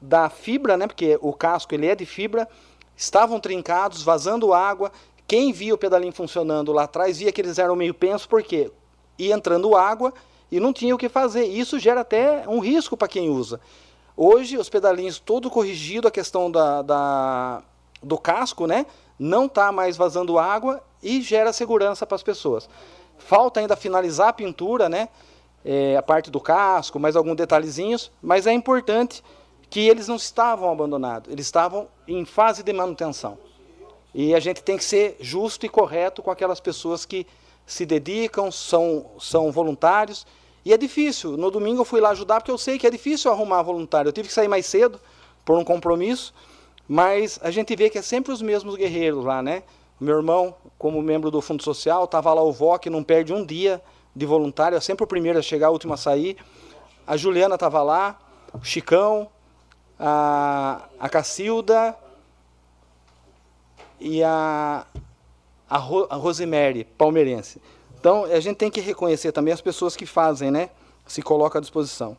[0.00, 0.86] da fibra, né?
[0.86, 2.48] Porque o casco ele é de fibra,
[2.96, 4.90] estavam trincados, vazando água
[5.32, 8.70] quem via o pedalinho funcionando lá atrás via que eles eram meio pensos, porque
[9.18, 10.12] ia entrando água
[10.50, 11.46] e não tinha o que fazer.
[11.46, 13.58] Isso gera até um risco para quem usa.
[14.14, 17.62] Hoje, os pedalinhos todo corrigido, a questão da, da
[18.02, 18.84] do casco, né?
[19.18, 22.68] Não está mais vazando água e gera segurança para as pessoas.
[23.16, 25.08] Falta ainda finalizar a pintura, né?
[25.64, 29.24] É, a parte do casco, mais alguns detalhezinhos, mas é importante
[29.70, 33.38] que eles não estavam abandonados, eles estavam em fase de manutenção.
[34.14, 37.26] E a gente tem que ser justo e correto com aquelas pessoas que
[37.66, 40.26] se dedicam, são, são voluntários.
[40.64, 41.36] E é difícil.
[41.36, 44.08] No domingo eu fui lá ajudar porque eu sei que é difícil arrumar voluntário.
[44.08, 45.00] Eu tive que sair mais cedo
[45.44, 46.32] por um compromisso,
[46.86, 49.62] mas a gente vê que é sempre os mesmos guerreiros lá, né?
[49.98, 53.44] Meu irmão, como membro do Fundo Social, estava lá o Vó, que não perde um
[53.44, 53.82] dia
[54.14, 56.36] de voluntário, é sempre o primeiro a chegar, o último a sair.
[57.06, 58.18] A Juliana estava lá,
[58.52, 59.28] o Chicão,
[59.98, 61.96] a, a Cacilda,
[64.02, 64.84] e a,
[65.70, 67.60] a, Ro, a Rosemary, palmeirense.
[67.98, 70.70] Então, a gente tem que reconhecer também as pessoas que fazem, né?
[71.06, 72.16] Se colocam à disposição.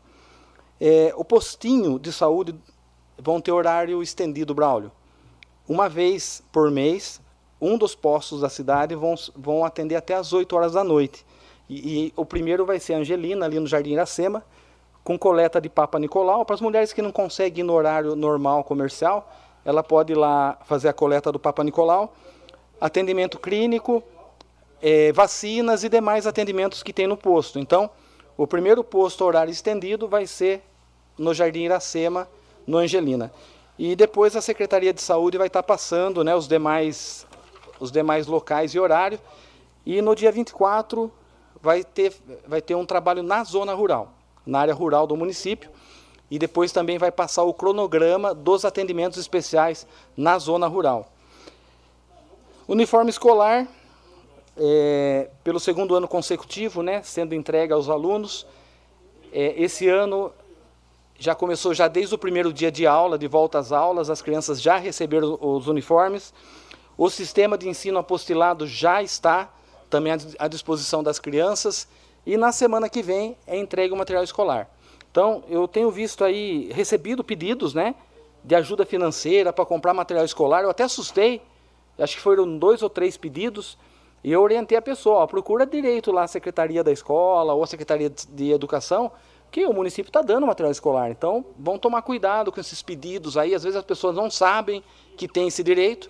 [0.79, 2.55] É, o postinho de saúde
[3.17, 4.91] vão ter horário estendido, Braulio.
[5.67, 7.21] Uma vez por mês,
[7.59, 11.25] um dos postos da cidade vão, vão atender até as 8 horas da noite.
[11.69, 14.43] E, e o primeiro vai ser Angelina, ali no Jardim Iracema,
[15.03, 16.45] com coleta de Papa Nicolau.
[16.45, 19.29] Para as mulheres que não conseguem ir no horário normal comercial,
[19.65, 22.13] ela pode ir lá fazer a coleta do Papa Nicolau.
[22.79, 24.03] Atendimento clínico,
[24.81, 27.59] é, vacinas e demais atendimentos que tem no posto.
[27.59, 27.89] Então,
[28.35, 30.63] o primeiro posto horário estendido vai ser
[31.17, 32.27] no Jardim Iracema,
[32.67, 33.31] no Angelina.
[33.77, 37.25] E depois a Secretaria de Saúde vai estar passando né, os, demais,
[37.79, 39.19] os demais locais e horário.
[39.85, 41.11] E no dia 24
[41.61, 42.13] vai ter,
[42.45, 44.13] vai ter um trabalho na zona rural,
[44.45, 45.69] na área rural do município.
[46.33, 49.85] E depois também vai passar o cronograma dos atendimentos especiais
[50.17, 51.07] na zona rural.
[52.67, 53.67] Uniforme escolar,
[54.57, 58.47] é, pelo segundo ano consecutivo, né, sendo entregue aos alunos.
[59.31, 60.33] É, esse ano
[61.19, 64.59] já começou já desde o primeiro dia de aula, de volta às aulas, as crianças
[64.59, 66.33] já receberam os uniformes.
[66.97, 69.53] O sistema de ensino apostilado já está
[69.87, 71.87] também à disposição das crianças
[72.25, 74.72] e na semana que vem é entregue o material escolar.
[75.13, 77.93] Então, eu tenho visto aí, recebido pedidos, né,
[78.43, 80.63] de ajuda financeira para comprar material escolar.
[80.63, 81.39] Eu até assustei,
[81.99, 83.77] acho que foram dois ou três pedidos,
[84.23, 87.67] e eu orientei a pessoa, ó, procura direito lá a Secretaria da Escola ou a
[87.67, 89.11] Secretaria de Educação,
[89.51, 91.11] que o município está dando material escolar.
[91.11, 93.53] Então, vão tomar cuidado com esses pedidos aí.
[93.53, 94.83] Às vezes as pessoas não sabem
[95.15, 96.09] que tem esse direito.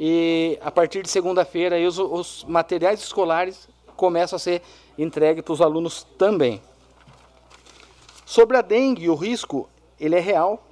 [0.00, 4.62] E a partir de segunda-feira, os, os materiais escolares começam a ser
[4.98, 6.60] entregues para os alunos também.
[8.32, 9.68] Sobre a dengue, o risco,
[10.00, 10.66] ele é real.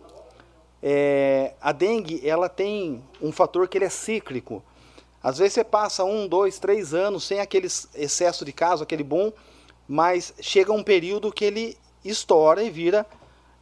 [0.82, 4.62] É, a dengue, ela tem um fator que ele é cíclico.
[5.22, 9.30] Às vezes você passa um, dois, três anos sem aquele excesso de casos, aquele boom,
[9.86, 13.06] mas chega um período que ele estoura e vira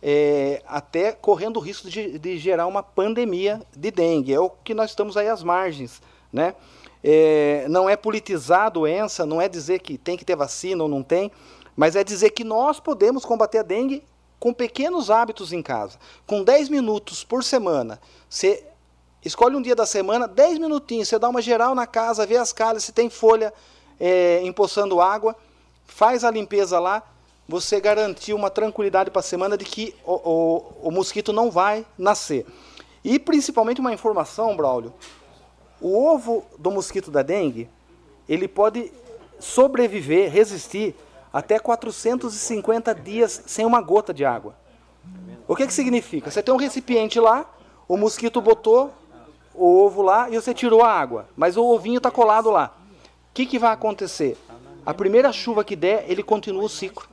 [0.00, 4.32] é, até correndo o risco de, de, gerar uma pandemia de dengue.
[4.32, 6.00] É o que nós estamos aí às margens.
[6.32, 6.54] Né?
[7.02, 10.88] É, não é politizar a doença, não é dizer que tem que ter vacina ou
[10.88, 11.32] não tem,
[11.78, 14.02] mas é dizer que nós podemos combater a dengue
[14.40, 15.96] com pequenos hábitos em casa.
[16.26, 18.64] Com 10 minutos por semana, você
[19.24, 22.52] escolhe um dia da semana, 10 minutinhos, você dá uma geral na casa, vê as
[22.52, 23.54] calhas, se tem folha
[24.00, 25.36] é, empoçando água,
[25.86, 27.00] faz a limpeza lá,
[27.48, 31.86] você garantiu uma tranquilidade para a semana de que o, o, o, mosquito não vai
[31.96, 32.44] nascer.
[33.04, 34.92] E principalmente uma informação, Braulio,
[35.80, 37.70] o ovo do mosquito da dengue,
[38.28, 38.92] ele pode
[39.38, 40.96] sobreviver, resistir
[41.32, 44.54] até 450 dias sem uma gota de água.
[45.46, 46.30] O que, que significa?
[46.30, 47.48] Você tem um recipiente lá,
[47.86, 48.92] o mosquito botou
[49.54, 52.74] o ovo lá e você tirou a água, mas o ovinho está colado lá.
[53.30, 54.36] O que, que vai acontecer?
[54.84, 57.08] A primeira chuva que der, ele continua o ciclo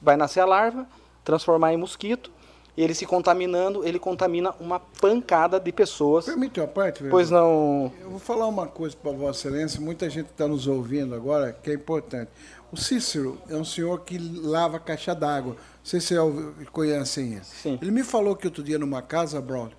[0.00, 0.86] vai nascer a larva,
[1.24, 2.30] transformar em mosquito,
[2.76, 6.26] ele se contaminando, ele contamina uma pancada de pessoas.
[6.26, 7.10] Permite uma parte, vereador?
[7.10, 7.92] Pois não.
[8.00, 11.70] Eu vou falar uma coisa para Vossa Excelência, muita gente está nos ouvindo agora, que
[11.70, 12.30] é importante.
[12.70, 15.52] O Cícero é um senhor que lava caixa d'água.
[15.54, 17.54] Não sei se vocês conhecem isso.
[17.62, 17.78] Sim.
[17.80, 19.74] Ele me falou que outro dia numa casa, Braulio,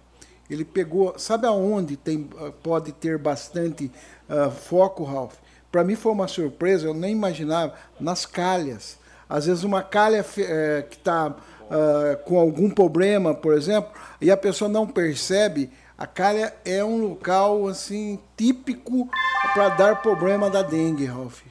[0.49, 1.13] ele pegou.
[1.17, 3.91] Sabe aonde tem, ah, pode ter bastante
[4.27, 5.35] uh, foco, Ralph?
[5.71, 7.75] Para mim foi uma surpresa, eu nem imaginava.
[7.99, 8.97] Nas calhas.
[9.29, 11.35] Às vezes uma calha é, que está uh,
[11.69, 16.97] ah, com algum problema, por exemplo, e a pessoa não percebe, a calha é um
[16.97, 19.07] local assim típico
[19.53, 21.43] para dar problema da dengue, Ralf.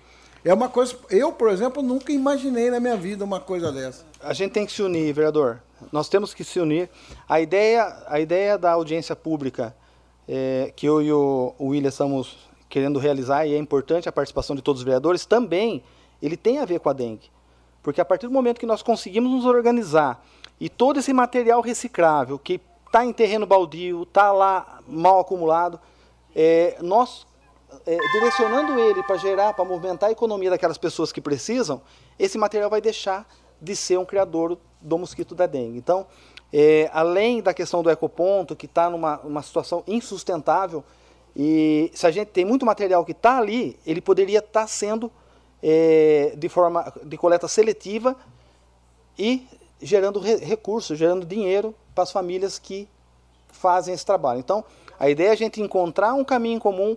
[0.44, 4.04] É uma coisa, eu, por exemplo, nunca imaginei na minha vida uma coisa dessa.
[4.20, 5.60] A gente tem que se unir, vereador.
[5.92, 6.88] Nós temos que se unir.
[7.28, 9.74] A ideia, a ideia da audiência pública
[10.28, 12.36] é, que eu e o, William estamos
[12.68, 15.82] querendo realizar e é importante a participação de todos os vereadores também,
[16.20, 17.30] ele tem a ver com a dengue.
[17.82, 20.22] Porque a partir do momento que nós conseguimos nos organizar
[20.60, 25.80] e todo esse material reciclável que está em terreno baldio, está lá mal acumulado,
[26.34, 27.26] é, nós
[27.88, 31.80] é, direcionando ele para gerar, para movimentar a economia daquelas pessoas que precisam,
[32.18, 33.26] esse material vai deixar
[33.58, 35.78] de ser um criador do mosquito da dengue.
[35.78, 36.06] Então,
[36.52, 40.84] é, além da questão do ecoponto, que está numa uma situação insustentável,
[41.34, 45.10] e se a gente tem muito material que está ali, ele poderia estar tá sendo
[45.62, 48.14] é, de forma de coleta seletiva
[49.18, 49.46] e
[49.80, 52.86] gerando re, recursos, gerando dinheiro para as famílias que
[53.50, 54.40] fazem esse trabalho.
[54.40, 54.62] Então,
[55.00, 56.94] a ideia é a gente encontrar um caminho comum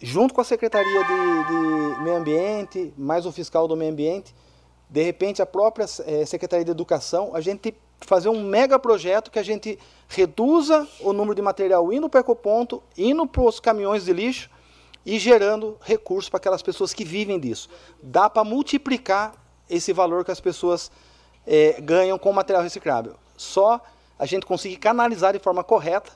[0.00, 4.34] junto com a Secretaria de, de Meio Ambiente, mais o fiscal do meio ambiente,
[4.88, 9.38] de repente a própria é, Secretaria de Educação, a gente fazer um mega projeto que
[9.38, 9.78] a gente
[10.08, 14.50] reduza o número de material indo para o ecoponto, indo para os caminhões de lixo,
[15.04, 17.68] e gerando recursos para aquelas pessoas que vivem disso.
[18.02, 19.34] Dá para multiplicar
[19.68, 20.90] esse valor que as pessoas
[21.46, 23.16] é, ganham com material reciclável.
[23.36, 23.80] Só
[24.18, 26.12] a gente conseguir canalizar de forma correta,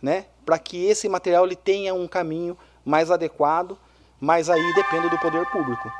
[0.00, 2.56] né, para que esse material ele tenha um caminho
[2.88, 3.76] mais adequado,
[4.18, 5.92] mas aí depende do poder público.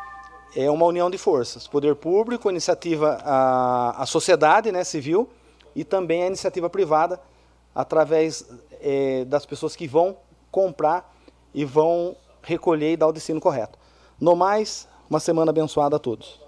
[0.56, 5.28] É uma união de forças, poder público, iniciativa a, a sociedade, né, civil
[5.76, 7.20] e também a iniciativa privada
[7.74, 8.48] através
[8.80, 10.16] é, das pessoas que vão
[10.50, 11.14] comprar
[11.52, 13.78] e vão recolher e dar o destino correto.
[14.18, 16.40] No mais, uma semana abençoada a todos.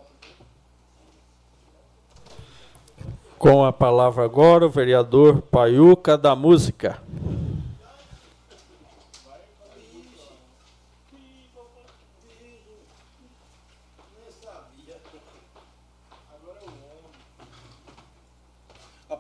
[3.39, 7.01] Com a palavra agora o vereador Paiuca da Música.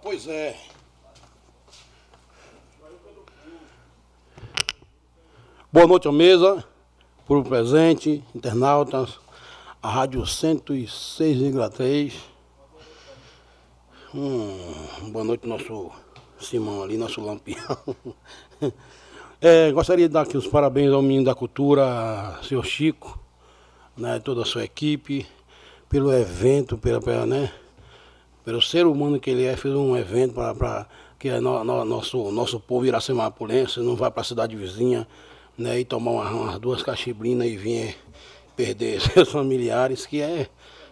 [0.03, 0.57] Pois é.
[5.73, 6.65] Boa noite à mesa,
[7.27, 9.21] por um presente, internautas,
[9.83, 12.15] a Rádio 106,3.
[14.13, 15.93] Hum, boa noite, nosso
[16.41, 17.79] Simão ali, nosso lampião.
[19.43, 23.19] É, gostaria de dar aqui os parabéns ao menino da cultura, senhor Chico,
[23.97, 25.27] né, toda a sua equipe,
[25.89, 27.51] pelo evento, pela, pela, né,
[28.51, 30.85] pelo ser humano que ele é, fez um evento para
[31.17, 35.07] que é no, no, nosso, nosso povo iracemapulense não vá para a cidade vizinha
[35.57, 37.97] né, e tomar umas, duas cachibrinas e vir
[38.57, 40.49] perder seus familiares, que é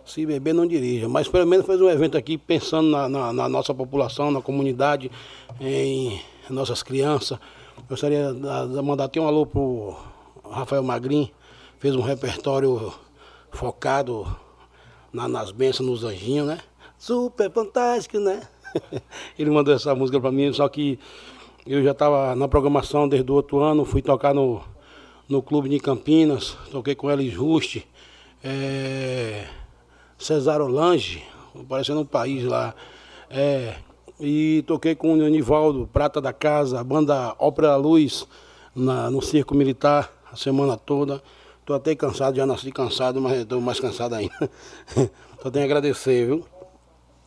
[0.06, 1.08] se beber não dirija.
[1.08, 5.10] Mas pelo menos fez um evento aqui pensando na, na, na nossa população, na comunidade,
[5.60, 7.40] em nossas crianças.
[7.88, 9.96] Gostaria de mandar até um alô pro
[10.48, 11.28] Rafael Magrin,
[11.80, 12.92] fez um repertório
[13.50, 14.28] focado
[15.12, 16.60] na, nas bênçãos, nos anjinhos, né?
[16.98, 18.42] Super fantástico, né?
[19.38, 20.98] Ele mandou essa música para mim, só que
[21.66, 24.60] eu já estava na programação desde o outro ano, fui tocar no,
[25.28, 27.86] no Clube de Campinas, toquei com Elis Ruste,
[28.42, 29.46] é,
[30.18, 31.24] Cesar Olange,
[31.68, 32.74] parecendo um país lá.
[33.30, 33.76] É,
[34.18, 38.26] e toquei com o Anivaldo, Prata da Casa, a banda Ópera Luz,
[38.74, 41.22] na, no Circo Militar, a semana toda.
[41.60, 44.50] Estou até cansado, já nasci cansado, mas estou mais cansado ainda.
[45.40, 46.57] Só tenho a agradecer, viu?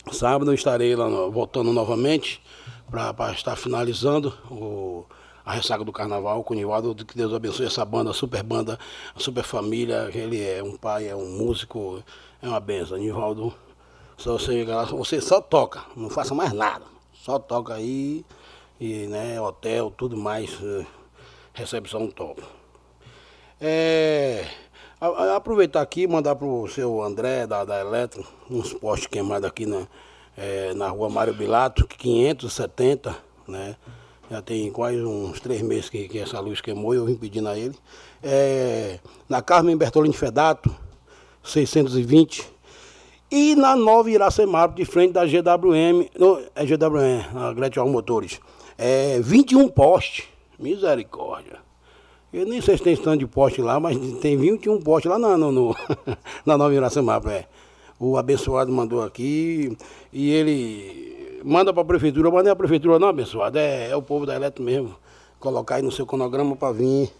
[0.10, 2.41] Sábado eu estarei lá voltando novamente
[2.90, 5.06] para estar finalizando o,
[5.45, 6.95] a ressaca do carnaval com o Nivaldo.
[7.06, 8.80] Que Deus abençoe essa banda, super banda,
[9.15, 10.10] super família.
[10.14, 12.03] Ele é um pai, é um músico,
[12.41, 12.98] é uma benção.
[12.98, 13.53] Nivaldo
[14.18, 16.86] só você, você só toca, não faça mais nada.
[17.14, 18.23] Só toca aí,
[18.80, 20.86] e, né, hotel, tudo mais, eh,
[21.53, 22.44] recepção top.
[23.60, 24.48] É,
[25.02, 29.88] aproveitar aqui e mandar pro seu André da, da Eletro uns postes queimados aqui na,
[30.38, 33.15] é, na rua Mário Bilato, 570,
[33.48, 33.76] né?
[34.30, 37.49] Já tem quase uns três meses que, que essa luz queimou e eu vim pedindo
[37.49, 37.76] a ele.
[38.23, 40.73] É, na Carmen Bertolini Fedato,
[41.44, 42.48] 620
[43.30, 48.40] e na Nova Iracemap, de frente da GWM, não, é GWM, a Gretchen Motores,
[48.78, 50.26] é 21 postes,
[50.60, 51.70] misericórdia.
[52.34, 55.38] Eu nem sei se tem stand de poste lá, mas tem 21 postes lá na,
[55.38, 55.76] no, no
[56.45, 57.45] na Nova Iracemap, é.
[57.99, 59.78] O abençoado mandou aqui
[60.14, 63.95] e ele manda para a prefeitura, mas não é a prefeitura não, abençoado, é, é
[63.95, 64.95] o povo da Eletro mesmo.
[65.40, 67.12] Colocar aí no seu cronograma para vir,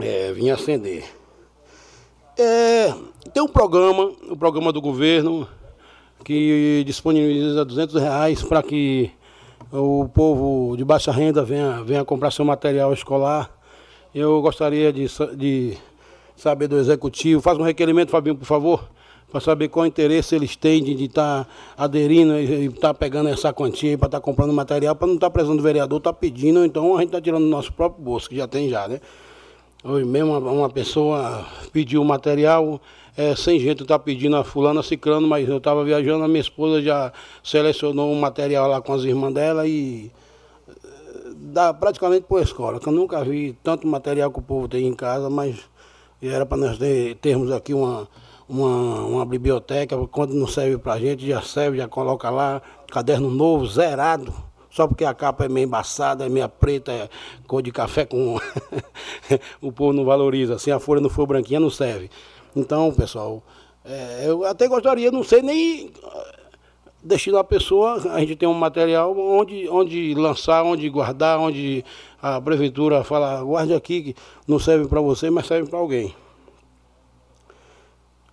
[0.00, 1.04] é, vir acender.
[2.38, 2.94] É,
[3.34, 5.46] tem um programa, o um programa do governo,
[6.24, 9.12] que disponibiliza 200 reais para que
[9.70, 13.50] o povo de baixa renda venha, venha comprar seu material escolar.
[14.14, 15.06] Eu gostaria de,
[15.36, 15.76] de
[16.36, 18.88] saber do executivo, faz um requerimento, Fabinho, por favor,
[19.30, 23.52] para saber qual interesse eles têm de estar tá aderindo e estar tá pegando essa
[23.52, 26.18] quantia para estar tá comprando material, para não estar tá precisando do vereador, estar tá
[26.18, 29.00] pedindo, então a gente está tirando do nosso próprio bolso, que já tem já, né?
[29.84, 32.80] Hoje mesmo uma pessoa pediu material,
[33.16, 36.80] é, sem jeito tá pedindo a fulana ciclano, mas eu estava viajando, a minha esposa
[36.80, 37.12] já
[37.42, 40.10] selecionou um material lá com as irmãs dela e
[40.66, 44.86] eh, dá praticamente por escola, que eu nunca vi tanto material que o povo tem
[44.86, 45.56] em casa, mas
[46.22, 48.08] era para nós ter, termos aqui uma,
[48.48, 53.30] uma, uma biblioteca, quando não serve para a gente, já serve, já coloca lá, caderno
[53.30, 54.32] novo, zerado
[54.72, 57.08] só porque a capa é meio embaçada, é meio preta, é
[57.46, 58.40] cor de café com.
[59.60, 60.58] o povo não valoriza.
[60.58, 62.10] Se a folha não for branquinha, não serve.
[62.54, 63.42] Então, pessoal,
[63.84, 65.90] é, eu até gostaria, não sei nem
[67.02, 71.84] destino a pessoa, a gente tem um material onde, onde lançar, onde guardar, onde
[72.20, 74.16] a prefeitura fala, guarde aqui, que
[74.46, 76.14] não serve para você, mas serve para alguém.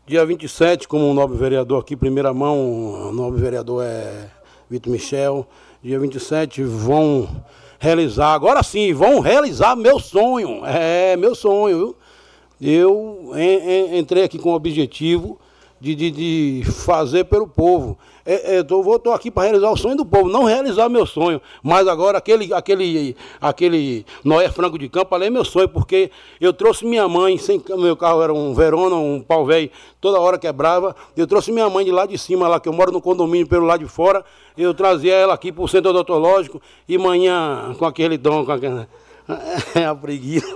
[0.05, 4.29] Dia 27, como o nobre vereador aqui, primeira mão, o nobre vereador é
[4.69, 5.47] Vitor Michel
[5.81, 7.29] dia 27, vão
[7.79, 10.65] realizar, agora sim, vão realizar meu sonho.
[10.65, 11.95] É, meu sonho, viu?
[12.61, 13.31] Eu
[13.97, 15.39] entrei aqui com o objetivo
[15.79, 17.97] de, de, de fazer pelo povo.
[18.25, 21.41] É, é, tô aqui para realizar o sonho do povo, não realizar meu sonho.
[21.63, 26.53] Mas agora aquele, aquele, aquele Noé Franco de Campo ali é meu sonho, porque eu
[26.53, 29.71] trouxe minha mãe, sem, meu carro era um Verona, um pau velho,
[30.01, 30.95] toda hora quebrava.
[31.15, 33.65] Eu trouxe minha mãe de lá de cima, lá que eu moro no condomínio pelo
[33.65, 34.23] lado de fora.
[34.57, 38.51] Eu trazia ela aqui para o centro odontológico e manhã com aquele dom, com
[39.75, 40.47] é a preguiça.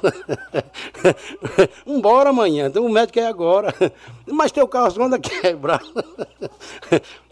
[1.86, 3.74] Embora amanhã, então o médico é agora.
[4.26, 5.86] Mas teu carro só anda quebrado.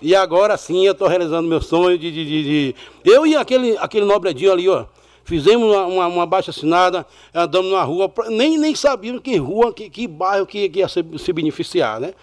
[0.01, 3.77] E agora sim eu estou realizando meu sonho de, de, de, de, Eu e aquele,
[3.77, 4.85] aquele nobredinho ali, ó.
[5.23, 9.89] Fizemos uma, uma, uma baixa assinada, andamos na rua, nem, nem sabíamos que rua, que,
[9.89, 12.13] que bairro que, que ia se, se beneficiar, né?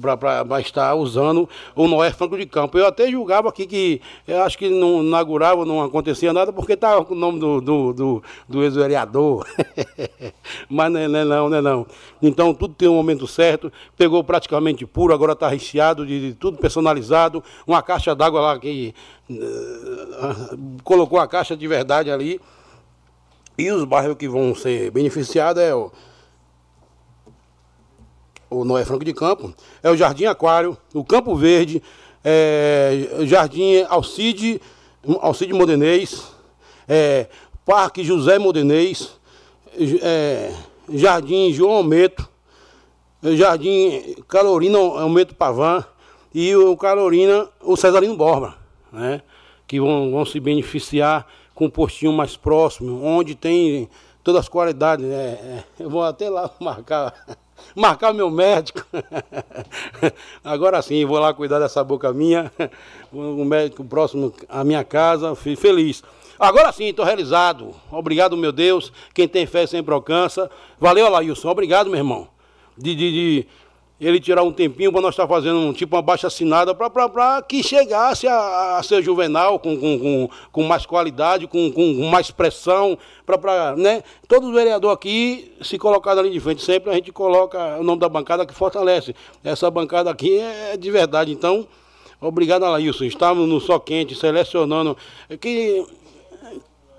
[0.00, 2.78] Para estar usando o Noé Franco de Campo.
[2.78, 4.00] Eu até julgava aqui que
[4.44, 8.22] acho que não inaugurava, não acontecia nada, porque estava com o nome do, do, do,
[8.48, 9.46] do ex-vereador.
[10.68, 11.86] Mas não é, não, é não, não é não.
[12.22, 16.58] Então tudo tem um momento certo, pegou praticamente puro, agora está recheado de, de, tudo
[16.58, 18.94] personalizado, uma caixa d'água lá que
[19.30, 22.40] uh, colocou a caixa de verdade ali.
[23.58, 25.90] E os bairros que vão ser beneficiados é o
[28.50, 29.52] o Noé Franco de Campo,
[29.82, 31.82] é o Jardim Aquário, o Campo Verde,
[32.24, 34.60] é, Jardim Alcide,
[35.20, 36.22] Alcide Modenês,
[36.88, 37.26] é,
[37.64, 39.18] Parque José Modenês,
[40.02, 40.52] é,
[40.92, 42.28] Jardim João Almeto,
[43.22, 45.84] Jardim Carolina Almeto Pavan
[46.34, 48.56] e o Carolina, o Cesarino Borba,
[48.92, 49.22] né?
[49.66, 53.88] que vão, vão se beneficiar com um postinho mais próximo, onde tem
[54.22, 55.04] todas as qualidades.
[55.04, 55.16] Né?
[55.16, 57.14] É, eu vou até lá marcar
[57.74, 58.84] marcar meu médico.
[60.44, 62.50] Agora sim, vou lá cuidar dessa boca minha.
[63.12, 66.02] O médico próximo à minha casa, feliz.
[66.38, 67.74] Agora sim, estou realizado.
[67.90, 68.92] Obrigado, meu Deus.
[69.14, 70.50] Quem tem fé sempre alcança.
[70.78, 71.48] Valeu, Alailson.
[71.48, 72.28] Obrigado, meu irmão.
[72.76, 73.46] De, de, de
[74.00, 77.42] ele tirar um tempinho para nós estar tá fazendo um, tipo uma baixa assinada para
[77.42, 82.30] que chegasse a, a ser juvenal com, com, com, com mais qualidade, com, com mais
[82.30, 84.02] pressão, para né?
[84.28, 88.08] Todo vereador aqui, se colocar ali de frente, sempre a gente coloca o nome da
[88.08, 89.14] bancada que fortalece.
[89.42, 91.32] Essa bancada aqui é de verdade.
[91.32, 91.66] Então,
[92.20, 93.04] obrigado, Alailson.
[93.04, 94.96] Estávamos no Só Quente, selecionando.
[95.40, 95.86] Que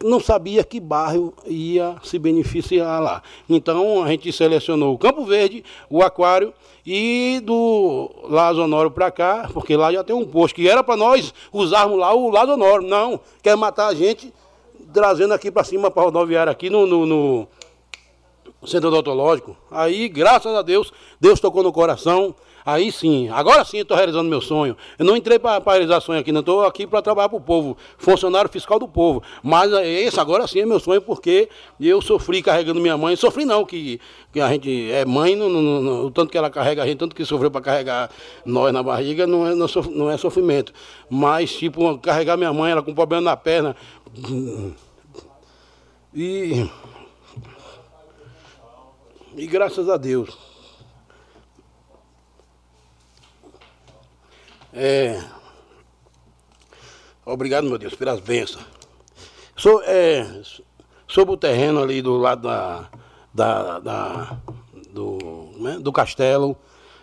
[0.03, 3.21] não sabia que bairro ia se beneficiar lá.
[3.49, 6.53] Então a gente selecionou o Campo Verde, o Aquário
[6.85, 10.95] e do Lázaro Honório para cá, porque lá já tem um posto, que era para
[10.95, 12.87] nós usarmos lá o Lázaro Honório.
[12.87, 14.33] Não, quer matar a gente
[14.93, 17.47] trazendo aqui para cima para rodoviária aqui no, no, no
[18.65, 19.55] centro odontológico.
[19.69, 22.35] Aí, graças a Deus, Deus tocou no coração.
[22.67, 24.75] Aí sim, agora sim estou realizando meu sonho.
[24.99, 27.77] Eu não entrei para realizar sonho aqui, não estou aqui para trabalhar para o povo,
[27.97, 29.23] funcionário fiscal do povo.
[29.41, 31.47] Mas esse agora sim é meu sonho porque
[31.79, 33.15] eu sofri carregando minha mãe.
[33.15, 34.01] Sofri não, que,
[34.33, 37.23] que a gente é mãe, no, o tanto que ela carrega a gente, tanto que
[37.23, 38.09] sofreu para carregar
[38.45, 40.73] nós na barriga, não é, não é sofrimento.
[41.09, 43.77] Mas, tipo, carregar minha mãe, ela com problema na perna.
[46.13, 46.69] E.
[49.37, 50.46] E graças a Deus.
[54.79, 55.19] É,
[57.25, 58.63] obrigado, meu Deus, pelas bênçãos.
[59.55, 60.23] So, é,
[61.07, 62.87] sobre o terreno ali do lado da,
[63.33, 64.37] da, da
[64.91, 66.55] do, né, do castelo,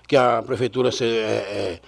[0.06, 1.80] que a prefeitura se, é,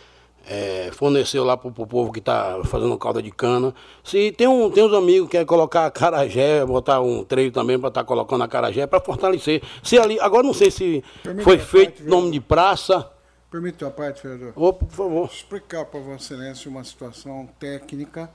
[0.48, 3.72] é, é forneceu lá para o povo que está fazendo calda de cana.
[4.02, 7.90] Se tem, um, tem uns amigos que querem colocar carajé, botar um treino também para
[7.90, 9.62] estar tá colocando a carajé para fortalecer.
[9.84, 11.04] Se ali, agora não sei se
[11.44, 13.08] foi feito nome de praça
[13.50, 14.52] Permite a parte, vereador?
[14.56, 15.30] Opa, por favor.
[15.32, 18.28] Explicar para Vossa Excelência uma situação técnica,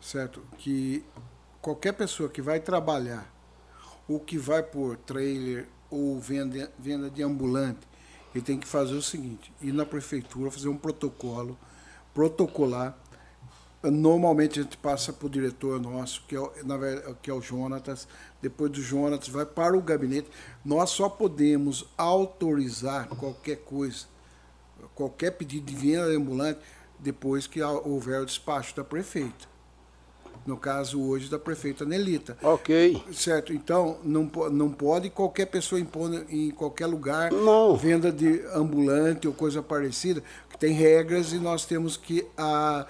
[0.00, 0.40] certo?
[0.56, 1.04] Que
[1.60, 3.28] qualquer pessoa que vai trabalhar,
[4.08, 7.80] ou que vai por trailer, ou venda, venda de ambulante,
[8.32, 11.58] ele tem que fazer o seguinte: ir na prefeitura, fazer um protocolo,
[12.14, 12.96] protocolar.
[13.82, 16.78] Normalmente a gente passa para o diretor nosso, que é o, na,
[17.20, 18.06] que é o Jonatas.
[18.40, 20.28] Depois do Jonatas, vai para o gabinete.
[20.64, 24.06] Nós só podemos autorizar qualquer coisa
[24.96, 26.58] qualquer pedido de venda ambulante
[26.98, 29.54] depois que houver o despacho da prefeita.
[30.46, 32.36] No caso hoje da prefeita Nelita.
[32.42, 33.02] Ok.
[33.12, 33.52] Certo.
[33.52, 37.76] Então, não, não pode qualquer pessoa impor em qualquer lugar não.
[37.76, 42.86] venda de ambulante ou coisa parecida, que tem regras e nós temos que a,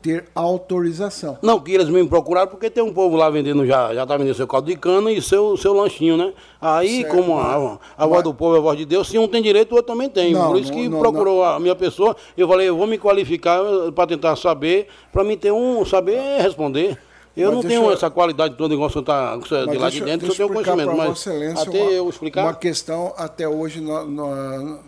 [0.00, 1.38] ter autorização.
[1.42, 4.34] Não, que eles me procuraram porque tem um povo lá vendendo, já, já tá vendendo
[4.34, 6.32] seu caldo de cana e seu, seu lanchinho, né?
[6.60, 9.28] Aí, certo, como a, a voz do povo é a voz de Deus, se um
[9.28, 10.32] tem direito, o outro também tem.
[10.32, 12.98] Não, Por isso não, que não, procurou a minha pessoa, eu falei, eu vou me
[12.98, 13.60] qualificar
[13.94, 16.98] para tentar saber, para mim ter um, saber responder.
[17.36, 17.92] Eu mas não tenho eu...
[17.92, 20.96] essa qualidade toda igual o senhor está de lá de dentro, eu tenho conhecimento.
[20.96, 21.26] Mas
[21.58, 22.44] até uma, eu explicar.
[22.44, 24.78] Uma questão, até hoje, no, no,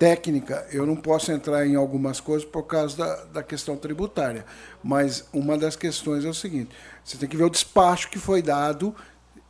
[0.00, 4.46] técnica, eu não posso entrar em algumas coisas por causa da, da questão tributária.
[4.82, 6.70] Mas uma das questões é o seguinte:
[7.04, 8.94] você tem que ver o despacho que foi dado,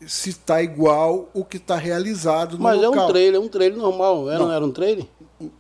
[0.05, 2.95] se está igual o que está realizado no Mas local.
[2.95, 4.47] é um trailer, é um trailer normal, é, não.
[4.47, 5.07] não era um trailer?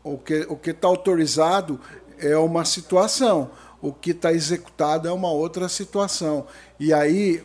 [0.03, 1.81] O que o está autorizado
[2.19, 3.49] é uma situação,
[3.81, 6.47] o que está executado é uma outra situação.
[6.81, 7.45] E aí,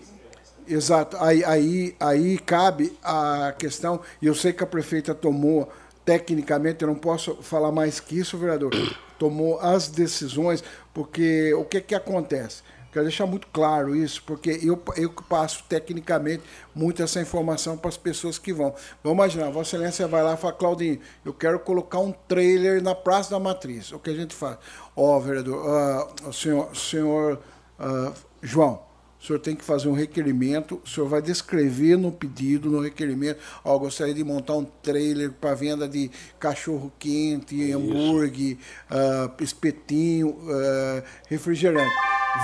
[0.68, 5.70] exato, aí, aí, aí cabe a questão, e eu sei que a prefeita tomou
[6.06, 8.72] tecnicamente, eu não posso falar mais que isso, vereador,
[9.18, 10.64] tomou as decisões,
[10.94, 12.64] porque o que, que acontece?
[12.95, 16.41] Quero deixar muito claro isso, porque eu, eu passo tecnicamente
[16.73, 18.73] muito essa informação para as pessoas que vão.
[19.03, 22.95] Vamos imaginar, Vossa Excelência vai lá e fala, Claudinho, eu quero colocar um trailer na
[22.95, 23.91] Praça da Matriz.
[23.91, 24.57] O que a gente faz?
[24.95, 27.41] Ó, oh, vereador, uh, senhor, senhor
[27.77, 28.82] uh, João,
[29.26, 33.39] o senhor tem que fazer um requerimento, o senhor vai descrever no pedido, no requerimento,
[33.64, 38.57] ó, gostaria de montar um trailer para venda de cachorro quente, hambúrguer,
[38.91, 41.91] uh, espetinho, uh, refrigerante.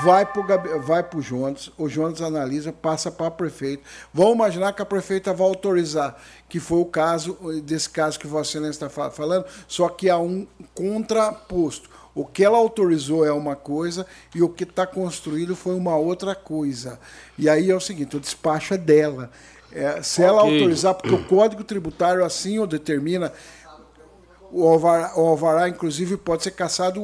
[0.03, 3.83] Vai para vai o Jones, o Jones analisa, passa para a prefeita.
[4.11, 6.15] Vamos imaginar que a prefeita vai autorizar,
[6.49, 10.47] que foi o caso, desse caso que Vossa Excelência está falando, só que há um
[10.73, 14.05] contraposto o que ela autorizou é uma coisa
[14.35, 16.99] e o que está construído foi uma outra coisa.
[17.37, 19.31] E aí é o seguinte: o despacho é dela.
[19.71, 20.55] É, se ela okay.
[20.55, 23.31] autorizar, porque o Código Tributário assim o determina,
[24.51, 27.01] o alvará, o alvará, inclusive, pode ser caçado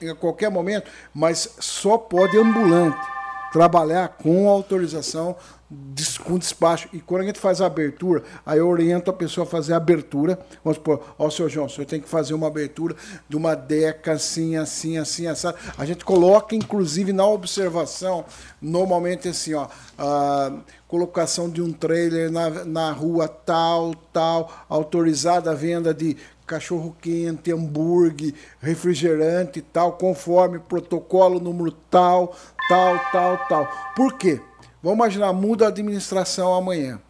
[0.00, 3.19] em, em qualquer momento, mas só pode ambulante
[3.52, 5.36] trabalhar com autorização
[6.24, 6.88] com despacho.
[6.92, 9.76] E quando a gente faz a abertura, aí eu oriento a pessoa a fazer a
[9.76, 10.38] abertura.
[10.64, 12.96] Vamos supor, ó, oh, senhor João, o senhor tem que fazer uma abertura
[13.28, 15.48] de uma deca assim, assim, assim, assim.
[15.78, 18.24] A gente coloca, inclusive, na observação,
[18.60, 20.52] normalmente assim, ó, a
[20.88, 27.52] colocação de um trailer na, na rua tal, tal, autorizada a venda de cachorro quente,
[27.52, 32.34] hambúrguer, refrigerante e tal, conforme protocolo número tal,
[32.70, 33.92] tal, tal, tal.
[33.96, 34.40] Por quê?
[34.80, 37.00] Vamos imaginar, muda a administração amanhã.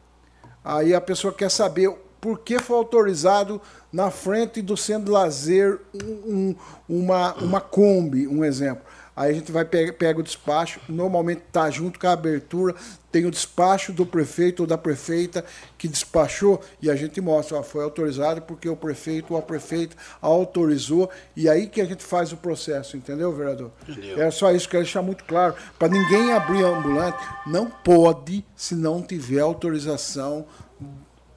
[0.65, 3.61] Aí a pessoa quer saber por que foi autorizado
[3.93, 6.55] na frente do centro de lazer um,
[6.89, 8.85] uma, uma Kombi, um exemplo.
[9.21, 12.75] Aí a gente vai pega, pega o despacho, normalmente está junto com a abertura,
[13.13, 15.45] tem o despacho do prefeito ou da prefeita
[15.77, 19.95] que despachou e a gente mostra, ó, foi autorizado porque o prefeito ou a prefeita
[20.23, 23.71] autorizou e aí que a gente faz o processo, entendeu, vereador?
[23.87, 24.23] Entendeu.
[24.23, 28.43] É só isso que eu quero deixar muito claro, para ninguém abrir ambulante, não pode
[28.57, 30.47] se não tiver autorização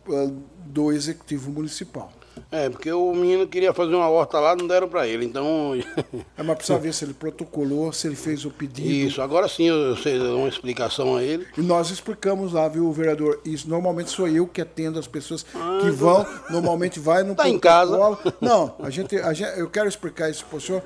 [0.07, 2.13] uh, do executivo municipal.
[2.51, 5.73] É, porque o menino queria fazer uma horta lá, não deram para ele, então...
[6.37, 8.89] é, mas precisa ver se ele protocolou, se ele fez o pedido.
[8.89, 11.47] Isso, agora sim eu sei dar uma explicação a ele.
[11.57, 13.39] E nós explicamos lá, viu, vereador?
[13.43, 17.49] Isso normalmente sou eu que atendo as pessoas ah, que vão, normalmente vai no tá
[17.49, 17.97] em casa.
[18.39, 20.83] Não, a gente, a gente, eu quero explicar isso para o senhor,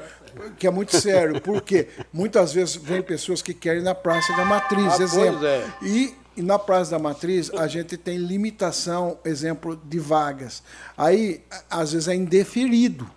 [0.57, 4.45] que é muito sério, porque muitas vezes vem pessoas que querem ir na Praça da
[4.45, 5.45] Matriz, ah, exemplo.
[5.45, 5.65] É.
[5.81, 10.61] E e na Praça da Matriz, a gente tem limitação, exemplo, de vagas.
[10.95, 13.09] Aí, às vezes, é indeferido.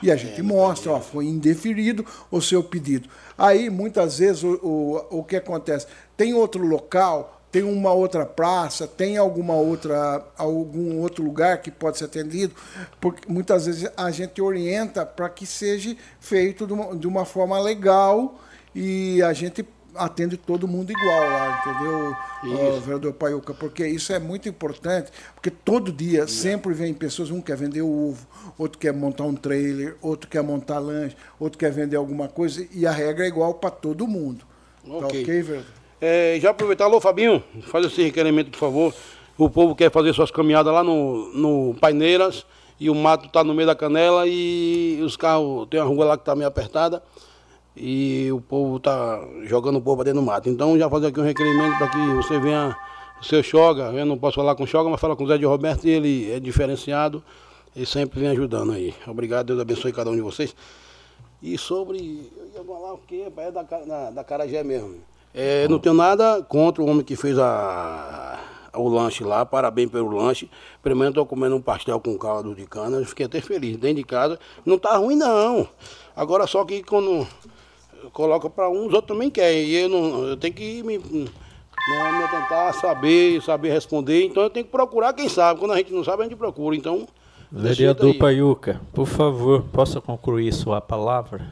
[0.00, 3.08] E a gente é, mostra, ó, foi indeferido o seu pedido.
[3.36, 5.88] Aí, muitas vezes, o, o, o que acontece?
[6.16, 11.98] Tem outro local, tem uma outra praça, tem alguma outra, algum outro lugar que pode
[11.98, 12.54] ser atendido,
[13.00, 17.58] porque muitas vezes a gente orienta para que seja feito de uma, de uma forma
[17.58, 18.38] legal
[18.74, 19.66] e a gente
[19.98, 22.16] atende todo mundo igual lá, entendeu,
[22.54, 23.52] uh, vereador Paiuca?
[23.52, 28.26] Porque isso é muito importante, porque todo dia sempre vem pessoas, um quer vender ovo,
[28.56, 32.86] outro quer montar um trailer, outro quer montar lanche, outro quer vender alguma coisa, e
[32.86, 34.44] a regra é igual para todo mundo.
[34.86, 35.72] Ok, tá okay vereador?
[36.00, 38.94] É, já aproveitar, alô Fabinho, faz esse requerimento, por favor.
[39.36, 42.46] O povo quer fazer suas caminhadas lá no, no Paineiras,
[42.80, 46.16] e o mato está no meio da canela, e os carros, tem uma rua lá
[46.16, 47.02] que está meio apertada
[47.80, 50.48] e o povo está jogando o povo dentro do mato.
[50.48, 52.76] Então já fazer aqui um requerimento para que você venha,
[53.22, 55.44] seu Choga, eu não posso falar com o Choga, mas fala com o Zé de
[55.44, 57.22] Roberto ele é diferenciado
[57.74, 58.94] e sempre vem ajudando aí.
[59.06, 60.54] Obrigado, Deus abençoe cada um de vocês.
[61.40, 63.26] E sobre, eu ia falar o quê?
[63.36, 64.96] É da, da, da Carajé mesmo.
[65.32, 68.40] É, não tenho nada contra o homem que fez a,
[68.74, 70.50] o lanche lá, parabéns pelo lanche.
[70.82, 73.76] Primeiro estou comendo um pastel com caldo de cana, fiquei até feliz.
[73.76, 75.68] Dentro de casa, não tá ruim não.
[76.16, 77.24] Agora só que quando
[78.12, 79.64] coloca para uns, outros também querem.
[79.64, 84.24] E eu, não, eu tenho que me, né, me tentar saber, saber responder.
[84.24, 85.60] Então eu tenho que procurar quem sabe.
[85.60, 86.76] Quando a gente não sabe, a gente procura.
[86.76, 87.06] Então.
[87.50, 91.48] Vereador Paiuca, por favor, possa concluir sua palavra?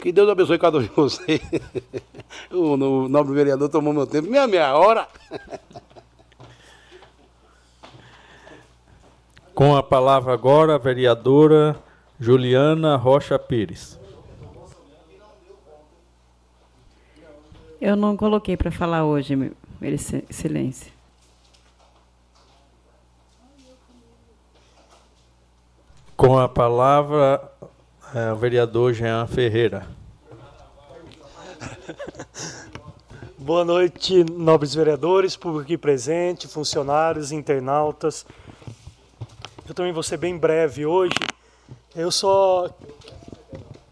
[0.00, 1.40] Que Deus abençoe cada um de vocês.
[2.52, 5.08] o, o nobre vereador tomou meu tempo, meia meia hora.
[9.54, 11.74] Com a palavra agora, a vereadora
[12.20, 13.98] Juliana Rocha Pires.
[17.84, 20.90] Eu não coloquei para falar hoje, meu excelência.
[26.16, 27.46] Com a palavra,
[28.14, 29.86] é, o vereador Jean Ferreira.
[33.36, 38.24] Boa noite, nobres vereadores, público aqui presente, funcionários, internautas.
[39.68, 41.18] Eu também vou ser bem breve hoje.
[41.94, 42.70] Eu só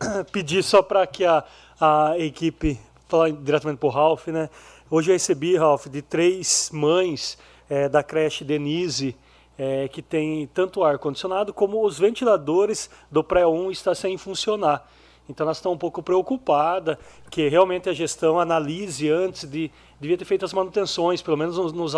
[0.32, 1.44] pedi só para que a,
[1.78, 2.80] a equipe,
[3.12, 4.48] falar diretamente para o Ralph, né?
[4.90, 7.36] Hoje eu recebi, Ralph, de três mães
[7.68, 9.14] é, da creche Denise,
[9.58, 14.90] é, que tem tanto ar-condicionado como os ventiladores do pré-1 está sem funcionar.
[15.28, 16.96] Então nós estamos um pouco preocupadas
[17.30, 19.70] que realmente a gestão analise antes de
[20.02, 21.94] devia ter feito as manutenções, pelo menos nos,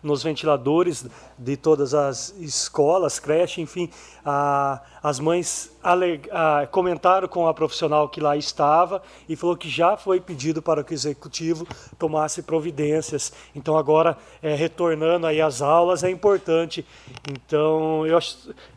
[0.00, 1.04] nos, ventiladores
[1.36, 3.90] de todas as escolas, creche, enfim.
[4.24, 9.68] A, as mães aleg, a, comentaram com a profissional que lá estava e falou que
[9.68, 11.66] já foi pedido para que o executivo
[11.98, 13.32] tomasse providências.
[13.56, 16.86] Então agora, é, retornando aí às aulas, é importante.
[17.28, 18.16] Então eu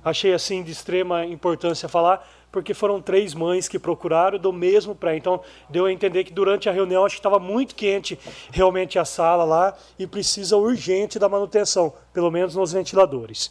[0.04, 5.16] achei assim de extrema importância falar porque foram três mães que procuraram do mesmo pré.
[5.16, 8.20] Então, deu a entender que durante a reunião acho que estava muito quente
[8.52, 13.50] realmente a sala lá e precisa urgente da manutenção, pelo menos nos ventiladores.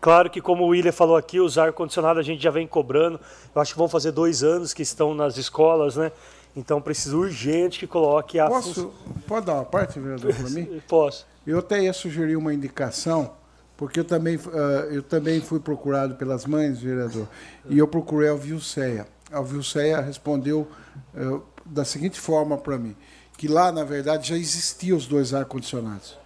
[0.00, 3.20] Claro que, como o William falou aqui, os ar-condicionado a gente já vem cobrando.
[3.54, 6.10] Eu acho que vão fazer dois anos que estão nas escolas, né?
[6.56, 8.48] Então precisa urgente que coloque a.
[8.48, 8.92] Posso,
[9.26, 10.82] pode dar uma parte, vereador, para mim?
[10.88, 11.26] Posso.
[11.46, 13.32] Eu até ia sugerir uma indicação
[13.76, 14.50] porque eu também, uh,
[14.90, 17.28] eu também fui procurado pelas mães, vereador,
[17.68, 19.06] e eu procurei a Vilceia.
[19.32, 20.68] A Vilceia respondeu
[21.14, 22.96] uh, da seguinte forma para mim,
[23.36, 26.16] que lá, na verdade, já existiam os dois ar-condicionados.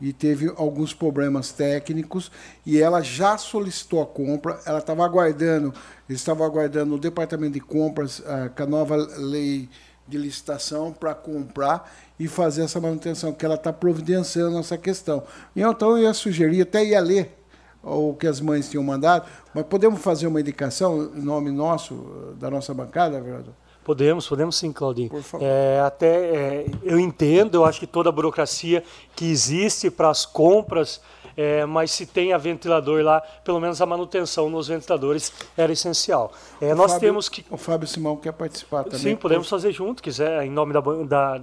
[0.00, 2.30] E teve alguns problemas técnicos,
[2.66, 5.72] e ela já solicitou a compra, ela estava aguardando,
[6.08, 9.68] estava aguardando o departamento de compras, uh, com a nova lei
[10.06, 15.22] de licitação para comprar e fazer essa manutenção, que ela está providenciando essa questão.
[15.54, 17.38] Então eu ia sugerir, até ia ler
[17.82, 22.48] o que as mães tinham mandado, mas podemos fazer uma indicação em nome nosso, da
[22.48, 23.54] nossa bancada, vereador?
[23.84, 25.10] Podemos, podemos sim, Claudinho.
[25.10, 25.44] Por favor.
[25.44, 28.84] É, até é, eu entendo, eu acho que toda a burocracia
[29.16, 31.00] que existe para as compras
[31.36, 36.32] é, mas se tem a ventilador lá, pelo menos a manutenção nos ventiladores era essencial.
[36.60, 37.44] É, nós Fábio, temos que.
[37.50, 38.98] O Fábio Simão quer participar também.
[38.98, 41.40] Sim, podemos fazer junto, quiser, em nome da, da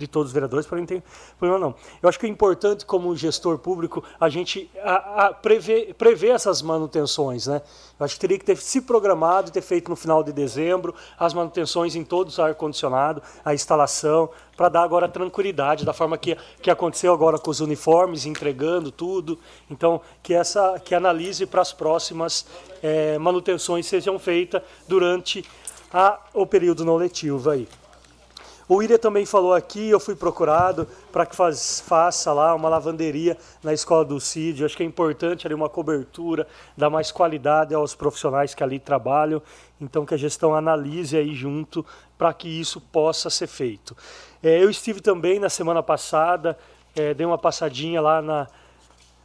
[0.00, 1.02] de todos os vereadores, para não ter
[1.38, 1.74] problema não.
[2.02, 6.62] Eu acho que é importante, como gestor público, a gente a, a prever, prever essas
[6.62, 7.46] manutenções.
[7.46, 7.60] Né?
[7.98, 10.94] Eu acho que teria que ter se programado e ter feito no final de dezembro
[11.18, 16.36] as manutenções em todos os ar-condicionado, a instalação, para dar agora tranquilidade, da forma que,
[16.62, 19.38] que aconteceu agora com os uniformes, entregando tudo.
[19.70, 22.46] Então, que, essa, que analise para as próximas
[22.82, 25.44] é, manutenções sejam feitas durante
[25.92, 27.68] a, o período não letivo aí.
[28.70, 33.36] O William também falou aqui, eu fui procurado para que faz, faça lá uma lavanderia
[33.64, 34.60] na escola do CID.
[34.60, 38.78] Eu acho que é importante ali uma cobertura, dar mais qualidade aos profissionais que ali
[38.78, 39.42] trabalham.
[39.80, 41.84] Então que a gestão analise aí junto
[42.16, 43.96] para que isso possa ser feito.
[44.40, 46.56] É, eu estive também na semana passada,
[46.94, 48.46] é, dei uma passadinha lá na,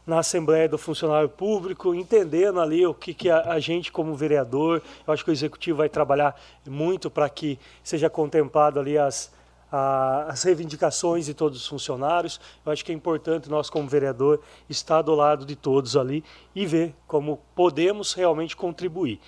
[0.04, 4.82] na Assembleia do Funcionário Público, entendendo ali o que, que a, a, gente, como vereador,
[5.06, 6.34] eu acho que o Executivo vai trabalhar
[6.66, 9.35] muito para que seja contemplado ali as,
[9.70, 12.40] a, as reivindicações de todos os funcionários.
[12.64, 16.24] Eu acho que é importante nós, como vereador, estar do lado de todos ali
[16.54, 19.20] e ver como podemos realmente contribuir.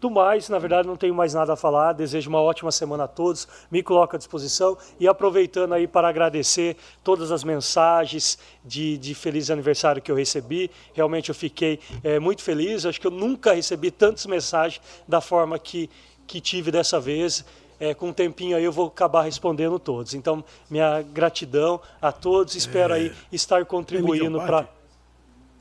[0.00, 1.92] Do mais, na verdade, não tenho mais nada a falar.
[1.92, 3.46] Desejo uma ótima semana a todos.
[3.70, 9.50] Me coloco à disposição e aproveitando aí para agradecer todas as mensagens de, de feliz
[9.50, 10.70] aniversário que eu recebi.
[10.94, 12.86] Realmente eu fiquei é, muito feliz.
[12.86, 15.90] Acho que eu nunca recebi tantas mensagens da forma que,
[16.26, 17.44] que tive dessa vez
[17.80, 20.12] é, com um tempinho aí eu vou acabar respondendo todos.
[20.12, 22.96] Então, minha gratidão a todos, espero é...
[22.96, 24.68] aí estar contribuindo para.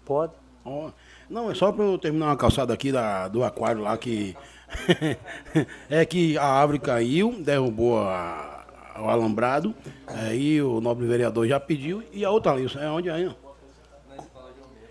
[0.06, 0.34] Pode?
[0.66, 0.90] Oh,
[1.30, 4.36] não, é só para eu terminar uma calçada aqui da, do aquário lá que.
[5.90, 8.66] é que a árvore caiu, derrubou a,
[9.00, 9.74] o alambrado,
[10.06, 13.34] aí o nobre vereador já pediu, e a outra ali, é onde aí?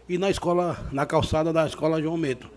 [0.09, 2.51] E na escola, na calçada da escola João Meto.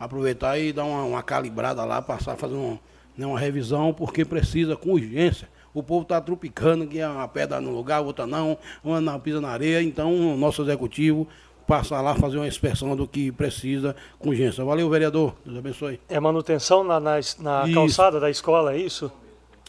[0.00, 2.78] Aproveitar e dar uma, uma calibrada lá, passar, fazer um
[3.16, 5.48] né, uma revisão, porque precisa com urgência.
[5.72, 9.40] O povo está trupicando, que é uma pedra no lugar, outra não, uma na pisa
[9.40, 9.82] na areia.
[9.82, 11.26] Então, o nosso executivo
[11.66, 14.64] passar lá fazer uma inspeção do que precisa com urgência.
[14.64, 15.34] Valeu, vereador.
[15.44, 16.00] Deus abençoe.
[16.08, 19.10] É manutenção na, na, na calçada da escola, é isso?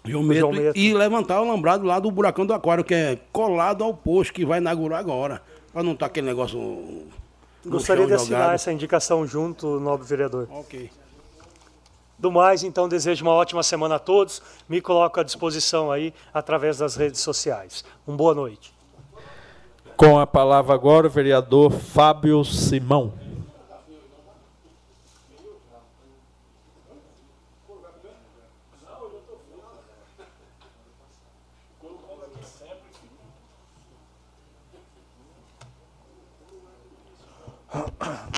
[0.04, 0.80] Geometro, Geometro.
[0.80, 4.46] E levantar o lambrado lá do buracão do aquário, que é colado ao posto que
[4.46, 5.42] vai inaugurar agora.
[5.74, 7.08] Para não estar tá aquele negócio
[7.66, 8.56] Gostaria de assinar jogado.
[8.56, 10.48] essa indicação junto, nobre vereador.
[10.52, 10.90] Ok.
[12.26, 14.42] Do mais, então, desejo uma ótima semana a todos.
[14.68, 17.86] Me coloco à disposição aí através das redes sociais.
[18.08, 18.74] Uma boa noite.
[19.96, 23.14] Com a palavra agora o vereador Fábio Simão.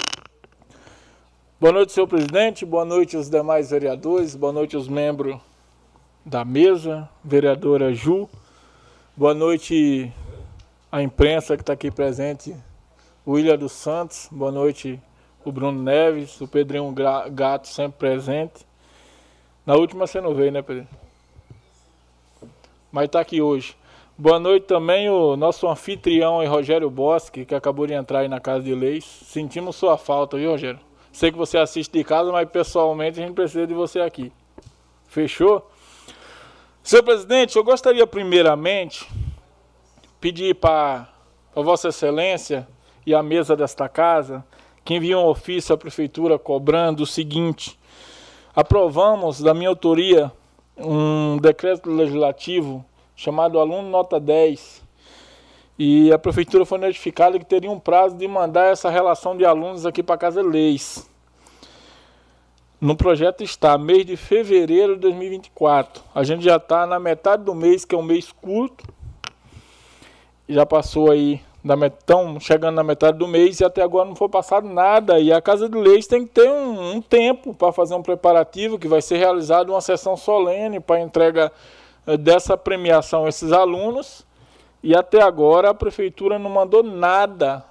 [1.60, 2.64] Boa noite, senhor presidente.
[2.64, 4.36] Boa noite aos demais vereadores.
[4.36, 5.40] Boa noite aos membros
[6.24, 8.30] da mesa, vereadora Ju.
[9.16, 10.14] Boa noite
[10.92, 12.56] à imprensa que está aqui presente,
[13.26, 14.30] o dos Santos.
[14.32, 15.02] Boa noite,
[15.44, 16.94] o Bruno Neves, o Pedrinho
[17.32, 18.64] Gato sempre presente.
[19.66, 20.88] Na última você não veio, né, Pedro?
[22.92, 23.76] Mas está aqui hoje.
[24.16, 28.64] Boa noite também o nosso anfitrião Rogério Bosque, que acabou de entrar aí na Casa
[28.64, 29.04] de Leis.
[29.04, 30.86] Sentimos sua falta, viu, Rogério?
[31.18, 34.31] Sei que você assiste de casa, mas pessoalmente a gente precisa de você aqui.
[35.07, 35.68] Fechou?
[36.84, 39.10] Senhor presidente, eu gostaria primeiramente
[40.22, 41.10] pedir para
[41.56, 42.68] Vossa Excelência
[43.03, 44.45] e a mesa desta casa
[44.85, 47.80] que envie um ofício à prefeitura cobrando o seguinte:
[48.56, 50.31] aprovamos, da minha autoria,
[50.77, 52.85] um decreto legislativo
[53.15, 54.86] chamado Aluno Nota 10.
[55.80, 59.86] E a prefeitura foi notificada que teria um prazo de mandar essa relação de alunos
[59.86, 61.08] aqui para Casa Leis.
[62.82, 66.04] No projeto está mês de fevereiro de 2024.
[66.16, 68.86] A gente já está na metade do mês, que é um mês curto.
[70.49, 74.68] Já passou aí, estão chegando na metade do mês e até agora não foi passado
[74.68, 75.20] nada.
[75.20, 78.80] E a Casa de Leis tem que ter um, um tempo para fazer um preparativo,
[78.80, 81.52] que vai ser realizada uma sessão solene para entrega
[82.06, 84.27] eh, dessa premiação a esses alunos.
[84.88, 87.61] E até agora a prefeitura não mandou nada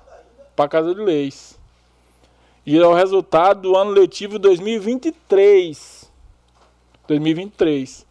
[0.54, 1.58] para a Casa de Leis.
[2.66, 6.12] E é o resultado do ano letivo 2023.
[7.08, 8.04] 2023.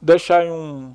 [0.00, 0.94] Deixar aí um,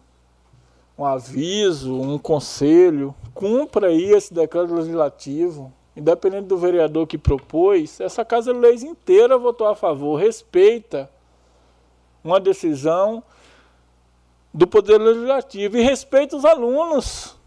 [0.98, 5.70] um aviso, um conselho, cumpra aí esse decreto legislativo.
[5.98, 10.16] Independente do vereador que propôs, essa Casa de Leis inteira votou a favor.
[10.16, 11.10] Respeita
[12.24, 13.22] uma decisão
[14.54, 17.38] do Poder Legislativo e respeita os alunos.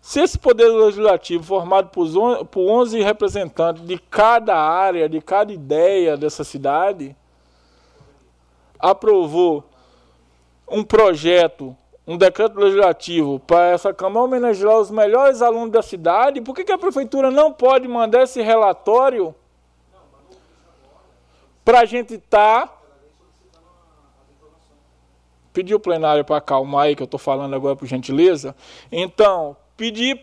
[0.00, 5.52] Se esse Poder Legislativo, formado por on- por 11 representantes de cada área, de cada
[5.52, 7.16] ideia dessa cidade,
[8.78, 9.64] aprovou
[10.68, 16.54] um projeto, um decreto legislativo para essa Câmara homenagear os melhores alunos da cidade, por
[16.54, 19.34] que, que a Prefeitura não pode mandar esse relatório
[21.64, 22.82] para a gente estar
[25.54, 28.56] pedir o plenário para acalmar aí, que eu estou falando agora por gentileza.
[28.90, 30.20] Então, pedir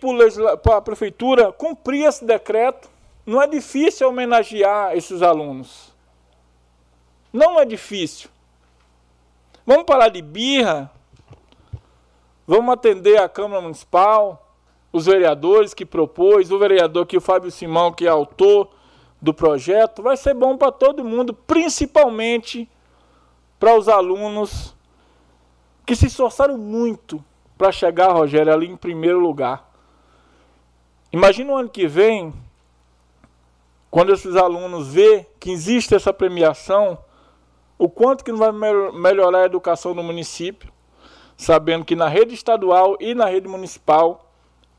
[0.62, 2.90] para a prefeitura cumprir esse decreto.
[3.26, 5.94] Não é difícil homenagear esses alunos.
[7.32, 8.30] Não é difícil.
[9.66, 10.92] Vamos parar de birra.
[12.46, 14.54] Vamos atender a Câmara Municipal,
[14.92, 18.70] os vereadores que propôs, o vereador aqui, o Fábio Simão, que é autor
[19.22, 20.04] do projeto.
[20.04, 22.70] Vai ser bom para todo mundo, principalmente
[23.58, 24.76] para os alunos
[25.86, 27.24] que se esforçaram muito
[27.58, 29.70] para chegar, Rogério, ali em primeiro lugar.
[31.12, 32.34] Imagina o ano que vem,
[33.90, 36.98] quando esses alunos vê que existe essa premiação,
[37.78, 40.72] o quanto que não vai mel- melhorar a educação no município,
[41.36, 44.32] sabendo que na rede estadual e na rede municipal,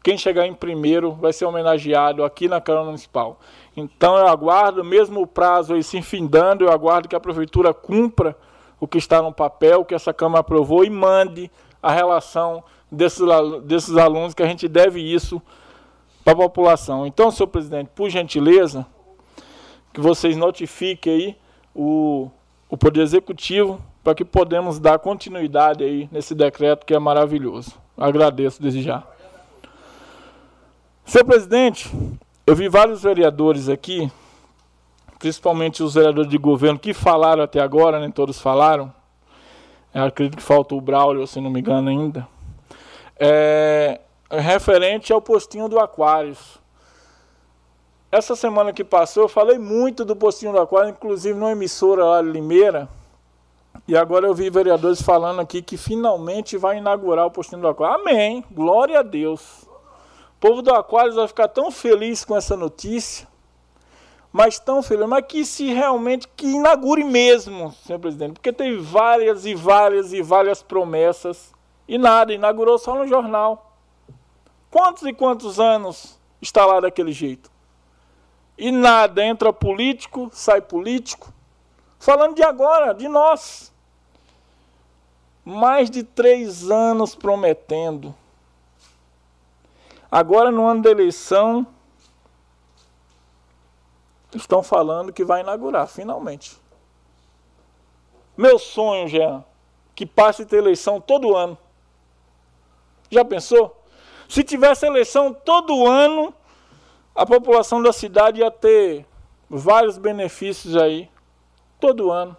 [0.03, 3.39] quem chegar em primeiro vai ser homenageado aqui na Câmara Municipal.
[3.77, 8.37] Então eu aguardo, mesmo o prazo aí se enfindando, eu aguardo que a prefeitura cumpra
[8.83, 11.49] o que está no papel, que essa Câmara aprovou e mande
[11.81, 13.23] a relação desses,
[13.63, 15.41] desses alunos, que a gente deve isso
[16.25, 17.07] para a população.
[17.07, 18.85] Então, senhor presidente, por gentileza,
[19.93, 21.37] que vocês notifiquem aí
[21.73, 22.29] o,
[22.69, 27.71] o Poder Executivo para que podemos dar continuidade aí nesse decreto que é maravilhoso.
[27.97, 29.05] Agradeço desde já.
[31.05, 31.89] Senhor presidente,
[32.45, 34.11] eu vi vários vereadores aqui,
[35.23, 38.93] principalmente os vereadores de governo que falaram até agora, nem todos falaram.
[39.95, 42.27] Eu acredito que falta o Braulio, se não me engano ainda.
[43.21, 46.59] É, referente ao postinho do Aquários.
[48.11, 52.21] Essa semana que passou, eu falei muito do postinho do Aquário, inclusive numa emissora lá
[52.21, 52.89] Limeira.
[53.87, 58.01] E agora eu vi vereadores falando aqui que finalmente vai inaugurar o postinho do Aquário.
[58.01, 58.45] Amém.
[58.51, 59.63] Glória a Deus.
[60.37, 63.31] O povo do Aquários vai ficar tão feliz com essa notícia.
[64.33, 69.45] Mas tão feliz, mas que se realmente que inaugure mesmo, senhor presidente, porque teve várias
[69.45, 71.53] e várias e várias promessas
[71.87, 73.77] e nada, inaugurou só no jornal.
[74.71, 77.51] Quantos e quantos anos está lá daquele jeito?
[78.57, 81.33] E nada, entra político, sai político.
[81.99, 83.73] Falando de agora, de nós.
[85.45, 88.15] Mais de três anos prometendo.
[90.11, 91.67] Agora, no ano da eleição,
[94.39, 96.57] estão falando que vai inaugurar, finalmente.
[98.37, 99.45] Meu sonho, Jean,
[99.95, 101.57] que passe ter eleição todo ano.
[103.11, 103.77] Já pensou?
[104.29, 106.33] Se tivesse eleição todo ano,
[107.15, 109.07] a população da cidade ia ter
[109.49, 111.11] vários benefícios aí,
[111.79, 112.35] todo ano.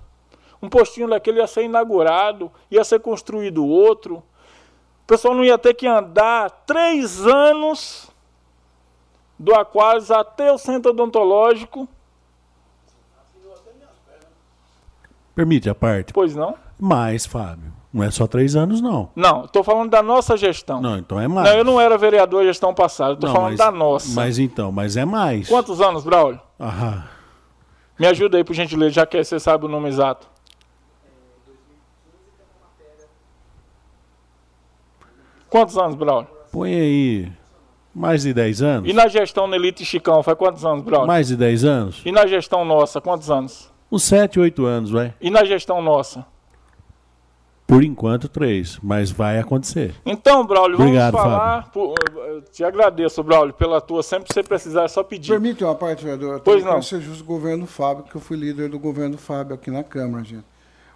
[0.61, 4.23] Um postinho daquele ia ser inaugurado, ia ser construído outro.
[5.03, 8.09] O pessoal não ia ter que andar três anos
[9.37, 11.87] do Aquários até o centro odontológico.
[15.35, 16.13] Permite a parte?
[16.13, 16.55] Pois não?
[16.79, 17.73] Mais, Fábio.
[17.91, 19.09] Não é só três anos, não.
[19.15, 20.81] Não, estou falando da nossa gestão.
[20.81, 21.47] Não, então é mais.
[21.47, 24.15] Não, eu não era vereador a gestão passada, estou falando mas- da nossa.
[24.15, 25.47] Mas então, mas é mais.
[25.47, 26.39] Quantos anos, Braulio?
[26.59, 27.03] Aham.
[27.99, 30.27] Me ajuda aí, por gentileza, já que você sabe o nome exato.
[35.49, 36.27] Quantos anos, Braulio?
[36.51, 37.31] Põe aí
[37.93, 38.89] mais de 10 anos.
[38.89, 41.07] E na gestão Nelito e Chicão, foi quantos anos, Braulio?
[41.07, 42.01] Mais de 10 anos?
[42.05, 43.71] E na gestão nossa, quantos anos?
[43.91, 45.13] Uns 7, 8 anos, vai.
[45.21, 46.25] E na gestão nossa?
[47.65, 48.77] Por enquanto, três.
[48.83, 49.95] Mas vai acontecer.
[50.05, 51.71] Então, Braulio, vamos Obrigado, falar.
[51.71, 51.95] por-
[52.27, 54.03] eu te agradeço, Braulio, pela tua.
[54.03, 55.31] Sempre que você precisar, é só pedir.
[55.31, 56.41] Permite uma parte, vereador?
[56.41, 56.71] Pois não.
[56.73, 59.71] quero ser justo com o governo Fábio, que eu fui líder do governo Fábio aqui
[59.71, 60.43] na Câmara, gente.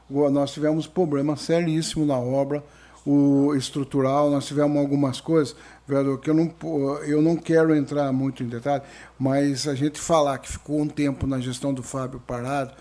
[0.10, 2.64] Nós tivemos problemas seríssimos na obra,
[3.10, 5.56] o estrutural, nós tivemos algumas coisas,
[5.88, 6.54] vereador, que eu não,
[7.04, 8.84] eu não quero entrar muito em detalhe,
[9.18, 12.74] mas a gente falar que ficou um tempo na gestão do Fábio parado,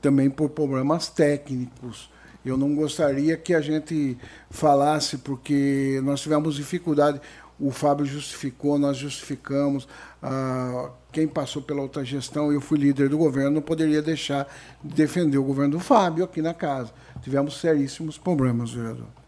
[0.00, 2.10] também por problemas técnicos.
[2.42, 4.16] Eu não gostaria que a gente
[4.50, 7.20] falasse, porque nós tivemos dificuldade.
[7.60, 9.86] O Fábio justificou, nós justificamos.
[10.22, 14.48] ah, quem passou pela outra gestão, eu fui líder do governo, não poderia deixar
[14.82, 16.90] de defender o governo do Fábio aqui na casa.
[17.22, 19.23] Tivemos seríssimos problemas, vereador.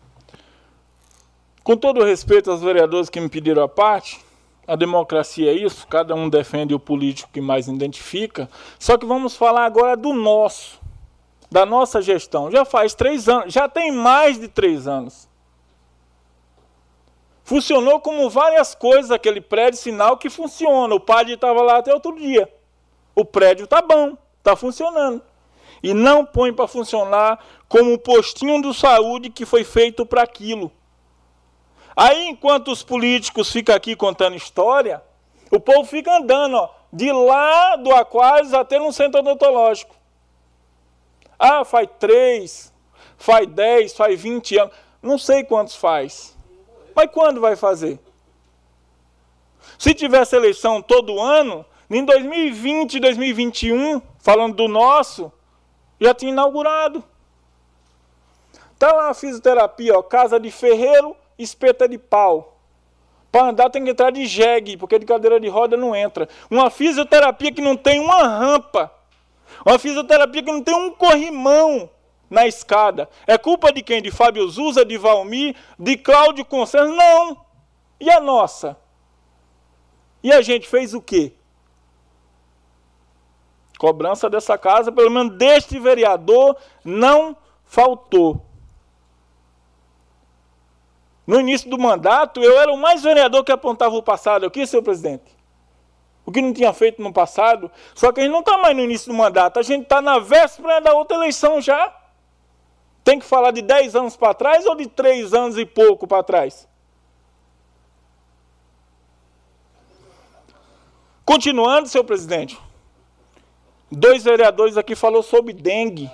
[1.66, 4.24] Com todo o respeito aos vereadores que me pediram a parte,
[4.68, 8.48] a democracia é isso, cada um defende o político que mais identifica.
[8.78, 10.80] Só que vamos falar agora do nosso,
[11.51, 12.52] da nossa gestão.
[12.52, 15.28] Já faz três anos, já tem mais de três anos.
[17.43, 20.94] Funcionou como várias coisas aquele prédio, sinal que funciona.
[20.94, 22.48] O padre estava lá até outro dia.
[23.12, 25.20] O prédio está bom, está funcionando.
[25.82, 30.70] E não põe para funcionar como um postinho de saúde que foi feito para aquilo.
[31.97, 35.02] Aí, enquanto os políticos ficam aqui contando história,
[35.51, 39.97] o povo fica andando, ó, de lá do Aquários até no centro odontológico.
[41.39, 42.73] Ah, faz três,
[43.16, 44.74] faz dez, faz vinte anos.
[45.02, 46.36] Não sei quantos faz.
[46.94, 47.98] Mas quando vai fazer?
[49.78, 55.32] Se tivesse eleição todo ano, em 2020, 2021, falando do nosso,
[56.01, 57.02] já tinha inaugurado.
[58.78, 62.58] Tá lá a fisioterapia, ó, casa de ferreiro, espeta de pau.
[63.30, 66.28] Para andar tem que entrar de jegue, porque de cadeira de roda não entra.
[66.50, 68.92] Uma fisioterapia que não tem uma rampa.
[69.64, 71.90] Uma fisioterapia que não tem um corrimão
[72.30, 73.08] na escada.
[73.26, 74.00] É culpa de quem?
[74.00, 76.94] De Fábio Zuza, de Valmir, de Cláudio Consenso?
[76.94, 77.44] Não.
[78.00, 78.76] E a nossa?
[80.22, 81.34] E a gente fez o quê?
[83.78, 88.45] Cobrança dessa casa, pelo menos deste vereador, não faltou.
[91.27, 94.82] No início do mandato, eu era o mais vereador que apontava o passado aqui, senhor
[94.82, 95.36] presidente.
[96.24, 97.70] O que não tinha feito no passado.
[97.94, 100.19] Só que a gente não está mais no início do mandato, a gente está na
[100.19, 101.94] véspera da outra eleição já.
[103.03, 106.23] Tem que falar de 10 anos para trás ou de 3 anos e pouco para
[106.23, 106.69] trás?
[111.24, 112.59] Continuando, senhor presidente.
[113.90, 116.11] Dois vereadores aqui falou sobre dengue.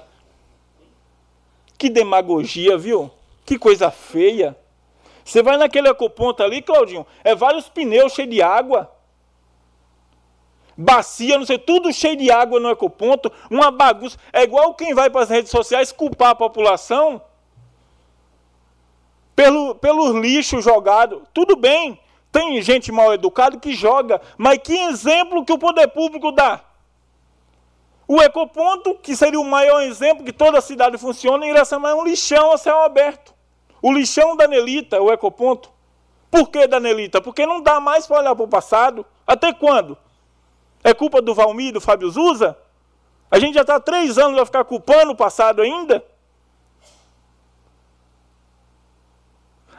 [1.76, 3.10] Que demagogia, viu?
[3.44, 4.56] Que coisa feia.
[5.24, 8.90] Você vai naquele ecoponto ali, Claudinho, é vários pneus cheios de água.
[10.76, 14.18] Bacia, não sei, tudo cheio de água no ecoponto, uma bagunça.
[14.32, 17.22] É igual quem vai para as redes sociais culpar a população
[19.36, 21.22] pelo, pelo lixo jogado.
[21.32, 22.00] Tudo bem,
[22.30, 26.64] tem gente mal educada que joga, mas que exemplo que o poder público dá?
[28.08, 31.94] O ecoponto, que seria o maior exemplo que toda a cidade funciona, em Iracema é
[31.94, 33.31] um lixão a céu aberto.
[33.82, 35.70] O lixão da Nelita, o ecoponto.
[36.30, 37.20] Por que da Nelita?
[37.20, 39.04] Porque não dá mais para olhar para o passado.
[39.26, 39.98] Até quando?
[40.82, 42.56] É culpa do Valmir, do Fábio Zuza?
[43.30, 46.04] A gente já está três anos vai ficar culpando o passado ainda?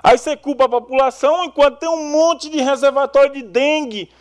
[0.04, 4.12] Aí você culpa a população enquanto tem um monte de reservatório de dengue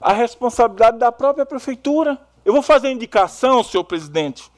[0.00, 2.18] a responsabilidade da própria prefeitura.
[2.44, 4.49] Eu vou fazer indicação, senhor presidente,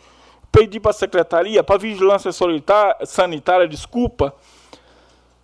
[0.53, 2.31] pedir para a secretaria, para a vigilância
[3.05, 4.35] sanitária, desculpa,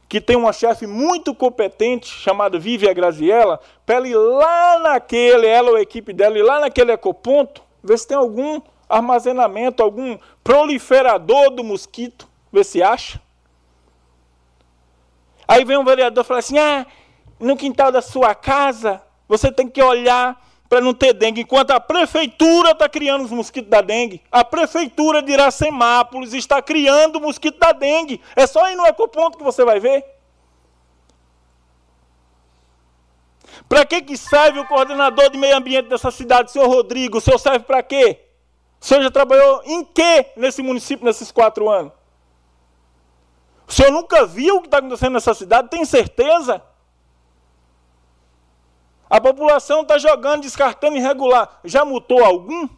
[0.07, 5.71] que tem uma chefe muito competente, chamada Vívia Graziella, para ela ir lá naquele, ela
[5.71, 11.51] ou a equipe dela, ir lá naquele ecoponto, ver se tem algum armazenamento, algum proliferador
[11.51, 13.21] do mosquito, ver se acha.
[15.47, 16.87] Aí vem um vereador e fala assim: ah,
[17.41, 21.81] no quintal da sua casa, você tem que olhar para não ter dengue, enquanto a
[21.81, 24.23] prefeitura está criando os mosquitos da dengue.
[24.31, 28.21] A prefeitura de Iracemápolis está criando o mosquito da dengue.
[28.37, 30.05] É só ir no ecoponto que você vai ver.
[33.67, 37.19] Para que, que serve o coordenador de meio ambiente dessa cidade, senhor Rodrigo?
[37.19, 38.21] O senhor serve para quê?
[38.81, 41.93] O senhor já trabalhou em quê nesse município nesses quatro anos?
[43.67, 45.69] O senhor nunca viu o que está acontecendo nessa cidade?
[45.69, 46.63] Tem certeza?
[49.09, 51.61] A população está jogando, descartando irregular.
[51.65, 52.69] Já mutou algum?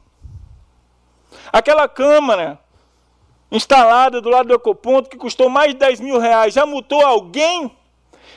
[1.52, 2.58] Aquela câmara
[3.50, 7.76] instalada do lado do ecoponto que custou mais de 10 mil reais, já mutou alguém?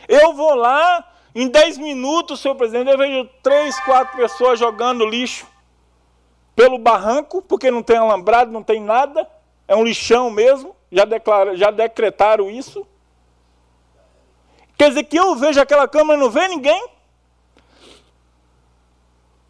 [0.07, 5.47] Eu vou lá, em 10 minutos, senhor presidente, eu vejo três, quatro pessoas jogando lixo
[6.55, 9.27] pelo barranco, porque não tem alambrado, não tem nada,
[9.67, 12.85] é um lixão mesmo, já, declara, já decretaram isso.
[14.77, 16.89] Quer dizer que eu vejo aquela câmara e não vê ninguém?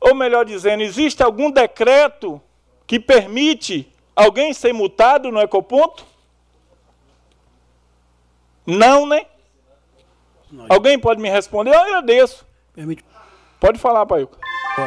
[0.03, 2.41] Ou melhor dizendo, existe algum decreto
[2.85, 6.05] que permite alguém ser multado no ecoponto?
[8.67, 9.25] Não, né?
[10.67, 11.73] Alguém pode me responder?
[11.73, 12.45] Eu agradeço.
[12.73, 13.03] Permite.
[13.61, 14.27] Pode falar, pai.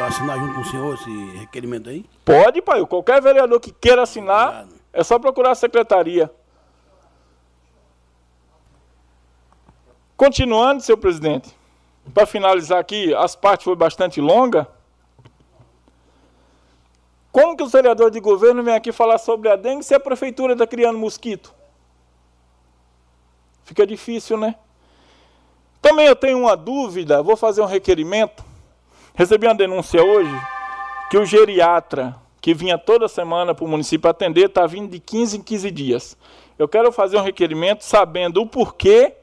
[0.07, 2.05] Assinar junto com o senhor esse requerimento aí?
[2.23, 2.85] Pode, pai.
[2.85, 4.81] Qualquer vereador que queira assinar, Obrigado.
[4.93, 6.31] é só procurar a secretaria.
[10.15, 11.49] Continuando, senhor presidente,
[12.13, 14.76] para finalizar aqui, as partes foi bastante longa.
[17.37, 20.53] Como que o vereador de governo vem aqui falar sobre a dengue se a prefeitura
[20.53, 21.53] está criando mosquito?
[23.63, 24.55] Fica difícil, né?
[25.79, 28.43] Também eu tenho uma dúvida, vou fazer um requerimento.
[29.13, 30.33] Recebi uma denúncia hoje
[31.11, 35.37] que o geriatra que vinha toda semana para o município atender está vindo de 15
[35.37, 36.17] em 15 dias.
[36.57, 39.13] Eu quero fazer um requerimento sabendo o porquê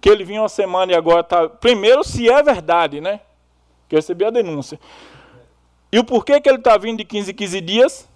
[0.00, 1.48] que ele vinha uma semana e agora está.
[1.48, 3.18] Primeiro, se é verdade, né?
[3.88, 4.78] Que eu recebi a denúncia.
[5.94, 8.08] E o porquê que ele está vindo de 15 em 15 dias?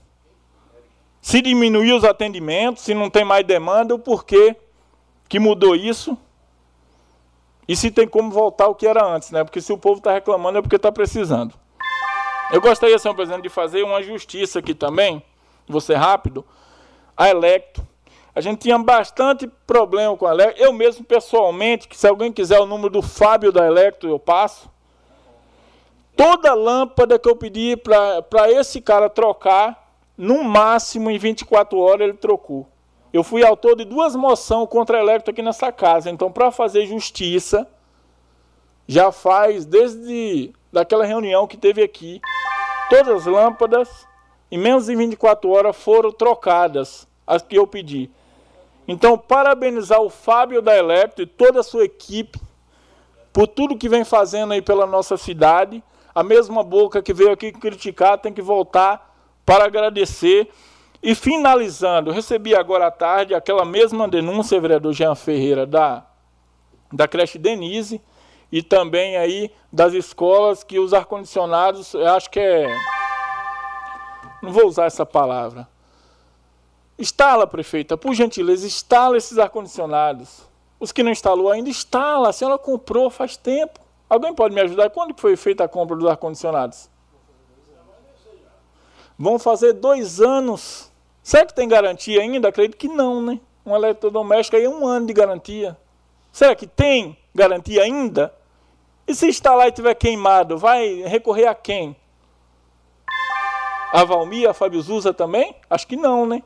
[1.23, 4.57] Se diminuiu os atendimentos, se não tem mais demanda, o porquê
[5.29, 6.19] que mudou isso?
[7.69, 9.45] E se tem como voltar ao que era antes, né?
[9.45, 11.55] Porque se o povo está reclamando é porque está precisando.
[12.51, 15.23] Eu gostaria, senhor presidente, de fazer uma justiça aqui também,
[15.69, 16.45] vou ser rápido,
[17.17, 17.87] a Electro.
[18.35, 20.65] A gente tinha bastante problema com a Electro.
[20.65, 24.69] Eu mesmo, pessoalmente, que se alguém quiser o número do Fábio da Electro, eu passo.
[26.19, 32.19] Toda lâmpada que eu pedi para esse cara trocar, no máximo em 24 horas ele
[32.19, 32.67] trocou.
[33.13, 36.11] Eu fui autor de duas moções contra Electro aqui nessa casa.
[36.11, 37.69] Então, para fazer justiça,
[38.85, 42.21] já faz desde daquela reunião que teve aqui,
[42.91, 43.89] todas as lâmpadas,
[44.51, 48.11] em menos de 24 horas, foram trocadas, as que eu pedi.
[48.89, 52.41] Então, parabenizar o Fábio da Electro e toda a sua equipe
[53.33, 55.81] por tudo que vem fazendo aí pela nossa cidade
[56.19, 59.15] a mesma boca que veio aqui criticar tem que voltar
[59.47, 60.51] para agradecer.
[61.01, 66.05] E finalizando, recebi agora à tarde aquela mesma denúncia, vereador Jean Ferreira, da,
[66.93, 68.01] da creche Denise,
[68.51, 72.77] e também aí das escolas que os ar-condicionados, eu acho que é.
[74.43, 75.69] Não vou usar essa palavra.
[76.99, 80.41] Instala, prefeita, por gentileza, instala esses ar-condicionados.
[80.81, 82.31] Os que não instalou ainda, instala.
[82.31, 83.79] A senhora comprou faz tempo.
[84.09, 84.91] Alguém pode me ajudar?
[84.91, 86.89] Quando foi feita a compra dos ar-condicionados?
[89.19, 90.91] Vão fazer dois anos.
[91.23, 92.49] Será que tem garantia ainda?
[92.49, 93.41] Acredito que não, né?
[93.67, 95.77] Um eletrodoméstico aí é um ano de garantia.
[96.33, 98.33] Será que tem garantia ainda?
[99.07, 101.97] E se instalar e tiver queimado, vai recorrer a quem?
[103.93, 105.57] A Valmir, a Fábio Zusa também?
[105.69, 106.43] Acho que não, né?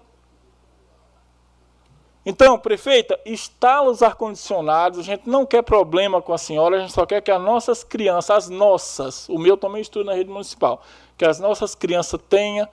[2.25, 6.93] Então, prefeita, instala os ar-condicionados, a gente não quer problema com a senhora, a gente
[6.93, 10.83] só quer que as nossas crianças, as nossas, o meu também estudo na rede municipal,
[11.19, 12.69] que as nossas crianças tenham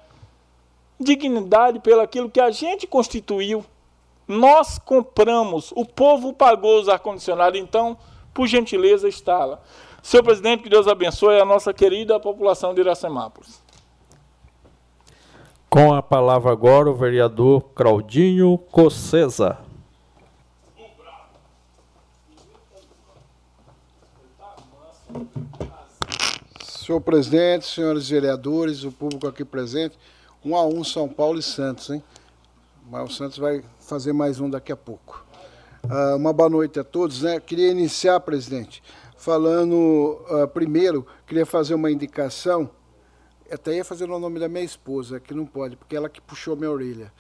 [1.00, 3.66] dignidade pelo aquilo que a gente constituiu.
[4.28, 7.98] Nós compramos, o povo pagou os ar-condicionados, então,
[8.32, 9.64] por gentileza, instala.
[10.04, 13.59] Senhor presidente, que Deus abençoe a nossa querida população de Iracemápolis.
[15.70, 19.60] Com a palavra agora o vereador Claudinho Cossesa.
[26.60, 29.96] Senhor presidente, senhores vereadores, o público aqui presente,
[30.44, 32.02] um a um São Paulo e Santos, hein?
[32.90, 35.24] Mas o Santos vai fazer mais um daqui a pouco.
[35.84, 37.40] Uh, uma boa noite a todos, né?
[37.40, 38.82] Queria iniciar, presidente,
[39.16, 42.72] falando uh, primeiro, queria fazer uma indicação,
[43.52, 46.56] até ia fazer no nome da minha esposa, que não pode, porque ela que puxou
[46.56, 47.12] minha orelha.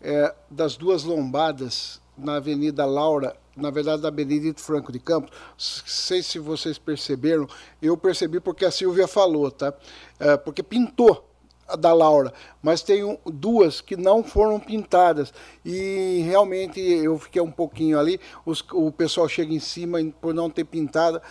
[0.00, 6.22] É, das duas lombadas na Avenida Laura, na verdade da Benedito Franco de Campos, sei
[6.22, 7.48] se vocês perceberam,
[7.80, 9.72] eu percebi porque a Silvia falou, tá?
[10.18, 11.24] É, porque pintou
[11.66, 12.32] a da Laura,
[12.62, 15.32] mas tem duas que não foram pintadas
[15.64, 20.48] e realmente eu fiquei um pouquinho ali, os, o pessoal chega em cima por não
[20.48, 21.22] ter pintada,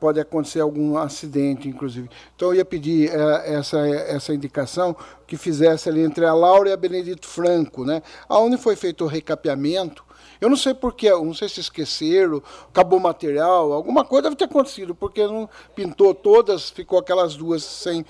[0.00, 2.08] pode acontecer algum acidente, inclusive.
[2.34, 6.72] Então eu ia pedir é, essa, essa indicação que fizesse ali entre a Laura e
[6.72, 8.02] a Benedito Franco, né?
[8.28, 10.04] Aonde foi feito o recapeamento,
[10.40, 14.44] eu não sei porquê, não sei se esqueceram, acabou o material, alguma coisa deve ter
[14.44, 18.04] acontecido, porque não pintou todas, ficou aquelas duas sem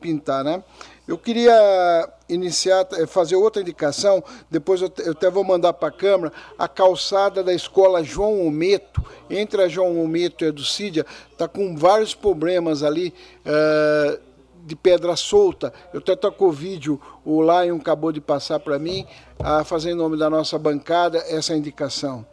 [0.00, 0.62] pintar, né?
[1.06, 5.92] Eu queria iniciar, eh, fazer outra indicação, depois eu, eu até vou mandar para a
[5.92, 11.46] Câmara, a calçada da escola João Ometo, entre a João Ometo e a Ducídia, está
[11.46, 13.14] com vários problemas ali,
[13.46, 14.26] uh,
[14.66, 15.72] de pedra solta.
[15.94, 19.06] Eu até estou com o vídeo, o Lion acabou de passar para mim,
[19.38, 22.26] a fazer em nome da nossa bancada essa indicação.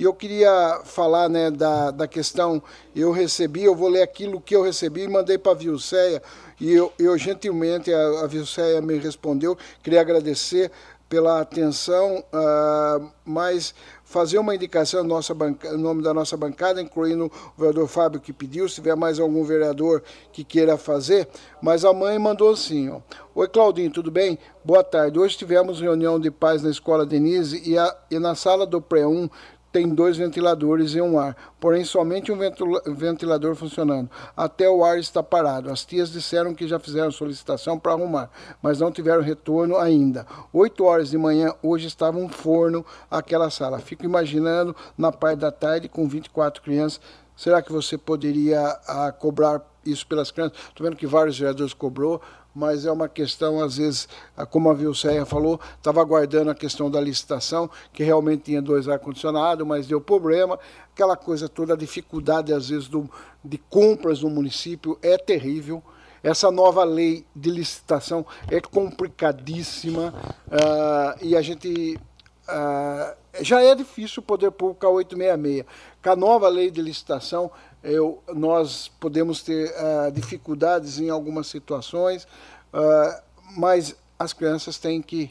[0.00, 2.62] E eu queria falar né, da, da questão,
[2.96, 6.22] eu recebi, eu vou ler aquilo que eu recebi e mandei para a Vilceia,
[6.58, 10.72] e eu, eu gentilmente, a, a Vilceia me respondeu, queria agradecer
[11.06, 17.60] pela atenção, uh, mas fazer uma indicação no banca, nome da nossa bancada, incluindo o
[17.60, 21.28] vereador Fábio que pediu, se tiver mais algum vereador que queira fazer,
[21.60, 23.00] mas a mãe mandou assim, ó.
[23.34, 24.38] Oi Claudinho, tudo bem?
[24.64, 25.18] Boa tarde.
[25.18, 29.30] Hoje tivemos reunião de paz na Escola Denise e, a, e na sala do pré-1
[29.72, 32.38] tem dois ventiladores e um ar, porém somente um
[32.94, 34.10] ventilador funcionando.
[34.36, 35.70] Até o ar está parado.
[35.70, 38.30] As tias disseram que já fizeram solicitação para arrumar,
[38.62, 40.26] mas não tiveram retorno ainda.
[40.52, 43.78] Oito horas de manhã, hoje estava um forno aquela sala.
[43.78, 47.00] Fico imaginando na parte da tarde com 24 crianças.
[47.36, 50.58] Será que você poderia a, ah, cobrar isso pelas crianças?
[50.68, 52.20] Estou vendo que vários vereadores cobrou
[52.54, 54.08] mas é uma questão, às vezes,
[54.50, 59.66] como a Vilceia falou, estava aguardando a questão da licitação, que realmente tinha dois ar-condicionados,
[59.66, 60.58] mas deu problema.
[60.92, 63.08] Aquela coisa toda, a dificuldade, às vezes, do,
[63.44, 65.82] de compras no município é terrível.
[66.22, 70.12] Essa nova lei de licitação é complicadíssima
[70.48, 71.98] uh, e a gente.
[72.48, 75.64] Uh, já é difícil o poder público a 866.
[76.02, 77.50] Com a nova lei de licitação,
[77.82, 82.24] eu, nós podemos ter uh, dificuldades em algumas situações,
[82.74, 83.22] uh,
[83.56, 85.30] mas as crianças têm que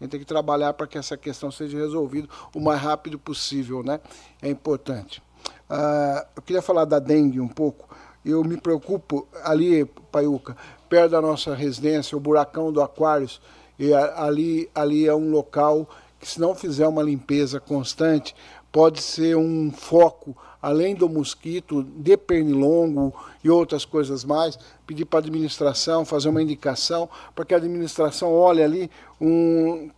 [0.00, 3.82] a gente tem que trabalhar para que essa questão seja resolvida o mais rápido possível,
[3.82, 3.98] né?
[4.40, 5.20] É importante.
[5.68, 7.88] Uh, eu queria falar da dengue um pouco.
[8.24, 10.56] Eu me preocupo ali, Paiuca,
[10.88, 13.40] perto da nossa residência, o buracão do Aquários,
[13.78, 18.34] e ali, ali é um local que, se não fizer uma limpeza constante,
[18.70, 25.20] pode ser um foco além do mosquito, de pernilongo e outras coisas mais, pedir para
[25.20, 28.90] a administração fazer uma indicação, para que a administração olhe ali
[29.20, 29.90] um,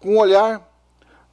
[0.00, 0.70] com um olhar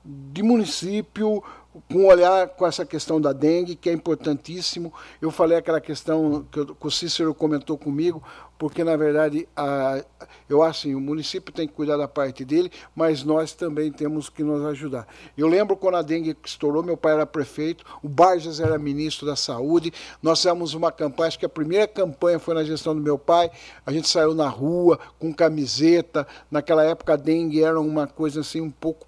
[0.03, 1.43] de município,
[1.89, 4.91] com um olhar com essa questão da dengue, que é importantíssimo.
[5.21, 8.21] Eu falei aquela questão que, que o Cícero comentou comigo,
[8.61, 10.03] porque na verdade a,
[10.47, 14.29] eu acho assim, o município tem que cuidar da parte dele, mas nós também temos
[14.29, 15.07] que nos ajudar.
[15.35, 19.35] Eu lembro quando a dengue estourou, meu pai era prefeito, o Barjas era ministro da
[19.35, 19.91] saúde,
[20.21, 23.49] nós fizemos uma campanha, acho que a primeira campanha foi na gestão do meu pai,
[23.83, 28.61] a gente saiu na rua com camiseta, naquela época a dengue era uma coisa assim
[28.61, 29.07] um pouco,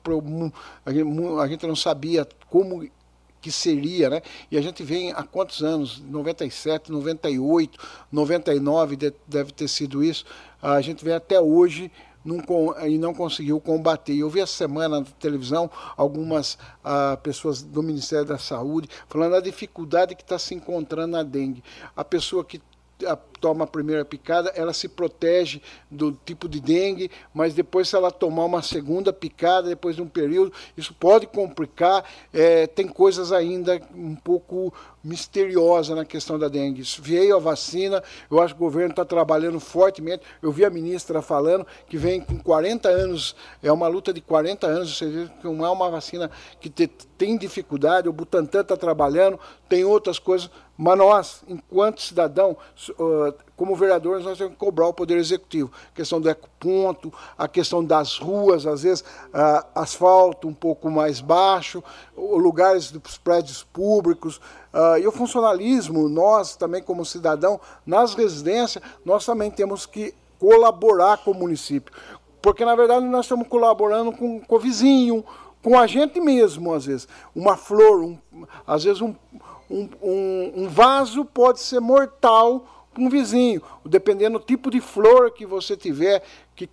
[0.84, 0.92] a
[1.48, 2.90] gente, não sabia como
[3.44, 4.22] que seria, né?
[4.50, 6.00] E a gente vem há quantos anos?
[6.00, 7.78] 97, 98,
[8.10, 10.24] 99 deve ter sido isso.
[10.62, 11.92] A gente vem até hoje
[12.24, 12.40] não,
[12.88, 14.16] e não conseguiu combater.
[14.16, 19.42] Eu vi essa semana na televisão algumas ah, pessoas do Ministério da Saúde falando da
[19.42, 21.62] dificuldade que está se encontrando na dengue.
[21.94, 22.62] A pessoa que
[23.06, 27.96] a, toma a primeira picada, ela se protege do tipo de dengue, mas depois se
[27.96, 32.06] ela tomar uma segunda picada, depois de um período, isso pode complicar.
[32.34, 34.74] É, tem coisas ainda um pouco
[35.04, 36.82] misteriosa na questão da dengue.
[36.82, 38.02] Isso veio a vacina,
[38.32, 40.24] eu acho que o governo está trabalhando fortemente.
[40.42, 44.66] Eu vi a ministra falando que vem com 40 anos, é uma luta de 40
[44.66, 48.78] anos, você vê que não é uma vacina que te, tem dificuldade, o Butantan está
[48.78, 52.58] trabalhando, tem outras coisas, Mas nós, enquanto cidadão,
[53.56, 55.72] como vereadores, nós temos que cobrar o Poder Executivo.
[55.92, 59.04] A questão do ecoponto, a questão das ruas, às vezes
[59.76, 61.84] asfalto um pouco mais baixo,
[62.18, 64.42] lugares dos prédios públicos.
[65.00, 71.32] e o funcionalismo, nós também como cidadão, nas residências, nós também temos que colaborar com
[71.32, 71.94] o município.
[72.42, 75.24] Porque, na verdade, nós estamos colaborando com, com o vizinho,
[75.64, 77.08] com a gente mesmo, às vezes.
[77.34, 78.18] Uma flor, um,
[78.68, 79.16] às vezes um,
[79.74, 85.32] um, um, um vaso pode ser mortal para um vizinho, dependendo do tipo de flor
[85.32, 86.22] que você tiver,
[86.56, 86.70] que,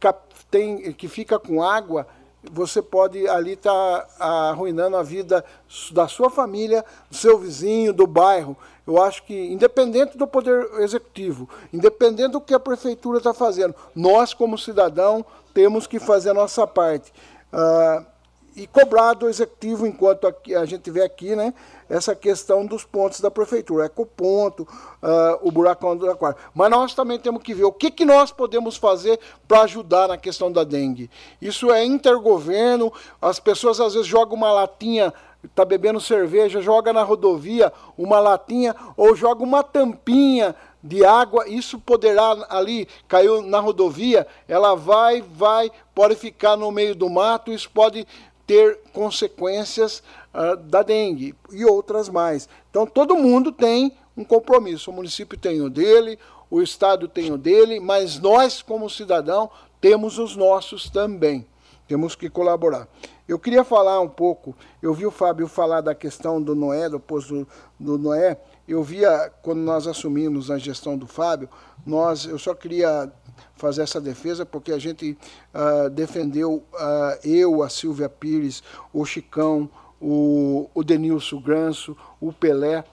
[0.51, 2.07] tem, que fica com água,
[2.53, 5.43] você pode ali estar tá arruinando a vida
[5.93, 8.57] da sua família, do seu vizinho, do bairro.
[8.87, 14.35] Eu acho que, independente do poder executivo, independente do que a prefeitura está fazendo, nós,
[14.35, 17.13] como cidadão, temos que fazer a nossa parte.
[17.53, 18.05] Uh,
[18.61, 21.55] e cobrar do executivo, enquanto a gente vê aqui, né,
[21.89, 26.37] essa questão dos pontos da prefeitura, ecoponto, uh, o buracão do aquário.
[26.55, 30.19] Mas nós também temos que ver o que, que nós podemos fazer para ajudar na
[30.19, 31.11] questão da dengue.
[31.41, 37.03] Isso é intergoverno, as pessoas às vezes jogam uma latinha está bebendo cerveja, joga na
[37.03, 44.27] rodovia uma latinha ou joga uma tampinha de água, isso poderá ali, caiu na rodovia,
[44.49, 48.07] ela vai, vai, pode ficar no meio do mato, isso pode
[48.51, 50.03] ter consequências
[50.35, 52.49] uh, da dengue e outras mais.
[52.69, 54.91] Então todo mundo tem um compromisso.
[54.91, 56.19] O município tem o dele,
[56.51, 59.49] o estado tem o dele, mas nós como cidadão
[59.81, 61.47] temos os nossos também.
[61.87, 62.89] Temos que colaborar.
[63.29, 66.99] Eu queria falar um pouco, eu vi o Fábio falar da questão do Noé, do
[66.99, 67.47] posto
[67.79, 68.37] do Noé.
[68.67, 71.49] Eu via, quando nós assumimos a gestão do Fábio,
[71.87, 73.13] nós, eu só queria
[73.57, 75.17] fazer essa defesa, porque a gente
[75.55, 78.63] uh, defendeu, uh, eu, a Silvia Pires,
[78.93, 79.69] o Chicão,
[80.01, 82.85] o, o Denilson Granço, o Pelé,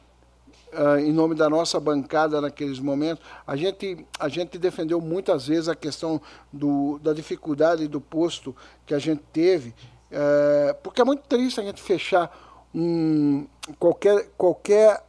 [0.74, 3.24] uh, em nome da nossa bancada naqueles momentos.
[3.45, 8.93] A gente, a gente defendeu muitas vezes a questão do, da dificuldade do posto que
[8.93, 9.74] a gente teve,
[10.84, 12.32] porque é muito triste a gente fechar
[12.74, 13.45] um,
[13.77, 15.03] qualquer, qualquer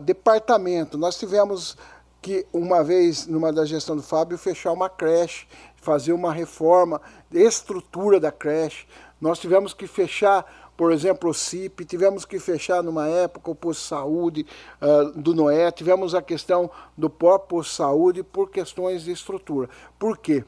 [0.00, 0.96] departamento.
[0.96, 1.76] Nós tivemos
[2.20, 7.00] que uma vez, numa da gestão do Fábio, fechar uma creche, fazer uma reforma,
[7.32, 8.86] estrutura da creche.
[9.20, 13.82] Nós tivemos que fechar, por exemplo, o CIP, tivemos que fechar numa época o posto
[13.82, 14.46] de saúde
[14.80, 19.68] uh, do Noé, tivemos a questão do próprio posto de saúde por questões de estrutura.
[19.98, 20.44] Por quê?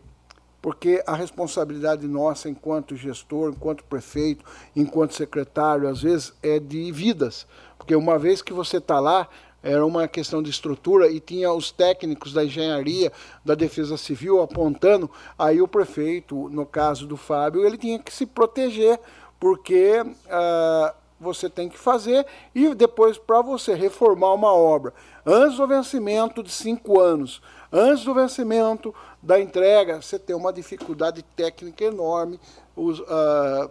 [0.61, 4.45] Porque a responsabilidade nossa enquanto gestor, enquanto prefeito,
[4.77, 7.47] enquanto secretário, às vezes é de vidas.
[7.79, 9.27] Porque uma vez que você está lá,
[9.63, 13.13] era uma questão de estrutura e tinha os técnicos da engenharia,
[13.45, 18.25] da defesa civil apontando, aí o prefeito, no caso do Fábio, ele tinha que se
[18.27, 18.99] proteger,
[19.39, 25.67] porque uh, você tem que fazer e depois para você reformar uma obra, antes do
[25.67, 32.41] vencimento de cinco anos, antes do vencimento da entrega, você tem uma dificuldade técnica enorme,
[32.75, 33.71] os, uh,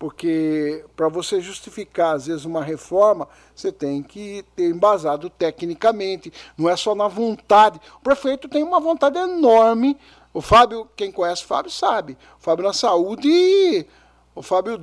[0.00, 6.70] porque para você justificar, às vezes, uma reforma, você tem que ter embasado tecnicamente, não
[6.70, 7.78] é só na vontade.
[7.98, 9.98] O prefeito tem uma vontade enorme.
[10.32, 12.16] O Fábio, quem conhece o Fábio, sabe.
[12.38, 13.86] O Fábio na saúde,
[14.34, 14.80] o Fábio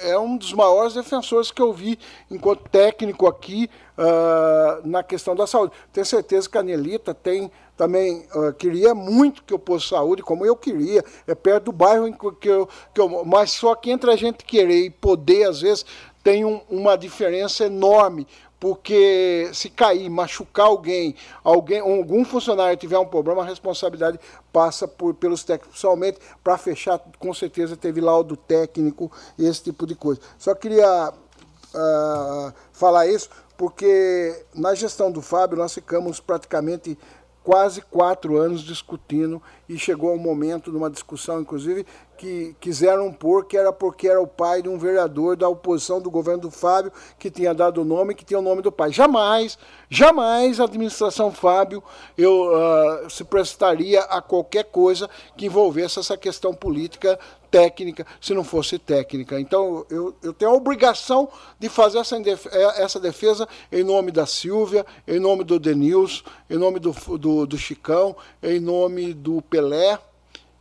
[0.00, 1.98] é um dos maiores defensores que eu vi
[2.30, 3.68] enquanto técnico aqui
[3.98, 5.72] uh, na questão da saúde.
[5.92, 10.44] Tenho certeza que a Nelita tem também uh, queria muito que eu posto saúde, como
[10.44, 14.10] eu queria, é perto do bairro em que eu, que eu mas só que entre
[14.10, 15.84] a gente querer e poder, às vezes,
[16.22, 18.26] tem um, uma diferença enorme,
[18.60, 24.20] porque se cair, machucar alguém, alguém, algum funcionário tiver um problema, a responsabilidade
[24.52, 29.96] passa por, pelos técnicos, somente para fechar, com certeza teve laudo técnico, esse tipo de
[29.96, 30.20] coisa.
[30.38, 36.96] Só queria uh, falar isso, porque na gestão do Fábio nós ficamos praticamente
[37.44, 43.56] quase quatro anos discutindo e chegou um momento numa discussão, inclusive, que quiseram pôr que
[43.56, 47.30] era porque era o pai de um vereador da oposição do governo do Fábio que
[47.30, 48.92] tinha dado o nome, que tinha o nome do pai.
[48.92, 49.58] Jamais,
[49.90, 51.82] jamais a administração Fábio
[52.16, 57.18] eu, uh, se prestaria a qualquer coisa que envolvesse essa questão política
[57.52, 59.38] técnica, se não fosse técnica.
[59.38, 61.28] Então, eu, eu tenho a obrigação
[61.60, 66.56] de fazer essa, é, essa defesa em nome da Silvia, em nome do Denilson, em
[66.56, 69.61] nome do, do, do Chicão, em nome do Pelé,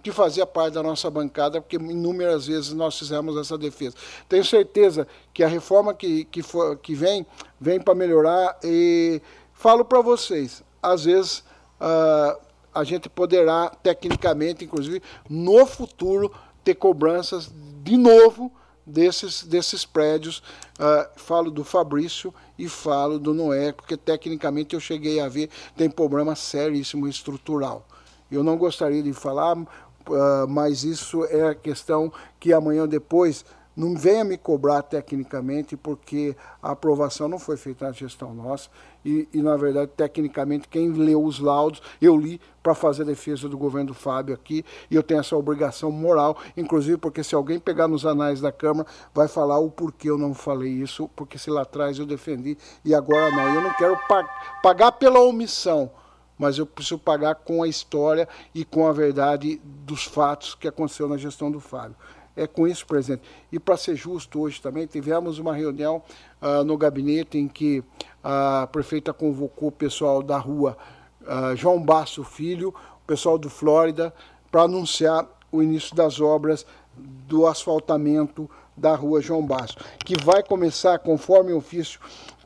[0.01, 3.95] que fazia parte da nossa bancada, porque inúmeras vezes nós fizemos essa defesa.
[4.27, 7.25] Tenho certeza que a reforma que, que, for, que vem,
[7.59, 9.21] vem para melhorar e
[9.53, 11.43] falo para vocês, às vezes
[11.79, 12.39] uh,
[12.73, 16.31] a gente poderá, tecnicamente, inclusive, no futuro,
[16.63, 17.51] ter cobranças
[17.83, 18.51] de novo
[18.85, 20.41] desses, desses prédios.
[20.79, 25.89] Uh, falo do Fabrício e falo do Noé, porque tecnicamente eu cheguei a ver, tem
[25.89, 27.85] problema seríssimo estrutural.
[28.31, 29.67] Eu não gostaria de falar, uh,
[30.47, 33.43] mas isso é a questão que amanhã depois
[33.75, 38.69] não venha me cobrar tecnicamente, porque a aprovação não foi feita na gestão nossa.
[39.03, 43.47] E, e na verdade, tecnicamente, quem leu os laudos, eu li para fazer a defesa
[43.47, 47.59] do governo do Fábio aqui, e eu tenho essa obrigação moral, inclusive porque se alguém
[47.59, 51.49] pegar nos anais da Câmara, vai falar o porquê eu não falei isso, porque se
[51.49, 53.55] lá atrás eu defendi e agora não.
[53.55, 53.97] Eu não quero
[54.61, 55.89] pagar pela omissão,
[56.41, 61.07] mas eu preciso pagar com a história e com a verdade dos fatos que aconteceu
[61.07, 61.95] na gestão do Fábio
[62.35, 63.23] é com isso, presidente.
[63.51, 66.01] E para ser justo, hoje também tivemos uma reunião
[66.41, 67.83] uh, no gabinete em que
[68.23, 70.77] a prefeita convocou o pessoal da rua
[71.21, 74.13] uh, João Basso Filho, o pessoal do Flórida,
[74.51, 80.97] para anunciar o início das obras do asfaltamento da rua João Basso, que vai começar,
[80.99, 81.99] conforme o ofício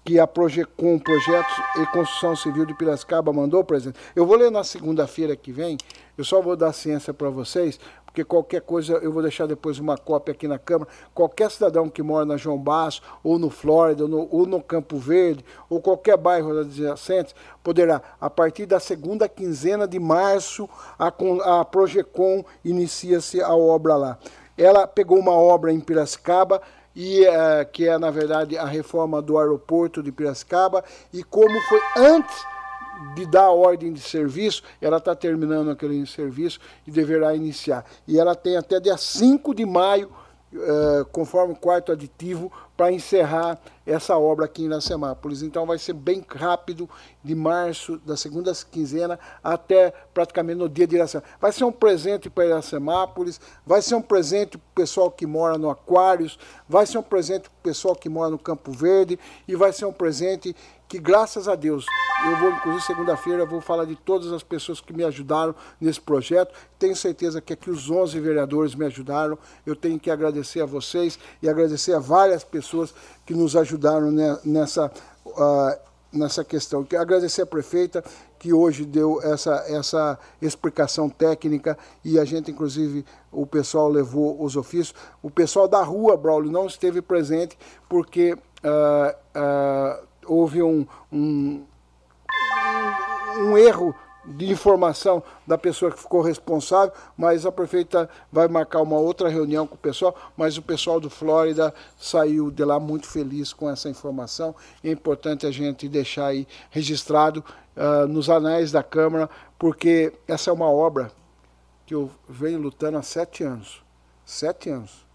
[0.05, 3.99] que a Projecom Projetos e Construção Civil de Piracicaba mandou, presidente.
[4.15, 5.77] Eu vou ler na segunda-feira que vem,
[6.15, 9.97] eu só vou dar ciência para vocês, porque qualquer coisa, eu vou deixar depois uma
[9.97, 14.09] cópia aqui na Câmara, qualquer cidadão que mora na João Basso, ou no Flórida, ou
[14.09, 19.87] no, ou no Campo Verde, ou qualquer bairro adjacentes, poderá, a partir da segunda quinzena
[19.87, 20.69] de março,
[20.99, 24.19] a, a Projecom inicia-se a obra lá.
[24.55, 26.61] Ela pegou uma obra em Piracicaba,
[26.95, 30.83] e uh, que é na verdade a reforma do aeroporto de Piracicaba
[31.13, 32.45] e como foi antes
[33.13, 37.85] de dar a ordem de serviço, ela está terminando aquele serviço e deverá iniciar.
[38.07, 40.09] E ela tem até dia 5 de maio,
[40.53, 45.41] uh, conforme o quarto aditivo, para encerrar essa obra aqui em Iracemápolis.
[45.41, 46.89] Então vai ser bem rápido,
[47.23, 51.37] de março, da segunda quinzena, até praticamente no dia de Iracemápolis.
[51.39, 55.57] Vai ser um presente para Iracemápolis, vai ser um presente para o pessoal que mora
[55.57, 56.37] no Aquários,
[56.67, 59.85] vai ser um presente para o pessoal que mora no Campo Verde e vai ser
[59.85, 60.55] um presente
[60.87, 61.83] que graças a Deus,
[62.27, 66.53] eu vou, inclusive segunda-feira, vou falar de todas as pessoas que me ajudaram nesse projeto.
[66.77, 69.37] Tenho certeza que aqui os 11 vereadores me ajudaram.
[69.65, 72.64] Eu tenho que agradecer a vocês e agradecer a várias pessoas
[73.25, 74.11] que nos ajudaram
[74.43, 74.91] nessa,
[75.25, 75.79] uh,
[76.11, 76.83] nessa questão.
[76.83, 78.03] Quero agradecer a prefeita
[78.39, 84.55] que hoje deu essa, essa explicação técnica e a gente, inclusive, o pessoal levou os
[84.55, 84.95] ofícios.
[85.21, 87.57] O pessoal da rua, Braulio, não esteve presente
[87.89, 88.33] porque...
[88.63, 91.63] Uh, uh, houve um, um,
[93.39, 93.95] um erro
[94.25, 99.67] de informação da pessoa que ficou responsável, mas a prefeita vai marcar uma outra reunião
[99.67, 103.89] com o pessoal, mas o pessoal do Flórida saiu de lá muito feliz com essa
[103.89, 104.55] informação.
[104.83, 107.43] É importante a gente deixar aí registrado
[107.75, 109.29] uh, nos anais da Câmara,
[109.59, 111.11] porque essa é uma obra
[111.85, 113.83] que eu venho lutando há sete anos.
[114.25, 115.05] Sete anos.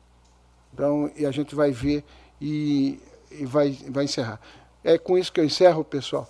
[0.72, 2.04] Então, e a gente vai ver
[2.40, 4.40] e, e vai, vai encerrar.
[4.84, 6.28] É com isso que eu encerro, pessoal,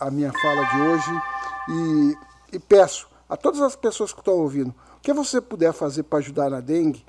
[0.00, 1.33] a minha fala de hoje
[1.68, 6.04] e, e peço a todas as pessoas que estão ouvindo, o que você puder fazer
[6.04, 7.04] para ajudar na dengue,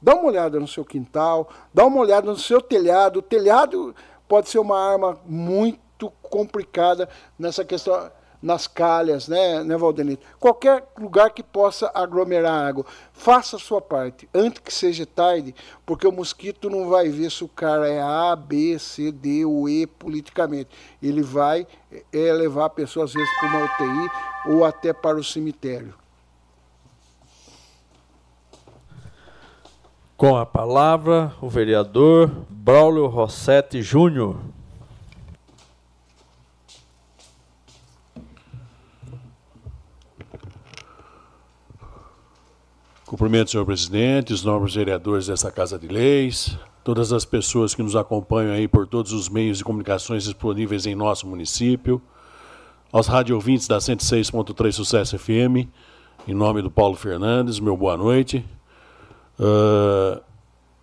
[0.00, 3.18] dá uma olhada no seu quintal, dá uma olhada no seu telhado.
[3.18, 3.94] O telhado
[4.28, 8.10] pode ser uma arma muito complicada nessa questão
[8.46, 10.24] nas calhas, né, né, Valdenito?
[10.38, 12.86] Qualquer lugar que possa aglomerar água.
[13.12, 15.52] Faça a sua parte, antes que seja tarde,
[15.84, 19.68] porque o mosquito não vai ver se o cara é A, B, C, D ou
[19.68, 20.70] E politicamente.
[21.02, 21.66] Ele vai
[22.12, 24.10] é, levar a pessoa, às vezes, para uma UTI
[24.46, 25.92] ou até para o cemitério.
[30.16, 34.36] Com a palavra, o vereador Braulio Rossetti Júnior.
[43.06, 47.94] Cumprimento, senhor presidente, os nobres vereadores dessa Casa de Leis, todas as pessoas que nos
[47.94, 52.02] acompanham aí por todos os meios de comunicações disponíveis em nosso município,
[52.92, 55.68] aos rádio ouvintes da 106.3 Sucesso FM,
[56.26, 58.44] em nome do Paulo Fernandes, meu boa noite.
[59.38, 60.20] Uh,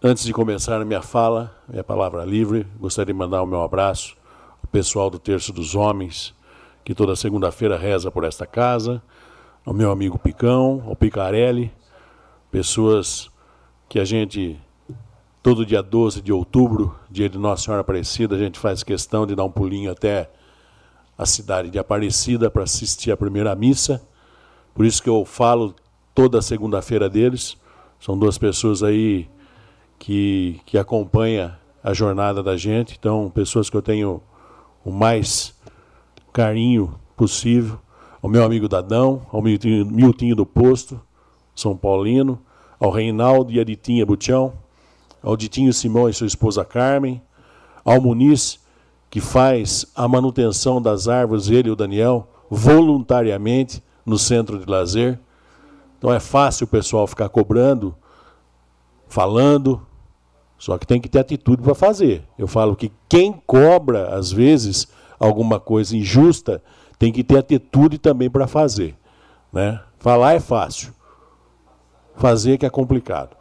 [0.02, 4.16] antes de começar a minha fala, minha palavra livre, gostaria de mandar o meu abraço
[4.62, 6.34] ao pessoal do Terço dos Homens,
[6.86, 9.04] que toda segunda-feira reza por esta casa,
[9.66, 11.70] ao meu amigo Picão, ao Picarelli,
[12.54, 13.32] pessoas
[13.90, 14.60] que a gente,
[15.42, 19.34] todo dia 12 de outubro, dia de Nossa Senhora Aparecida, a gente faz questão de
[19.34, 20.30] dar um pulinho até
[21.18, 24.08] a cidade de Aparecida para assistir a primeira missa.
[24.76, 25.74] Por isso que eu falo
[26.14, 27.58] toda segunda-feira deles.
[28.00, 29.28] São duas pessoas aí
[29.98, 31.52] que, que acompanham
[31.84, 32.96] a jornada da gente.
[33.00, 34.22] Então, pessoas que eu tenho
[34.86, 35.56] o mais
[36.32, 37.80] carinho possível.
[38.22, 41.02] Ao meu amigo Dadão, ao Miltinho, Miltinho do Posto,
[41.56, 42.40] são Paulino,
[42.80, 44.54] ao Reinaldo e a Ditinha Butião,
[45.22, 47.22] ao Ditinho Simão e sua esposa Carmen,
[47.84, 48.60] ao Muniz,
[49.10, 55.20] que faz a manutenção das árvores, ele e o Daniel, voluntariamente no centro de lazer.
[55.98, 57.96] Então é fácil o pessoal ficar cobrando,
[59.08, 59.82] falando,
[60.58, 62.24] só que tem que ter atitude para fazer.
[62.38, 64.88] Eu falo que quem cobra, às vezes,
[65.20, 66.64] alguma coisa injusta,
[66.98, 68.96] tem que ter atitude também para fazer.
[69.52, 69.80] Né?
[70.00, 70.94] Falar é fácil,
[72.16, 73.36] fazer que é complicado.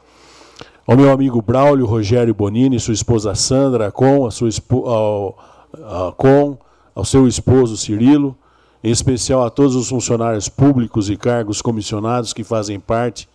[0.87, 4.49] Ao meu amigo Braulio Rogério Bonini, sua esposa Sandra, com, a sua
[4.85, 5.39] ao,
[5.75, 6.59] a, com
[6.95, 8.37] ao seu esposo Cirilo,
[8.83, 13.29] em especial a todos os funcionários públicos e cargos comissionados que fazem parte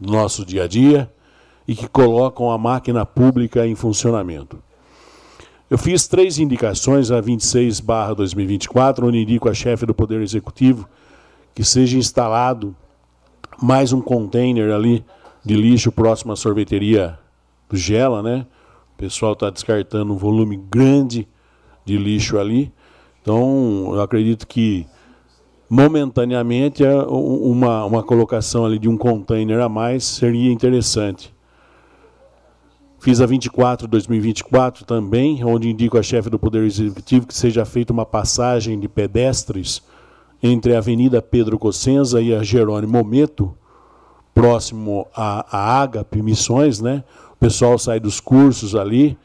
[0.00, 1.10] do nosso dia a dia
[1.68, 4.58] e que colocam a máquina pública em funcionamento.
[5.68, 10.88] Eu fiz três indicações a 26/2024, onde indico a chefe do Poder Executivo
[11.56, 12.76] que seja instalado
[13.60, 15.04] mais um container ali
[15.44, 17.18] de lixo próximo à sorveteria
[17.68, 18.46] do Gela, né?
[18.94, 21.28] O pessoal está descartando um volume grande
[21.84, 22.72] de lixo ali.
[23.22, 24.86] Então, eu acredito que
[25.68, 31.34] momentaneamente é uma, uma colocação ali de um container a mais seria interessante.
[32.98, 37.92] Fiz a 24 2024 também, onde indico a chefe do Poder Executivo que seja feita
[37.92, 39.82] uma passagem de pedestres
[40.46, 43.54] entre a Avenida Pedro Cossenza e a Jerônimo Meto,
[44.34, 47.02] próximo à, à Agape Missões, né?
[47.32, 49.16] O pessoal sai dos cursos ali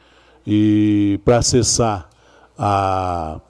[0.46, 2.08] e para acessar
[2.58, 3.40] a,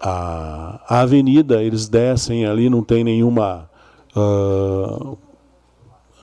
[0.00, 3.68] a, a, avenida, eles descem ali, não tem nenhuma
[4.16, 5.16] uh,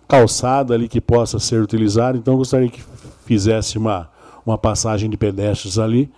[0.07, 2.83] calçada ali que possa ser utilizada, então gostaria que
[3.25, 4.09] fizesse uma,
[4.45, 6.11] uma passagem de pedestres ali.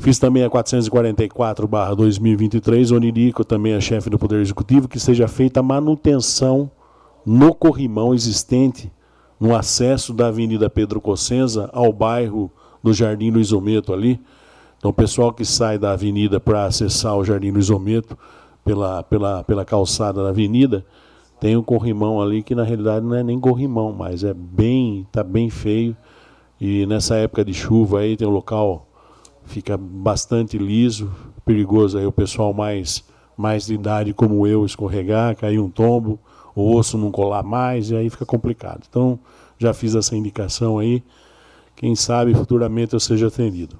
[0.00, 5.60] Fiz também a 444-2023, onde indico também a chefe do Poder Executivo que seja feita
[5.60, 6.70] a manutenção
[7.24, 8.90] no corrimão existente
[9.38, 12.50] no acesso da Avenida Pedro Cossenza ao bairro
[12.82, 14.18] do Jardim Luiz Ometo ali.
[14.78, 18.16] Então, o pessoal que sai da avenida para acessar o Jardim Luiz Ometo
[18.64, 20.82] pela, pela, pela calçada da avenida,
[21.38, 25.22] tem um corrimão ali que na realidade não é nem corrimão, mas é bem, tá
[25.22, 25.94] bem feio.
[26.58, 28.86] E nessa época de chuva aí tem um local
[29.50, 31.10] fica bastante liso,
[31.44, 33.04] perigoso aí o pessoal mais
[33.36, 36.20] mais de idade como eu escorregar, cair um tombo,
[36.54, 38.82] o osso não colar mais e aí fica complicado.
[38.88, 39.18] Então,
[39.58, 41.02] já fiz essa indicação aí.
[41.74, 43.78] Quem sabe futuramente eu seja atendido.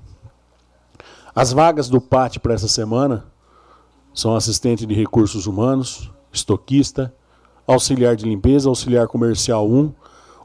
[1.35, 3.27] As vagas do PAT para essa semana
[4.15, 7.15] são assistente de recursos humanos, estoquista,
[7.67, 9.93] auxiliar de limpeza, auxiliar comercial 1,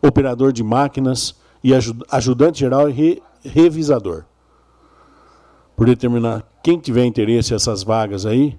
[0.02, 1.74] operador de máquinas e
[2.12, 4.26] ajudante geral e re revisador.
[5.76, 8.58] Por determinar quem tiver interesse nessas vagas aí,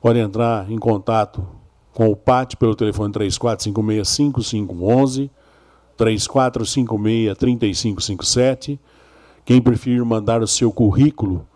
[0.00, 1.46] pode entrar em contato
[1.92, 5.30] com o PAT pelo telefone 3456-5511,
[5.96, 8.80] 3456-3557.
[9.44, 11.46] Quem preferir mandar o seu currículo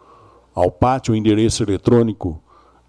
[0.54, 2.40] ao PAT, o endereço eletrônico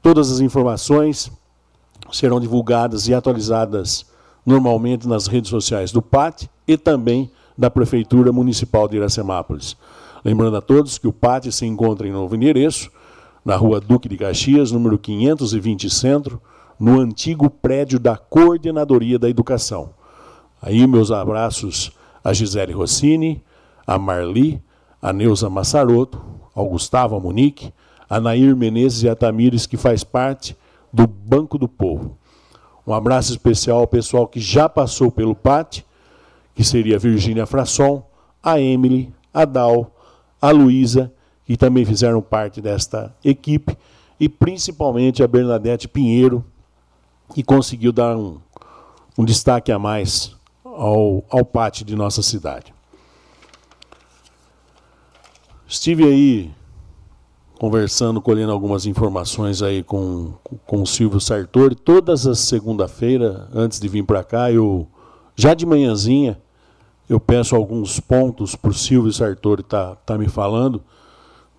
[0.00, 1.32] Todas as informações
[2.12, 4.06] serão divulgadas e atualizadas
[4.44, 9.76] normalmente nas redes sociais do PAT e também da Prefeitura Municipal de Iracemápolis.
[10.24, 12.88] Lembrando a todos que o PAT se encontra em novo endereço,
[13.44, 16.40] na rua Duque de Caxias, número 520 Centro,
[16.78, 19.90] no antigo prédio da Coordenadoria da Educação.
[20.60, 21.92] Aí meus abraços
[22.24, 23.42] a Gisele Rossini,
[23.86, 24.60] a Marli,
[25.00, 26.20] a Neuza Massaroto,
[26.54, 27.72] ao Gustavo Monique,
[28.08, 30.56] a Nair Menezes e a Tamires, que faz parte
[30.92, 32.16] do Banco do Povo.
[32.86, 35.82] Um abraço especial ao pessoal que já passou pelo PAT,
[36.54, 38.04] que seria a Virgínia Frasson,
[38.42, 39.90] a Emily, a Dal,
[40.40, 41.12] a Luísa,
[41.44, 43.76] que também fizeram parte desta equipe,
[44.18, 46.44] e principalmente a Bernadette Pinheiro,
[47.34, 48.38] que conseguiu dar um,
[49.18, 50.35] um destaque a mais
[50.76, 52.74] ao, ao pátio de nossa cidade.
[55.66, 56.50] Estive aí
[57.58, 60.34] conversando, colhendo algumas informações aí com,
[60.66, 61.74] com o Silvio Sartori.
[61.74, 64.86] Todas as segunda-feira, antes de vir para cá, eu
[65.34, 66.40] já de manhãzinha
[67.08, 70.82] eu peço alguns pontos para o Silvio Sartori tá, tá me falando.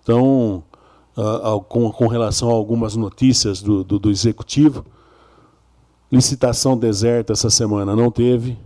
[0.02, 0.62] Então,
[1.16, 4.84] uh, com, com relação a algumas notícias do, do, do executivo,
[6.12, 8.58] licitação deserta essa semana não teve.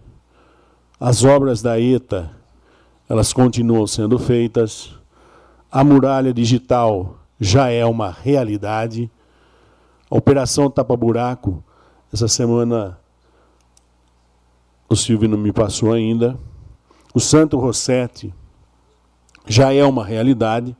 [1.04, 2.30] As obras da ETA,
[3.08, 4.94] elas continuam sendo feitas.
[5.68, 9.10] A muralha digital já é uma realidade.
[10.08, 11.60] A operação Tapa Buraco,
[12.12, 13.00] essa semana
[14.88, 16.38] o Silvio não me passou ainda.
[17.12, 18.32] O Santo Rossetti
[19.44, 20.76] já é uma realidade.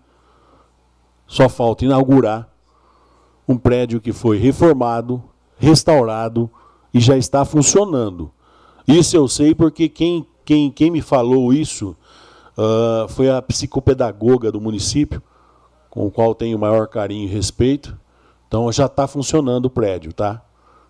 [1.26, 2.49] Só falta inaugurar
[3.49, 5.20] um prédio que foi reformado,
[5.59, 6.49] restaurado
[6.94, 8.31] e já está funcionando.
[8.86, 11.96] Isso eu sei porque quem, quem, quem me falou isso
[12.56, 15.22] uh, foi a psicopedagoga do município,
[15.88, 17.96] com o qual tenho o maior carinho e respeito.
[18.48, 20.42] Então já está funcionando o prédio, tá?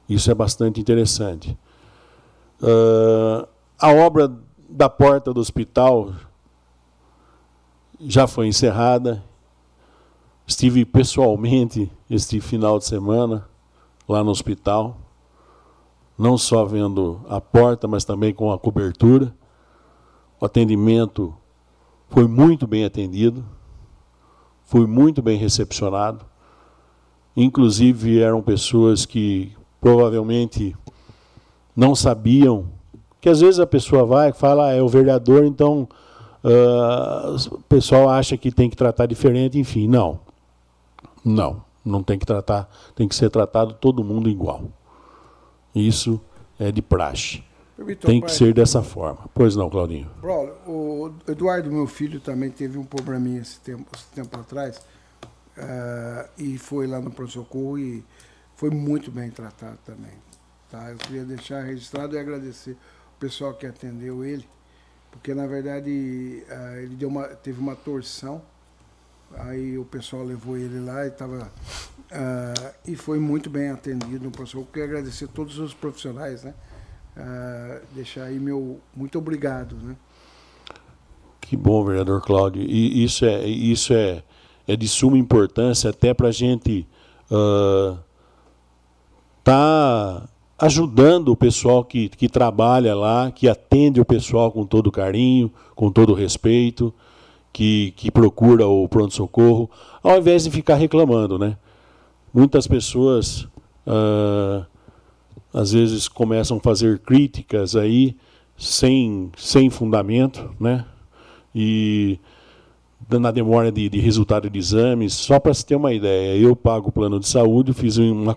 [0.08, 1.56] Isso é bastante interessante.
[2.60, 3.46] Uh,
[3.78, 4.32] a obra
[4.68, 6.12] da porta do hospital
[8.00, 9.22] já foi encerrada.
[10.46, 13.48] Estive pessoalmente este final de semana
[14.08, 14.96] lá no hospital,
[16.18, 19.34] não só vendo a porta, mas também com a cobertura.
[20.40, 21.34] O atendimento
[22.08, 23.44] foi muito bem atendido,
[24.64, 26.24] foi muito bem recepcionado.
[27.36, 30.76] Inclusive eram pessoas que provavelmente
[31.74, 32.66] não sabiam
[33.20, 35.88] que às vezes a pessoa vai e fala, ah, é o vereador, então
[36.42, 40.18] uh, o pessoal acha que tem que tratar diferente, enfim, não.
[41.24, 44.64] Não, não tem que tratar, tem que ser tratado todo mundo igual.
[45.74, 46.20] Isso
[46.58, 47.42] é de praxe.
[48.00, 49.28] tem que pai, ser dessa forma.
[49.34, 50.10] Pois não, Claudinho.
[50.66, 54.78] o Eduardo, meu filho, também teve um probleminha esse tempo, esse tempo atrás.
[55.56, 58.02] Uh, e foi lá no pronto-socorro e
[58.56, 60.12] foi muito bem tratado também.
[60.70, 60.90] Tá?
[60.90, 64.48] Eu queria deixar registrado e agradecer o pessoal que atendeu ele,
[65.10, 68.40] porque na verdade uh, ele deu uma, teve uma torção,
[69.34, 71.52] aí o pessoal levou ele lá e estava.
[72.12, 74.60] Uh, e foi muito bem atendido no.
[74.60, 76.52] Eu queria agradecer todos os profissionais, né?
[77.16, 79.96] Uh, deixar aí meu muito obrigado, né?
[81.40, 82.62] Que bom, vereador Cláudio.
[82.62, 84.22] E isso é, isso é,
[84.66, 86.86] é de suma importância até para a gente
[87.30, 87.98] uh,
[89.42, 95.50] tá ajudando o pessoal que, que trabalha lá, que atende o pessoal com todo carinho,
[95.74, 96.94] com todo respeito,
[97.52, 99.70] que, que procura o pronto-socorro,
[100.02, 101.38] ao invés de ficar reclamando.
[101.38, 101.56] Né?
[102.32, 103.46] Muitas pessoas,
[103.86, 104.64] ah,
[105.52, 108.16] às vezes, começam a fazer críticas aí
[108.56, 110.84] sem, sem fundamento, né?
[111.54, 112.18] e
[113.10, 116.88] na demora de, de resultado de exames, só para se ter uma ideia, eu pago
[116.88, 118.34] o plano de saúde, fiz uma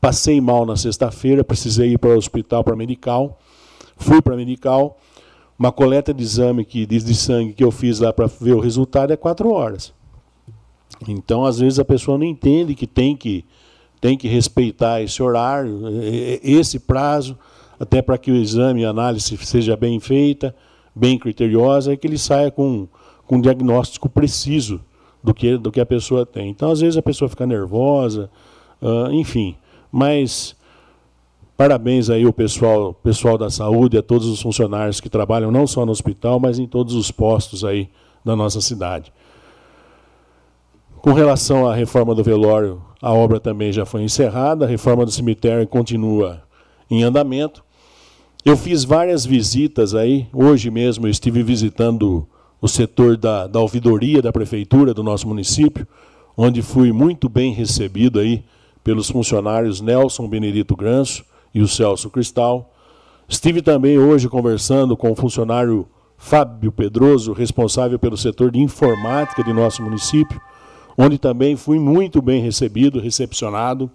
[0.00, 3.38] Passei mal na sexta-feira, precisei ir para o hospital para medical.
[3.96, 4.98] Fui para medical.
[5.58, 8.60] Uma coleta de exame que, de, de sangue que eu fiz lá para ver o
[8.60, 9.94] resultado é quatro horas.
[11.08, 13.44] Então, às vezes, a pessoa não entende que tem que,
[14.00, 15.82] tem que respeitar esse horário,
[16.42, 17.38] esse prazo,
[17.78, 20.54] até para que o exame e a análise seja bem feita,
[20.94, 22.86] bem criteriosa, e que ele saia com,
[23.26, 24.80] com um diagnóstico preciso
[25.22, 26.50] do que, do que a pessoa tem.
[26.50, 28.30] Então, às vezes, a pessoa fica nervosa,
[28.80, 29.56] uh, enfim.
[29.90, 30.54] Mas
[31.56, 35.86] parabéns aí ao pessoal, pessoal da saúde, a todos os funcionários que trabalham não só
[35.86, 37.88] no hospital, mas em todos os postos aí
[38.24, 39.12] da nossa cidade.
[41.04, 45.10] Com relação à reforma do velório, a obra também já foi encerrada, a reforma do
[45.10, 46.40] cemitério continua
[46.90, 47.62] em andamento.
[48.42, 52.26] Eu fiz várias visitas aí, hoje mesmo eu estive visitando
[52.58, 55.86] o setor da, da ouvidoria da prefeitura do nosso município,
[56.34, 58.42] onde fui muito bem recebido aí
[58.82, 61.22] pelos funcionários Nelson Benedito Granço
[61.54, 62.72] e o Celso Cristal.
[63.28, 69.52] Estive também hoje conversando com o funcionário Fábio Pedroso, responsável pelo setor de informática de
[69.52, 70.40] nosso município,
[70.96, 73.90] onde também fui muito bem recebido, recepcionado.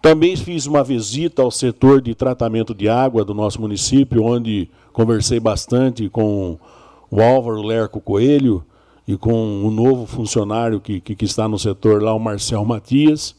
[0.00, 5.40] Também fiz uma visita ao setor de tratamento de água do nosso município, onde conversei
[5.40, 6.58] bastante com
[7.10, 8.64] o Álvaro Lerco Coelho,
[9.06, 13.36] e com o novo funcionário que, que, que está no setor lá, o Marcel Matias,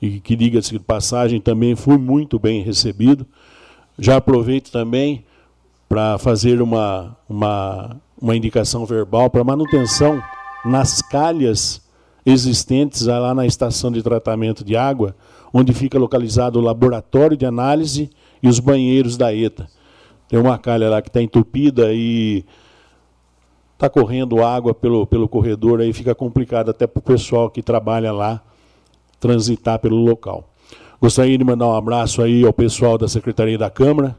[0.00, 3.26] e que, diga-se de passagem, também fui muito bem recebido.
[3.98, 5.24] Já aproveito também
[5.88, 10.22] para fazer uma, uma, uma indicação verbal para manutenção
[10.64, 11.80] nas calhas
[12.24, 15.16] existentes lá na estação de tratamento de água,
[15.52, 18.10] onde fica localizado o laboratório de análise
[18.42, 19.66] e os banheiros da ETA.
[20.28, 22.44] Tem uma calha lá que está entupida e
[23.72, 28.12] está correndo água pelo, pelo corredor, aí fica complicado até para o pessoal que trabalha
[28.12, 28.42] lá
[29.18, 30.50] transitar pelo local.
[31.00, 34.16] Gostaria de mandar um abraço aí ao pessoal da Secretaria da Câmara,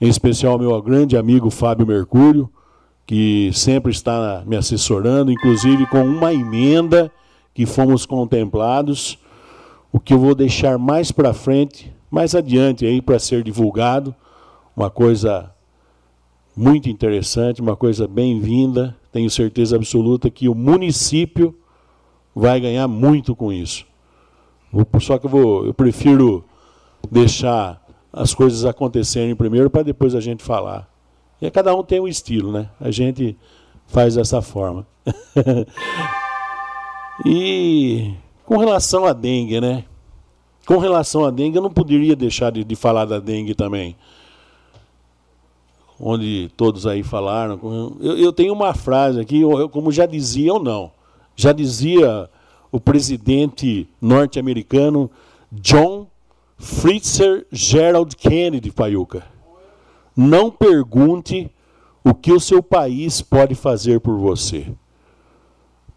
[0.00, 2.50] em especial ao meu grande amigo Fábio Mercúrio,
[3.08, 7.10] que sempre está me assessorando, inclusive com uma emenda
[7.54, 9.18] que fomos contemplados,
[9.90, 14.14] o que eu vou deixar mais para frente, mais adiante aí para ser divulgado,
[14.76, 15.50] uma coisa
[16.54, 18.94] muito interessante, uma coisa bem-vinda.
[19.10, 21.56] Tenho certeza absoluta que o município
[22.34, 23.86] vai ganhar muito com isso.
[25.00, 26.44] Só que eu, vou, eu prefiro
[27.10, 30.97] deixar as coisas acontecerem primeiro para depois a gente falar.
[31.40, 32.68] E cada um tem um estilo, né?
[32.80, 33.36] A gente
[33.86, 34.86] faz dessa forma.
[37.24, 39.84] e com relação à dengue, né?
[40.66, 43.96] Com relação à dengue, eu não poderia deixar de, de falar da dengue também.
[45.98, 47.58] Onde todos aí falaram.
[48.00, 50.92] Eu, eu tenho uma frase aqui, eu, como já dizia ou não.
[51.34, 52.28] Já dizia
[52.70, 55.10] o presidente norte-americano
[55.50, 56.06] John
[56.58, 59.24] Fritzer Gerald Kennedy, Paiuca.
[60.20, 61.48] Não pergunte
[62.02, 64.66] o que o seu país pode fazer por você.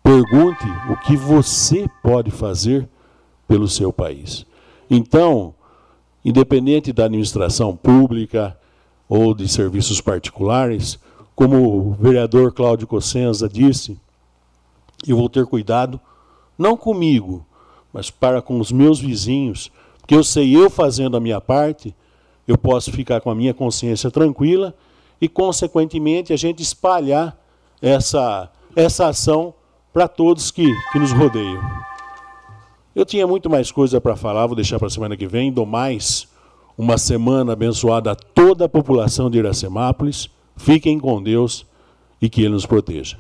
[0.04, 2.88] Pergunte o que você pode fazer
[3.48, 4.46] pelo seu país.
[4.88, 5.56] Então,
[6.24, 8.56] independente da administração pública
[9.10, 11.00] ou de serviços particulares,
[11.36, 13.98] como o vereador Cláudio Cossenza disse,
[15.08, 16.00] eu vou ter cuidado
[16.60, 17.44] não comigo,
[17.92, 21.96] mas para com os meus vizinhos, porque eu sei eu fazendo a minha parte,
[22.52, 24.76] eu posso ficar com a minha consciência tranquila
[25.22, 27.38] e, consequentemente, a gente espalhar
[27.82, 29.54] essa, essa ação
[29.94, 31.62] para todos que, que nos rodeiam.
[32.94, 35.50] Eu tinha muito mais coisa para falar, vou deixar para a semana que vem.
[35.52, 36.28] Dou mais
[36.78, 40.30] uma semana abençoada a toda a população de Iracemápolis.
[40.58, 41.66] Fiquem com Deus
[42.22, 43.18] e que Ele nos proteja.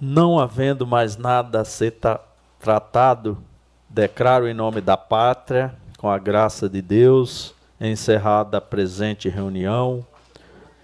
[0.00, 1.92] Não havendo mais nada a ser
[2.60, 3.38] tratado,
[3.88, 10.06] declaro em nome da pátria, com a graça de Deus, encerrada a presente reunião,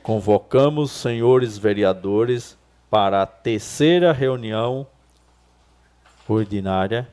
[0.03, 2.57] convocamos senhores vereadores
[2.89, 4.87] para a terceira reunião
[6.27, 7.07] ordinária,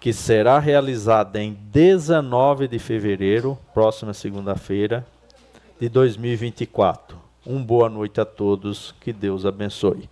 [0.00, 5.06] que será realizada em 19 de fevereiro, próxima segunda-feira,
[5.78, 7.16] de 2024.
[7.46, 10.11] Um boa noite a todos, que Deus abençoe.